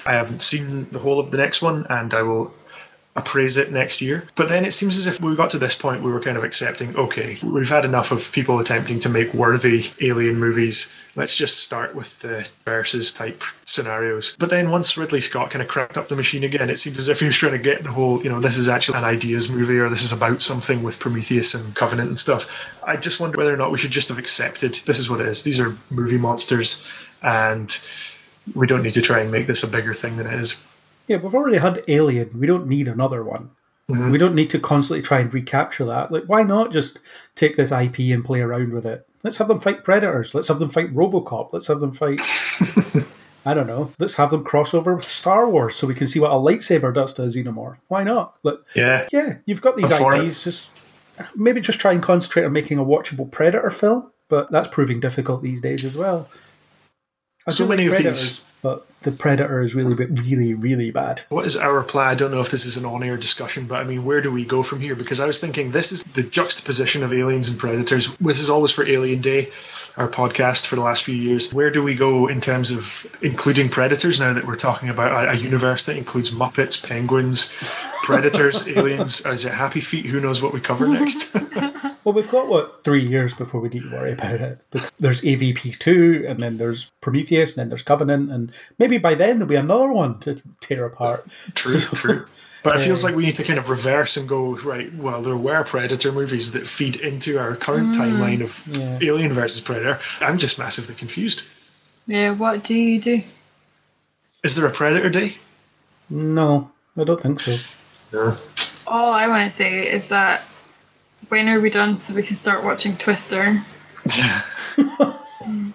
[0.07, 2.51] I haven't seen the whole of the next one, and I will
[3.15, 4.23] appraise it next year.
[4.35, 6.43] But then it seems as if we got to this point, we were kind of
[6.43, 10.89] accepting, okay, we've had enough of people attempting to make worthy alien movies.
[11.15, 14.35] Let's just start with the versus type scenarios.
[14.39, 17.09] But then once Ridley Scott kind of cracked up the machine again, it seemed as
[17.09, 19.49] if he was trying to get the whole, you know, this is actually an ideas
[19.49, 22.67] movie or this is about something with Prometheus and Covenant and stuff.
[22.85, 25.27] I just wonder whether or not we should just have accepted this is what it
[25.27, 25.43] is.
[25.43, 26.85] These are movie monsters
[27.23, 27.77] and
[28.55, 30.55] we don't need to try and make this a bigger thing than it is.
[31.09, 32.39] Yeah, we've already had Alien.
[32.39, 33.49] We don't need another one.
[33.89, 34.11] Mm-hmm.
[34.11, 36.11] We don't need to constantly try and recapture that.
[36.11, 36.99] Like, why not just
[37.35, 39.07] take this IP and play around with it?
[39.23, 40.35] Let's have them fight Predators.
[40.35, 41.49] Let's have them fight Robocop.
[41.51, 42.21] Let's have them fight.
[43.45, 43.91] I don't know.
[43.97, 46.93] Let's have them cross over with Star Wars so we can see what a lightsaber
[46.93, 47.77] does to a xenomorph.
[47.87, 48.35] Why not?
[48.43, 49.07] Look, Yeah.
[49.11, 49.99] yeah, you've got these it.
[49.99, 50.43] IPs.
[50.43, 50.71] Just
[51.35, 55.41] maybe just try and concentrate on making a watchable Predator film, but that's proving difficult
[55.41, 56.29] these days as well.
[57.47, 61.21] I So many like of Predators, these- but the Predator is really, really, really bad.
[61.29, 62.07] What is our plan?
[62.07, 64.31] I don't know if this is an on air discussion, but I mean, where do
[64.31, 64.95] we go from here?
[64.95, 68.13] Because I was thinking this is the juxtaposition of aliens and predators.
[68.17, 69.49] This is always for Alien Day,
[69.95, 71.53] our podcast for the last few years.
[71.53, 75.31] Where do we go in terms of including predators now that we're talking about a,
[75.31, 77.49] a universe that includes Muppets, penguins,
[78.03, 79.25] predators, aliens?
[79.25, 80.05] Is it Happy Feet?
[80.05, 81.33] Who knows what we cover next?
[82.09, 84.57] Well, we've got what three years before we need to worry about it.
[84.71, 89.13] Because There's AVP two, and then there's Prometheus, and then there's Covenant, and maybe by
[89.13, 91.27] then there'll be another one to tear apart.
[91.53, 92.25] True, So- true.
[92.63, 94.91] But it feels um, like we need to kind of reverse and go right.
[94.95, 98.97] Well, there were Predator movies that feed into our current mm, timeline of Yeah.
[99.03, 99.99] Alien versus Predator.
[100.19, 101.43] I'm just massively confused.
[102.07, 103.21] Yeah, what do you do?
[104.43, 105.35] Is there a Predator Day?
[106.09, 107.55] No, I don't think so.
[108.11, 108.35] No.
[108.87, 110.41] All I want to say is that
[111.27, 113.61] when are we done so we can start watching Twister?
[115.41, 115.69] Hmm.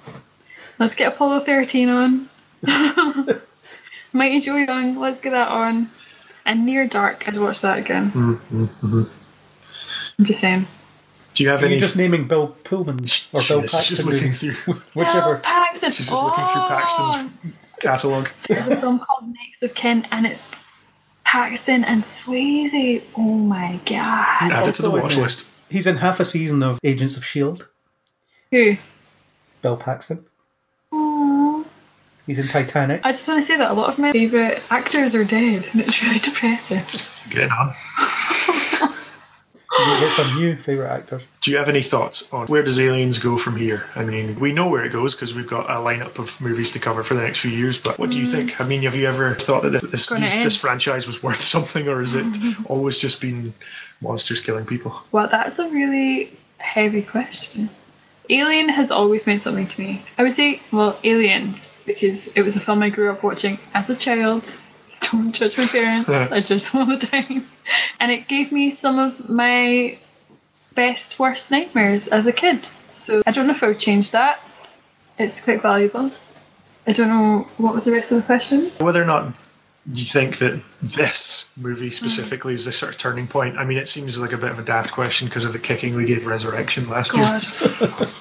[0.79, 2.29] Let's get Apollo 13 on.
[4.13, 5.91] Mighty Joe Young, let's get that on.
[6.45, 8.11] And Near Dark, I'd watch that again.
[8.11, 9.03] Hmm, hmm,
[10.19, 10.67] I'm just saying.
[11.33, 11.77] Do you have Are any?
[11.77, 13.01] you just naming Bill Pullman
[13.33, 13.71] or She Bill is.
[13.71, 13.97] She's Paxton?
[13.97, 14.41] just looking movies?
[14.41, 15.37] through Bill Whichever.
[15.39, 15.91] Paxton.
[15.91, 17.31] She's just looking through Paxton's
[17.81, 18.29] catalogue.
[18.49, 20.47] There's a film called Next of Kin, and it's
[21.35, 23.03] Paxton and Swayze.
[23.17, 24.53] Oh my god.
[24.53, 25.51] Add it to the Also watch list.
[25.69, 27.69] He's in half a season of Agents of Shield.
[28.53, 28.77] Who?
[29.61, 30.27] Bill Paxton.
[30.93, 31.67] Aww.
[32.29, 33.01] He's in Titanic.
[33.03, 35.81] I just want to say that a lot of my favourite actors are dead, and
[35.81, 36.85] it's really depressing.
[37.31, 37.73] Getting on.
[39.79, 41.27] you get some new favourite actors.
[41.41, 43.85] Do you have any thoughts on where does Aliens go from here?
[43.97, 46.79] I mean, we know where it goes because we've got a lineup of movies to
[46.79, 47.79] cover for the next few years.
[47.79, 48.33] But what do you hmm.
[48.33, 48.61] think?
[48.61, 51.89] I mean, have you ever thought that this Gonna these, this franchise was worth something,
[51.89, 52.27] or is it
[52.67, 53.53] always just been
[54.01, 54.95] monsters killing people?
[55.13, 57.69] Well, that's a really heavy question.
[58.31, 60.03] Alien has always meant something to me.
[60.17, 63.91] I would say, well, Aliens, because it was a film I grew up watching as
[63.91, 64.57] a child.
[65.01, 67.49] Don't judge my parents, I judge them all the time.
[68.01, 69.99] And it gave me some of my
[70.75, 72.67] best, worst nightmares as a kid.
[72.87, 74.41] So I don't know if I would change that.
[75.19, 76.11] It's quite valuable.
[76.87, 78.71] I don't know what was the rest of the question.
[78.79, 79.39] Whether or not
[79.87, 81.93] you think that this movie Mm.
[81.93, 83.59] specifically is the sort of turning point.
[83.59, 85.95] I mean, it seems like a bit of a daft question because of the kicking
[85.95, 87.41] we gave Resurrection last year.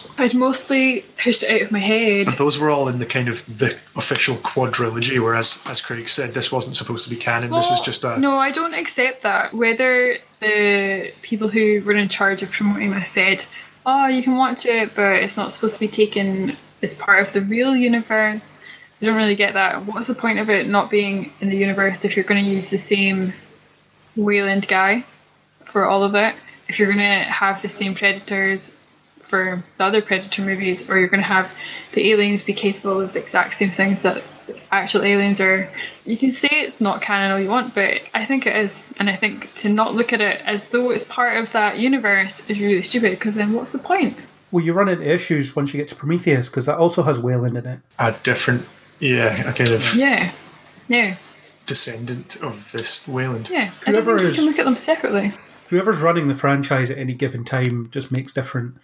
[0.18, 2.26] I'd mostly pushed it out of my head.
[2.26, 6.34] But those were all in the kind of the official quadrilogy, whereas, as Craig said,
[6.34, 7.50] this wasn't supposed to be canon.
[7.52, 8.20] this was just a.
[8.20, 9.54] No, I don't accept that.
[9.54, 13.46] Whether the people who were in charge of promoting this said,
[13.86, 17.32] oh, you can watch it, but it's not supposed to be taken as part of
[17.34, 18.58] the real universe,
[19.04, 19.86] I don't really get that.
[19.86, 22.70] What's the point of it not being in the universe if you're going to use
[22.70, 23.34] the same
[24.16, 25.04] Weyland guy
[25.66, 26.34] for all of it?
[26.70, 28.72] If you're going to have the same predators
[29.20, 31.52] for the other Predator movies, or you're going to have
[31.92, 34.24] the aliens be capable of the exact same things that
[34.72, 35.68] actual aliens are.
[36.06, 38.86] You can say it's not canon all you want, but I think it is.
[39.00, 42.42] And I think to not look at it as though it's part of that universe
[42.48, 44.16] is really stupid, because then what's the point?
[44.52, 47.58] Well, you run into issues once you get to Prometheus because that also has Weyland
[47.58, 47.80] in it.
[48.00, 48.66] a different,
[49.04, 50.32] yeah, a kind of Yeah.
[50.88, 51.16] Yeah.
[51.66, 53.50] descendant of this Weyland.
[53.50, 53.72] Yeah.
[53.88, 55.34] I don't Whoever think you can look at them separately.
[55.70, 58.76] Whoever's running the franchise at any given time just makes different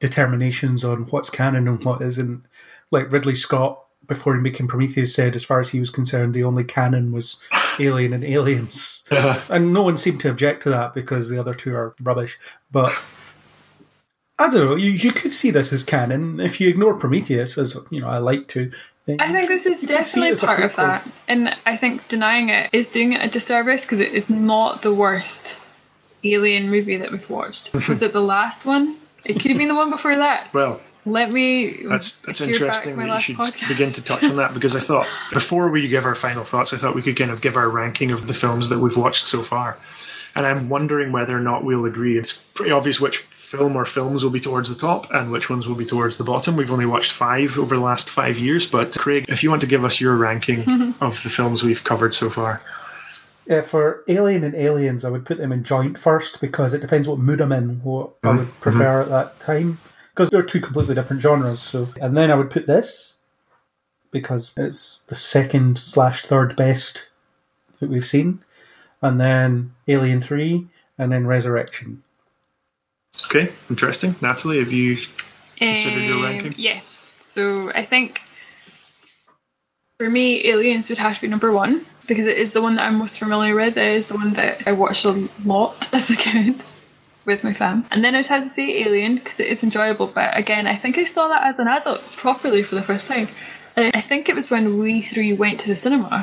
[0.00, 2.44] determinations on what's canon and what isn't.
[2.90, 6.44] Like Ridley Scott, before he making Prometheus, said, as far as he was concerned, the
[6.44, 7.40] only canon was
[7.80, 9.04] Alien and Aliens.
[9.10, 9.40] Uh-huh.
[9.48, 12.38] and no one seemed to object to that because the other two are rubbish.
[12.70, 12.90] But
[14.38, 14.76] I don't know.
[14.76, 18.18] You, you could see this as canon if you ignore Prometheus, as you know I
[18.18, 18.70] like to.
[19.06, 21.06] I think this is you could see it definitely part of that.
[21.28, 24.94] And I think denying it is doing it a disservice because it is not the
[24.94, 25.56] worst
[26.22, 27.72] alien movie that we've watched.
[27.88, 28.96] was it the last one?
[29.24, 30.48] It could have been the one before that.
[30.54, 31.82] Well, Let me.
[31.84, 33.68] that's that's interesting that you should podcast.
[33.68, 36.78] begin to touch on that because I thought before we give our final thoughts, I
[36.78, 39.42] thought we could kind of give our ranking of the films that we've watched so
[39.42, 39.76] far,
[40.34, 42.16] and I'm wondering whether or not we'll agree.
[42.16, 43.22] It's pretty obvious which
[43.54, 46.24] film or films will be towards the top and which ones will be towards the
[46.24, 46.56] bottom.
[46.56, 49.68] We've only watched five over the last five years, but Craig, if you want to
[49.68, 50.60] give us your ranking
[51.00, 52.60] of the films we've covered so far.
[53.46, 57.06] Yeah, for Alien and Aliens, I would put them in joint first because it depends
[57.06, 58.38] what mood I'm in, what I mm-hmm.
[58.38, 59.12] would prefer mm-hmm.
[59.12, 59.78] at that time.
[60.14, 61.60] Because they're two completely different genres.
[61.60, 63.16] So, and then I would put this
[64.10, 67.10] because it's the second slash third best
[67.80, 68.44] that we've seen,
[69.02, 72.03] and then Alien Three, and then Resurrection.
[73.26, 74.14] Okay, interesting.
[74.20, 74.98] Natalie, have you
[75.56, 76.54] considered your Um, ranking?
[76.56, 76.80] Yeah.
[77.20, 78.20] So I think
[79.98, 82.86] for me, Aliens would have to be number one because it is the one that
[82.86, 83.76] I'm most familiar with.
[83.76, 86.62] It is the one that I watched a lot as a kid
[87.24, 87.86] with my fam.
[87.90, 90.06] And then I'd have to say Alien because it is enjoyable.
[90.06, 93.28] But again, I think I saw that as an adult properly for the first time.
[93.76, 96.22] And I think it was when we three went to the cinema.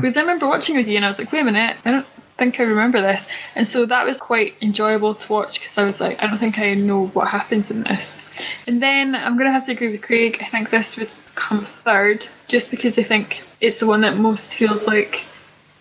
[0.00, 2.06] Because I remember watching with you and I was like, wait a minute, I don't
[2.38, 3.26] think I remember this.
[3.54, 6.58] And so that was quite enjoyable to watch because I was like, I don't think
[6.58, 8.20] I know what happens in this.
[8.66, 10.38] And then I'm going to have to agree with Craig.
[10.40, 14.54] I think this would come third just because I think it's the one that most
[14.54, 15.24] feels like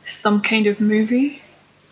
[0.06, 1.42] some kind of movie.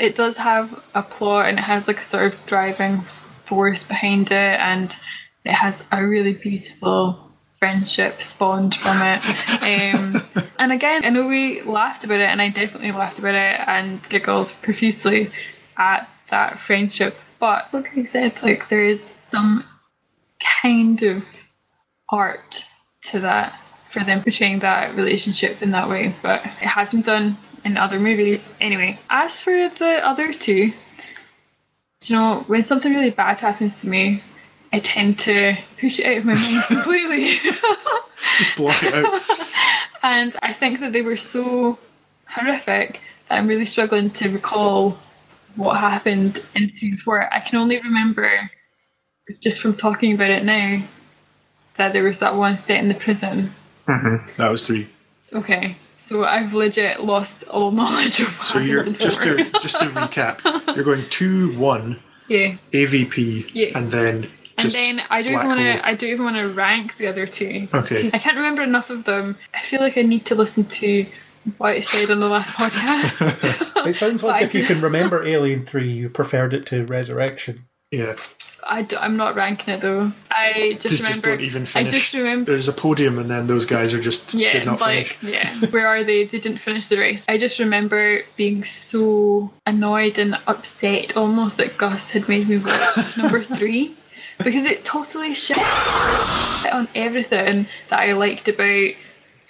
[0.00, 3.00] it does have a plot and it has like a sort of driving
[3.44, 4.96] force behind it and
[5.44, 7.23] it has a really beautiful
[7.64, 9.24] friendship spawned from it.
[9.64, 10.20] Um,
[10.58, 14.06] and again, I know we laughed about it and I definitely laughed about it and
[14.10, 15.30] giggled profusely
[15.78, 17.16] at that friendship.
[17.38, 19.64] But like I said, like there is some
[20.62, 21.24] kind of
[22.10, 22.66] art
[23.04, 23.58] to that
[23.88, 27.34] for them portraying that relationship in that way, but it has been done
[27.64, 28.54] in other movies.
[28.60, 30.70] Anyway, as for the other two,
[32.04, 34.22] you know, when something really bad happens to me,
[34.74, 37.26] I tend to push it out of my mind completely.
[38.38, 39.22] Just block it out.
[40.02, 41.78] and I think that they were so
[42.26, 44.98] horrific that I'm really struggling to recall
[45.54, 47.32] what happened in three and four.
[47.32, 48.50] I can only remember
[49.40, 50.82] just from talking about it now
[51.76, 53.52] that there was that one set in the prison.
[53.86, 54.42] Mm-hmm.
[54.42, 54.88] That was three.
[55.32, 59.78] Okay, so I've legit lost all knowledge of what So you're in just to just
[59.78, 62.56] to recap, you're going two one yeah.
[62.72, 63.78] AVP, Yeah.
[63.78, 65.86] and then And then I don't even want to.
[65.86, 67.68] I don't even want to rank the other two.
[67.74, 68.02] Okay.
[68.02, 69.36] 'Cause I can't remember enough of them.
[69.54, 71.06] I feel like I need to listen to
[71.58, 73.86] what I said on the last podcast.
[73.86, 77.64] It sounds like if you can remember Alien 3, you preferred it to Resurrection.
[77.90, 78.16] Yeah,
[78.64, 80.10] I am not ranking it though.
[80.30, 81.10] I just just, remember.
[81.10, 81.92] just don't even I finish.
[81.92, 82.50] just remember.
[82.50, 85.34] There's a podium, and then those guys are just did not like finish.
[85.34, 85.54] yeah.
[85.70, 86.24] Where are they?
[86.24, 87.24] They didn't finish the race.
[87.28, 93.16] I just remember being so annoyed and upset almost that Gus had made me watch
[93.18, 93.96] number three
[94.44, 95.58] because it totally shit
[96.70, 98.92] on everything that I liked about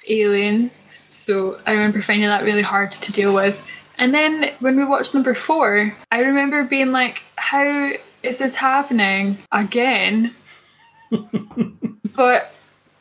[0.08, 0.86] aliens.
[1.10, 3.64] So I remember finding that really hard to deal with.
[3.98, 7.92] And then when we watched number four, I remember being like, how
[8.22, 10.34] is this happening again?
[12.16, 12.50] but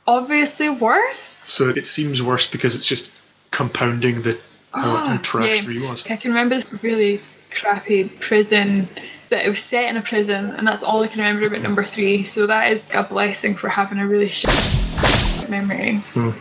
[0.06, 1.20] obviously worse.
[1.20, 3.11] So it seems worse because it's just
[3.52, 4.40] compounding the
[4.74, 5.62] how, Ah, trash yeah.
[5.62, 6.06] three was.
[6.10, 7.22] I can remember this really
[7.52, 8.88] crappy prison
[9.30, 11.84] that it was set in a prison, and that's all I can remember about number
[11.84, 12.24] three.
[12.24, 15.98] So that is a blessing for having a really shit memory.
[16.14, 16.32] Hmm.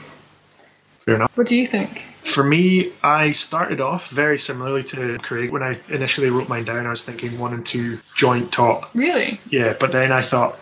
[0.99, 1.37] Fair enough.
[1.37, 2.05] What do you think?
[2.25, 5.51] For me, I started off very similarly to Craig.
[5.51, 8.95] When I initially wrote mine down, I was thinking one and two joint top.
[8.95, 9.41] Really?
[9.51, 10.57] Yeah, but then I thought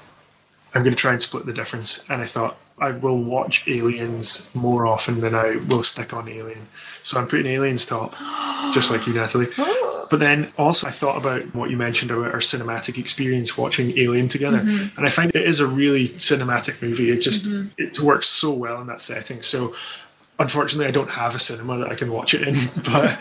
[0.74, 4.48] I'm going to try and split the difference, and I thought I will watch Aliens
[4.54, 6.66] more often than I will stick on Alien.
[7.02, 8.14] So I'm putting Aliens top,
[8.72, 9.48] just like you, Natalie.
[9.82, 10.06] Oh.
[10.10, 14.28] But then also I thought about what you mentioned about our cinematic experience watching Alien
[14.28, 14.96] together, mm-hmm.
[14.96, 17.10] and I find it is a really cinematic movie.
[17.10, 17.68] It just mm-hmm.
[17.78, 19.40] it works so well in that setting.
[19.42, 19.74] So.
[20.40, 22.54] Unfortunately, I don't have a cinema that I can watch it in,
[22.84, 23.20] but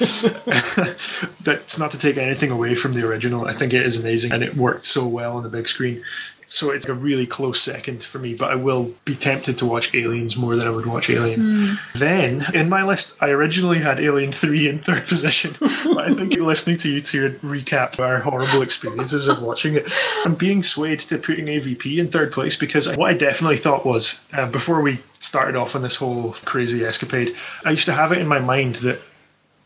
[1.43, 3.45] that's not to take anything away from the original.
[3.45, 6.01] I think it is amazing and it worked so well on the big screen.
[6.49, 9.93] So it's a really close second for me, but I will be tempted to watch
[9.93, 11.77] Aliens more than I would watch Alien.
[11.95, 16.33] Then, in my list, I originally had Alien 3 in third position, but I think
[16.37, 19.87] listening to you two recap our horrible experiences of watching it,
[20.25, 24.19] I'm being swayed to putting AVP in third place because what I definitely thought was,
[24.33, 28.17] uh, before we started off on this whole crazy escapade, I used to have it
[28.17, 28.99] in my mind that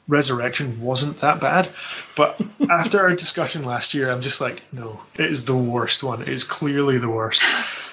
[0.08, 1.70] Resurrection wasn't that bad,
[2.16, 6.22] but after our discussion last year, I'm just like, no, it is the worst one.
[6.22, 7.44] It is clearly the worst.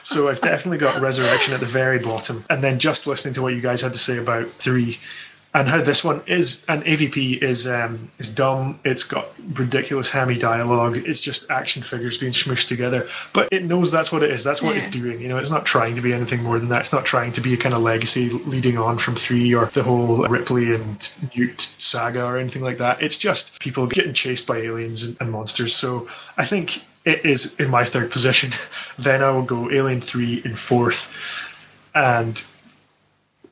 [0.02, 3.54] So I've definitely got Resurrection at the very bottom, and then just listening to what
[3.54, 4.98] you guys had to say about three,
[5.52, 8.78] and how this one is an AVP is um, is dumb.
[8.84, 10.96] It's got ridiculous hammy dialogue.
[10.96, 14.44] It's just action figures being smushed together, but it knows that's what it is.
[14.44, 15.20] That's what it's doing.
[15.20, 16.80] You know, it's not trying to be anything more than that.
[16.80, 19.82] It's not trying to be a kind of legacy leading on from three or the
[19.82, 23.02] whole Ripley and Newt saga or anything like that.
[23.02, 25.74] It's just people getting chased by aliens and, and monsters.
[25.74, 26.06] So
[26.38, 28.50] I think it is in my third position.
[28.98, 31.12] then I will go Alien Three in fourth,
[31.94, 32.42] and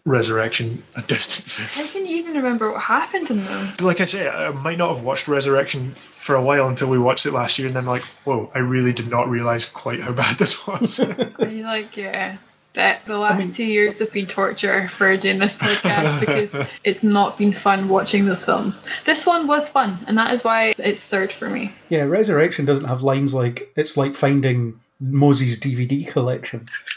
[0.09, 1.75] Resurrection a distant fifth.
[1.75, 3.69] How can you even remember what happened in them?
[3.77, 6.99] But like I say, I might not have watched Resurrection for a while until we
[6.99, 10.13] watched it last year, and then like, whoa, I really did not realize quite how
[10.23, 10.99] bad this was.
[11.39, 12.39] Are you like, yeah,
[12.73, 17.37] that the last two years have been torture for doing this podcast because it's not
[17.37, 18.89] been fun watching those films.
[19.05, 21.73] This one was fun, and that is why it's third for me.
[21.91, 26.69] Yeah, Resurrection doesn't have lines like it's like finding Mosey's DVD collection.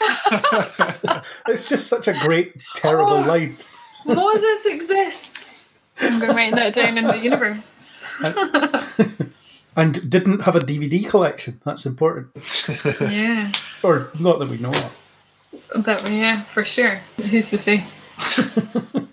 [1.48, 3.20] it's just such a great, terrible Oh.
[3.20, 3.56] line.
[4.06, 5.64] Moses exists.
[6.00, 7.82] I'm going to write that down in the universe.
[9.76, 11.60] And didn't have a DVD collection.
[11.64, 12.30] That's important.
[13.00, 13.52] Yeah,
[13.82, 15.84] Or not that we know of.
[15.84, 16.96] that yeah, for sure.
[17.30, 17.84] Who's to say?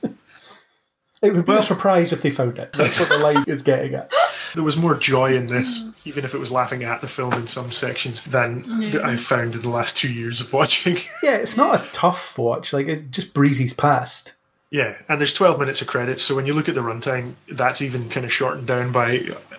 [1.22, 2.72] It would be Well- a surprise if they found it.
[2.74, 4.12] That's what the line is getting at.
[4.56, 7.46] there was more joy in this, even if it was laughing at the film in
[7.46, 10.98] some sections, than that I found in the last two years of watching.
[11.24, 12.72] Yeah, it's not a tough watch.
[12.74, 14.34] Like it just breezes past.
[14.72, 17.82] yeah, and there's 12 minutes of credits, so when you look at the runtime, that's
[17.82, 19.14] even kind of shortened down by,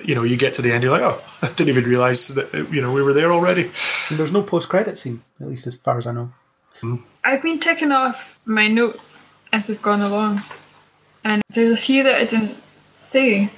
[0.04, 2.54] you know, you get to the end, you're like, oh, I didn't even realize that,
[2.54, 3.64] uh, you know, we were there already.
[4.08, 6.32] And there's no post-credit scene, at least as far as I know.
[7.24, 10.42] I've been ticking off my notes as we've gone along,
[11.24, 12.56] and there's a few that I didn't
[12.98, 13.48] see.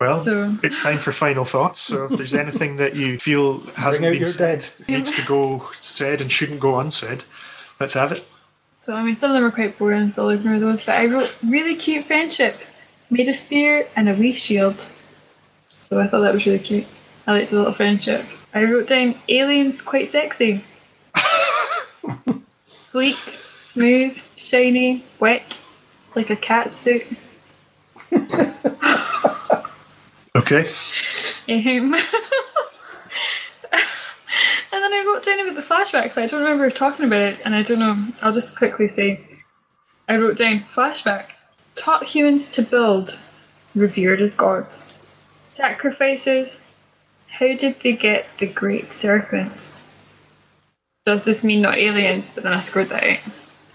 [0.00, 1.80] Well, So- it's time for final thoughts.
[1.80, 6.30] So if there's anything that you feel hasn't been said, needs to go said and
[6.30, 7.24] shouldn't go unsaid,
[7.78, 8.26] let's have it.
[8.70, 10.84] So I mean, some of them are quite boring, so I'll ignore those.
[10.84, 12.56] But I wrote really cute friendship,
[13.10, 14.88] made a spear and a wee shield.
[15.68, 16.86] So I thought that was really cute.
[17.28, 18.24] I liked the little friendship.
[18.54, 20.64] I wrote down aliens quite sexy,
[22.66, 23.16] sleek,
[23.56, 25.61] smooth, shiny, wet,
[26.14, 27.06] like a cat suit.
[30.34, 30.60] Okay.
[30.60, 32.02] Um, and
[34.72, 37.54] then I wrote down about the flashback, but I don't remember talking about it, and
[37.54, 38.08] I don't know.
[38.22, 39.20] I'll just quickly say
[40.08, 41.26] I wrote down flashback.
[41.74, 43.18] Taught humans to build,
[43.74, 44.94] revered as gods.
[45.52, 46.60] Sacrifices.
[47.28, 49.86] How did they get the great serpents?
[51.04, 52.30] Does this mean not aliens?
[52.30, 53.18] But then I screwed that out.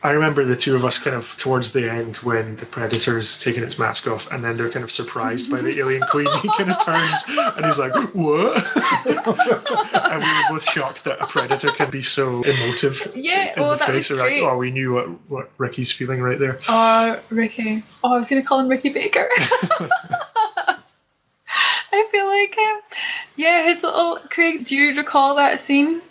[0.04, 3.64] I remember the two of us kind of towards the end when the predator's taking
[3.64, 6.28] its mask off, and then they're kind of surprised by the alien queen.
[6.42, 8.64] He kind of turns and he's like, "What?"
[9.06, 13.12] and we were both shocked that a predator can be so emotive.
[13.16, 14.10] Yeah, in oh, the that face.
[14.12, 14.44] was We're like, great.
[14.44, 16.60] oh, we knew what what Ricky's feeling right there.
[16.70, 17.84] Oh, Ricky.
[18.04, 19.28] Oh, I was going to call him Ricky Baker.
[21.92, 22.82] I feel like him.
[23.36, 24.20] Yeah, his little.
[24.30, 26.02] Craig, do you recall that scene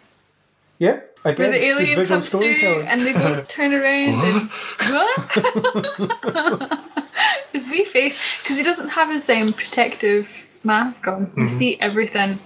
[0.78, 4.20] Yeah, again, where the it's good alien visual comes through and they both turn around
[4.24, 4.50] and.
[4.86, 6.80] What?
[7.52, 8.18] his wee face.
[8.42, 11.56] Because he doesn't have his same protective mask on, so you mm-hmm.
[11.56, 12.38] see everything.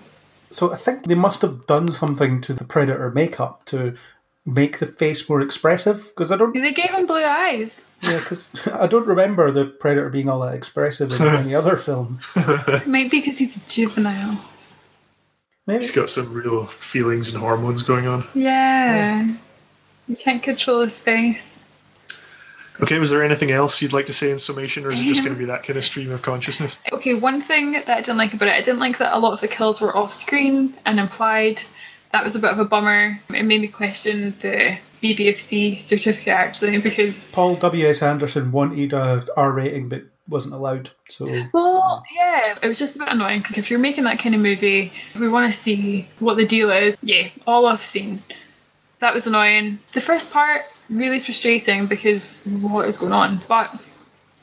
[0.50, 3.94] So I think they must have done something to the Predator makeup to
[4.46, 7.86] make the face more expressive because I don't, They gave him blue eyes.
[8.00, 12.20] yeah, because I don't remember the Predator being all that expressive in any other film.
[12.86, 14.42] Maybe because he's a juvenile.
[15.70, 18.26] Maybe He's got some real feelings and hormones going on.
[18.34, 19.24] Yeah.
[20.08, 21.56] You can't control his face.
[22.82, 25.22] Okay, was there anything else you'd like to say in summation, or is it just
[25.22, 26.76] going to be that kind of stream of consciousness?
[26.92, 29.32] Okay, one thing that I didn't like about it, I didn't like that a lot
[29.32, 31.62] of the kills were off screen and implied.
[32.12, 33.20] That was a bit of a bummer.
[33.28, 39.24] It made me question the BBFC certificate actually because, Paul W S Anderson wanted a
[39.36, 40.90] R rating but wasn't allowed.
[41.08, 44.34] So well, yeah, it was just a bit annoying because if you're making that kind
[44.34, 46.96] of movie, we want to see what the deal is.
[47.02, 48.22] Yeah, all off scene.
[49.00, 49.78] That was annoying.
[49.92, 53.40] The first part, really frustrating because what is going on?
[53.48, 53.76] But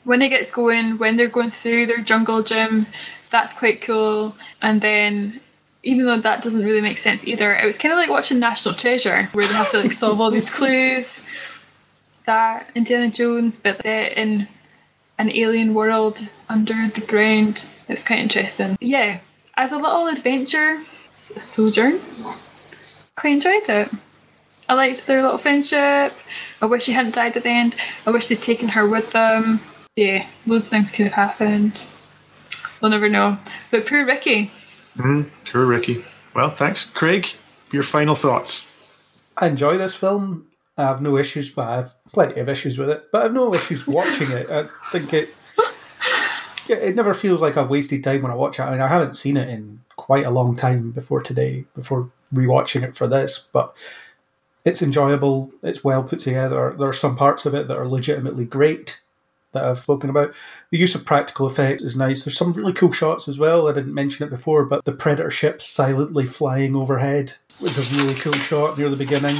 [0.04, 2.86] when it gets going, when they're going through their jungle gym,
[3.30, 4.34] that's quite cool.
[4.60, 5.40] And then,
[5.84, 8.74] even though that doesn't really make sense either, it was kind of like watching National
[8.74, 11.22] Treasure, where they have to like solve all these clues.
[12.26, 14.46] That Indiana Jones, but in
[15.18, 17.68] an alien world under the ground.
[17.88, 18.76] It's quite interesting.
[18.80, 19.18] Yeah,
[19.56, 20.80] as a little adventure
[21.12, 21.98] sojourn,
[23.16, 23.90] quite enjoyed it.
[24.68, 26.12] I liked their little friendship.
[26.60, 27.74] I wish he hadn't died at the end.
[28.06, 29.60] I wish they'd taken her with them.
[29.96, 31.82] Yeah, loads of things could have happened.
[32.80, 33.38] We'll never know.
[33.70, 34.50] But poor Ricky.
[34.96, 36.04] Mm, poor Ricky.
[36.34, 36.84] Well, thanks.
[36.84, 37.26] Craig,
[37.72, 38.74] your final thoughts.
[39.36, 40.46] I enjoy this film.
[40.76, 43.10] I have no issues, but I have plenty of issues with it.
[43.12, 44.50] But I have no issues watching it.
[44.50, 45.34] I think it.
[46.66, 48.62] Yeah, it never feels like I've wasted time when I watch it.
[48.62, 52.82] I mean, I haven't seen it in quite a long time before today, before rewatching
[52.82, 53.48] it for this.
[53.52, 53.74] But
[54.64, 55.50] it's enjoyable.
[55.62, 56.74] It's well put together.
[56.78, 59.00] There are some parts of it that are legitimately great
[59.52, 60.34] that I've spoken about.
[60.70, 62.24] The use of practical effects is nice.
[62.24, 63.68] There's some really cool shots as well.
[63.68, 68.14] I didn't mention it before, but the predator ship silently flying overhead was a really
[68.14, 69.36] cool shot near the beginning.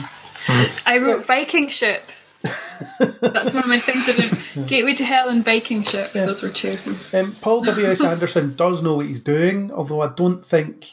[0.47, 0.65] Hmm.
[0.87, 2.11] I wrote Viking ship.
[2.43, 4.09] That's one of my things.
[4.09, 4.69] I did.
[4.69, 6.13] Gateway to Hell and Viking ship.
[6.13, 6.77] Those were two.
[7.13, 8.01] Um, Paul W.S.
[8.05, 10.93] Anderson does know what he's doing, although I don't think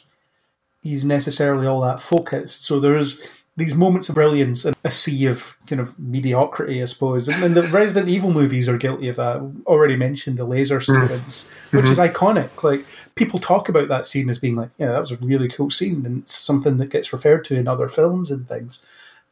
[0.82, 2.64] he's necessarily all that focused.
[2.64, 3.20] So there's
[3.56, 7.26] these moments of brilliance and a sea of kind of mediocrity, I suppose.
[7.28, 9.36] And, and the Resident Evil movies are guilty of that.
[9.36, 12.62] I Already mentioned the laser sequence, which is iconic.
[12.62, 15.70] Like people talk about that scene as being like, yeah, that was a really cool
[15.70, 18.82] scene, and it's something that gets referred to in other films and things.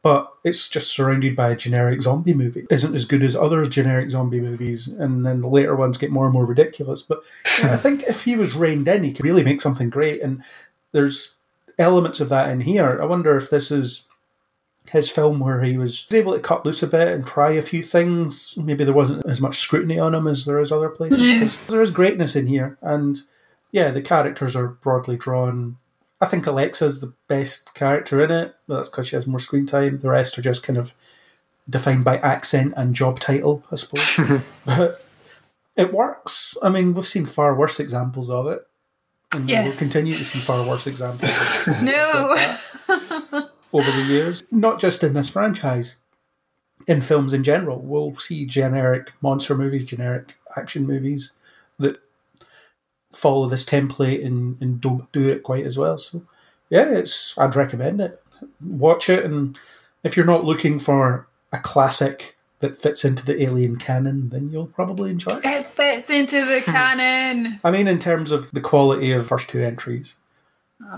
[0.05, 2.67] But it's just surrounded by a generic zombie movie.
[2.69, 6.25] Isn't as good as other generic zombie movies, and then the later ones get more
[6.25, 7.01] and more ridiculous.
[7.01, 7.23] But
[7.59, 10.21] yeah, I think if he was reined in, he could really make something great.
[10.21, 10.43] And
[10.91, 11.37] there's
[11.79, 13.01] elements of that in here.
[13.01, 14.05] I wonder if this is
[14.91, 17.81] his film where he was able to cut loose a bit and try a few
[17.81, 18.55] things.
[18.57, 21.17] Maybe there wasn't as much scrutiny on him as there is other places.
[21.19, 21.39] Mm.
[21.39, 23.17] 'cause there is greatness in here, and
[23.71, 25.77] yeah, the characters are broadly drawn.
[26.25, 29.65] I think Alexa's the best character in it, but that's because she has more screen
[29.67, 29.99] time.
[29.99, 30.93] The rest are just kind of
[31.69, 34.41] defined by accent and job title, I suppose.
[34.65, 35.01] but
[35.75, 36.57] it works.
[36.63, 38.67] I mean, we've seen far worse examples of it.
[39.33, 39.67] And Yes.
[39.67, 41.29] we'll continue to see far worse examples
[41.67, 42.35] of No.
[43.73, 45.95] over the years, not just in this franchise,
[46.87, 47.79] in films in general.
[47.79, 51.34] We'll see generic monster movies, generic action movies that
[53.15, 55.97] follow this template and, and don't do it quite as well.
[55.97, 56.21] So,
[56.69, 58.21] yeah, it's I'd recommend it.
[58.63, 59.57] Watch it, and
[60.03, 64.67] if you're not looking for a classic that fits into the Alien canon, then you'll
[64.67, 65.45] probably enjoy it.
[65.45, 66.71] It fits into the Hmm.
[66.71, 67.59] canon.
[67.63, 70.15] I mean, in terms of the quality of first two entries.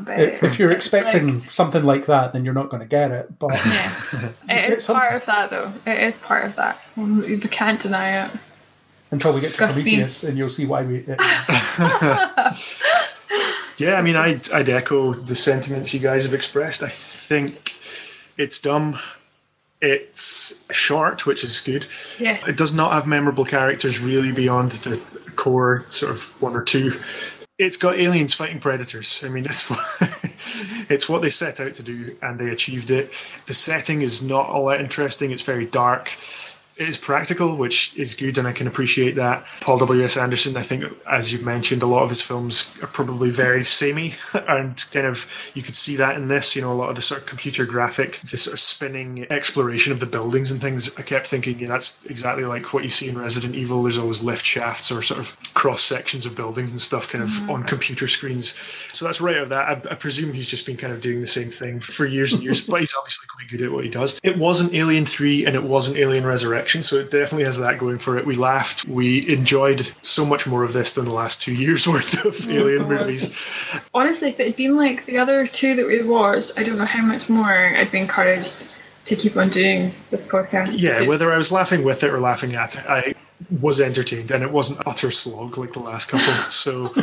[0.07, 3.11] If if you're It's like- expecting something like that, then you're not going to get
[3.11, 3.37] it.
[3.37, 5.01] But yeah, it get is something.
[5.01, 5.71] part of that though.
[5.85, 6.79] It is part of that.
[6.95, 8.31] You can't deny it.
[9.11, 9.73] Until we get to Trust.
[9.73, 11.05] Prometheus, and you'll see why we.
[11.07, 11.15] Uh,
[13.77, 16.83] yeah, I mean, I'd, I'd echo the sentiments you guys have expressed.
[16.83, 17.75] I think
[18.37, 18.99] it's dumb.
[19.81, 21.85] It's short, which is good.
[22.19, 22.39] Yeah.
[22.47, 24.99] It does not have memorable characters really beyond the
[25.35, 26.91] core sort of one or two.
[27.59, 29.23] It's got aliens fighting predators.
[29.23, 29.79] I mean, that's what
[30.89, 33.11] it's what they set out to do, and they achieved it.
[33.45, 35.31] The setting is not all that interesting.
[35.31, 36.11] It's very dark.
[36.77, 39.43] It is practical, which is good, and I can appreciate that.
[39.61, 40.15] Paul W.S.
[40.15, 44.13] Anderson, I think, as you've mentioned, a lot of his films are probably very samey,
[44.47, 45.25] and kind of
[45.55, 46.55] you could see that in this.
[46.55, 49.91] You know, a lot of the sort of computer graphic, the sort of spinning exploration
[49.91, 50.95] of the buildings and things.
[50.97, 53.81] I kept thinking, yeah, that's exactly like what you see in Resident Evil.
[53.81, 57.29] There's always lift shafts or sort of cross sections of buildings and stuff, kind of
[57.31, 57.49] mm-hmm.
[57.49, 58.53] on computer screens.
[58.93, 59.67] So that's right of that.
[59.67, 62.43] I, I presume he's just been kind of doing the same thing for years and
[62.43, 64.19] years, but he's obviously quite good at what he does.
[64.21, 67.97] It wasn't Alien Three, and it wasn't Alien Resurrection so it definitely has that going
[67.97, 68.25] for it.
[68.25, 68.85] We laughed.
[68.87, 72.87] We enjoyed so much more of this than the last two years worth of Alien
[72.87, 73.33] movies.
[73.93, 76.85] Honestly, if it had been like the other two that we watched, I don't know
[76.85, 78.67] how much more I'd be encouraged
[79.05, 80.79] to keep on doing this podcast.
[80.79, 83.15] Yeah, whether I was laughing with it or laughing at it, I
[83.61, 86.33] was entertained and it wasn't utter slog like the last couple.
[86.49, 86.93] So,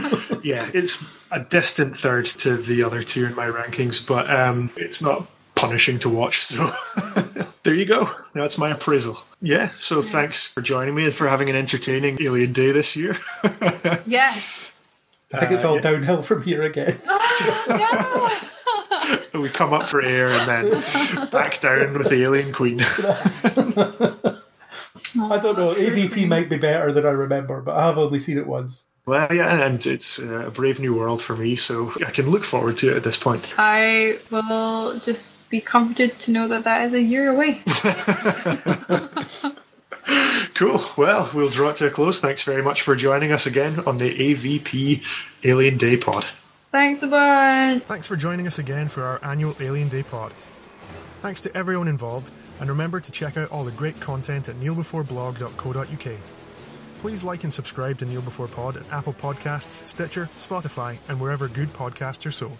[0.42, 5.00] yeah, it's a distant third to the other two in my rankings, but um, it's
[5.00, 5.26] not
[5.64, 6.44] punishing to watch.
[6.44, 6.70] So,
[7.62, 8.10] there you go.
[8.34, 9.18] That's my appraisal.
[9.40, 13.16] Yeah, so thanks for joining me and for having an entertaining Alien Day this year.
[14.06, 14.34] Yeah.
[15.32, 17.00] I think it's all downhill from here again.
[17.68, 18.30] no.
[19.34, 22.80] we come up for air and then back down with the Alien Queen.
[25.20, 25.74] I don't know.
[25.74, 28.84] AVP might be better than I remember, but I have only seen it once.
[29.06, 32.44] Well, yeah, and it's uh, a brave new world for me, so I can look
[32.44, 33.54] forward to it at this point.
[33.58, 37.62] I will just be comforted to know that that is a year away.
[40.54, 40.80] Cool.
[40.96, 42.20] Well, we'll draw it to a close.
[42.20, 45.04] Thanks very much for joining us again on the AVP
[45.42, 46.24] Alien Day Pod.
[46.70, 47.82] Thanks a bunch.
[47.84, 50.32] Thanks for joining us again for our annual Alien Day pod.
[51.20, 56.18] Thanks to everyone involved, and remember to check out all the great content at kneelbeforeblog.co.uk.
[57.00, 61.48] Please like and subscribe to Kneel Before Pod at Apple Podcasts, Stitcher, Spotify, and wherever
[61.48, 62.58] good podcasts are sold.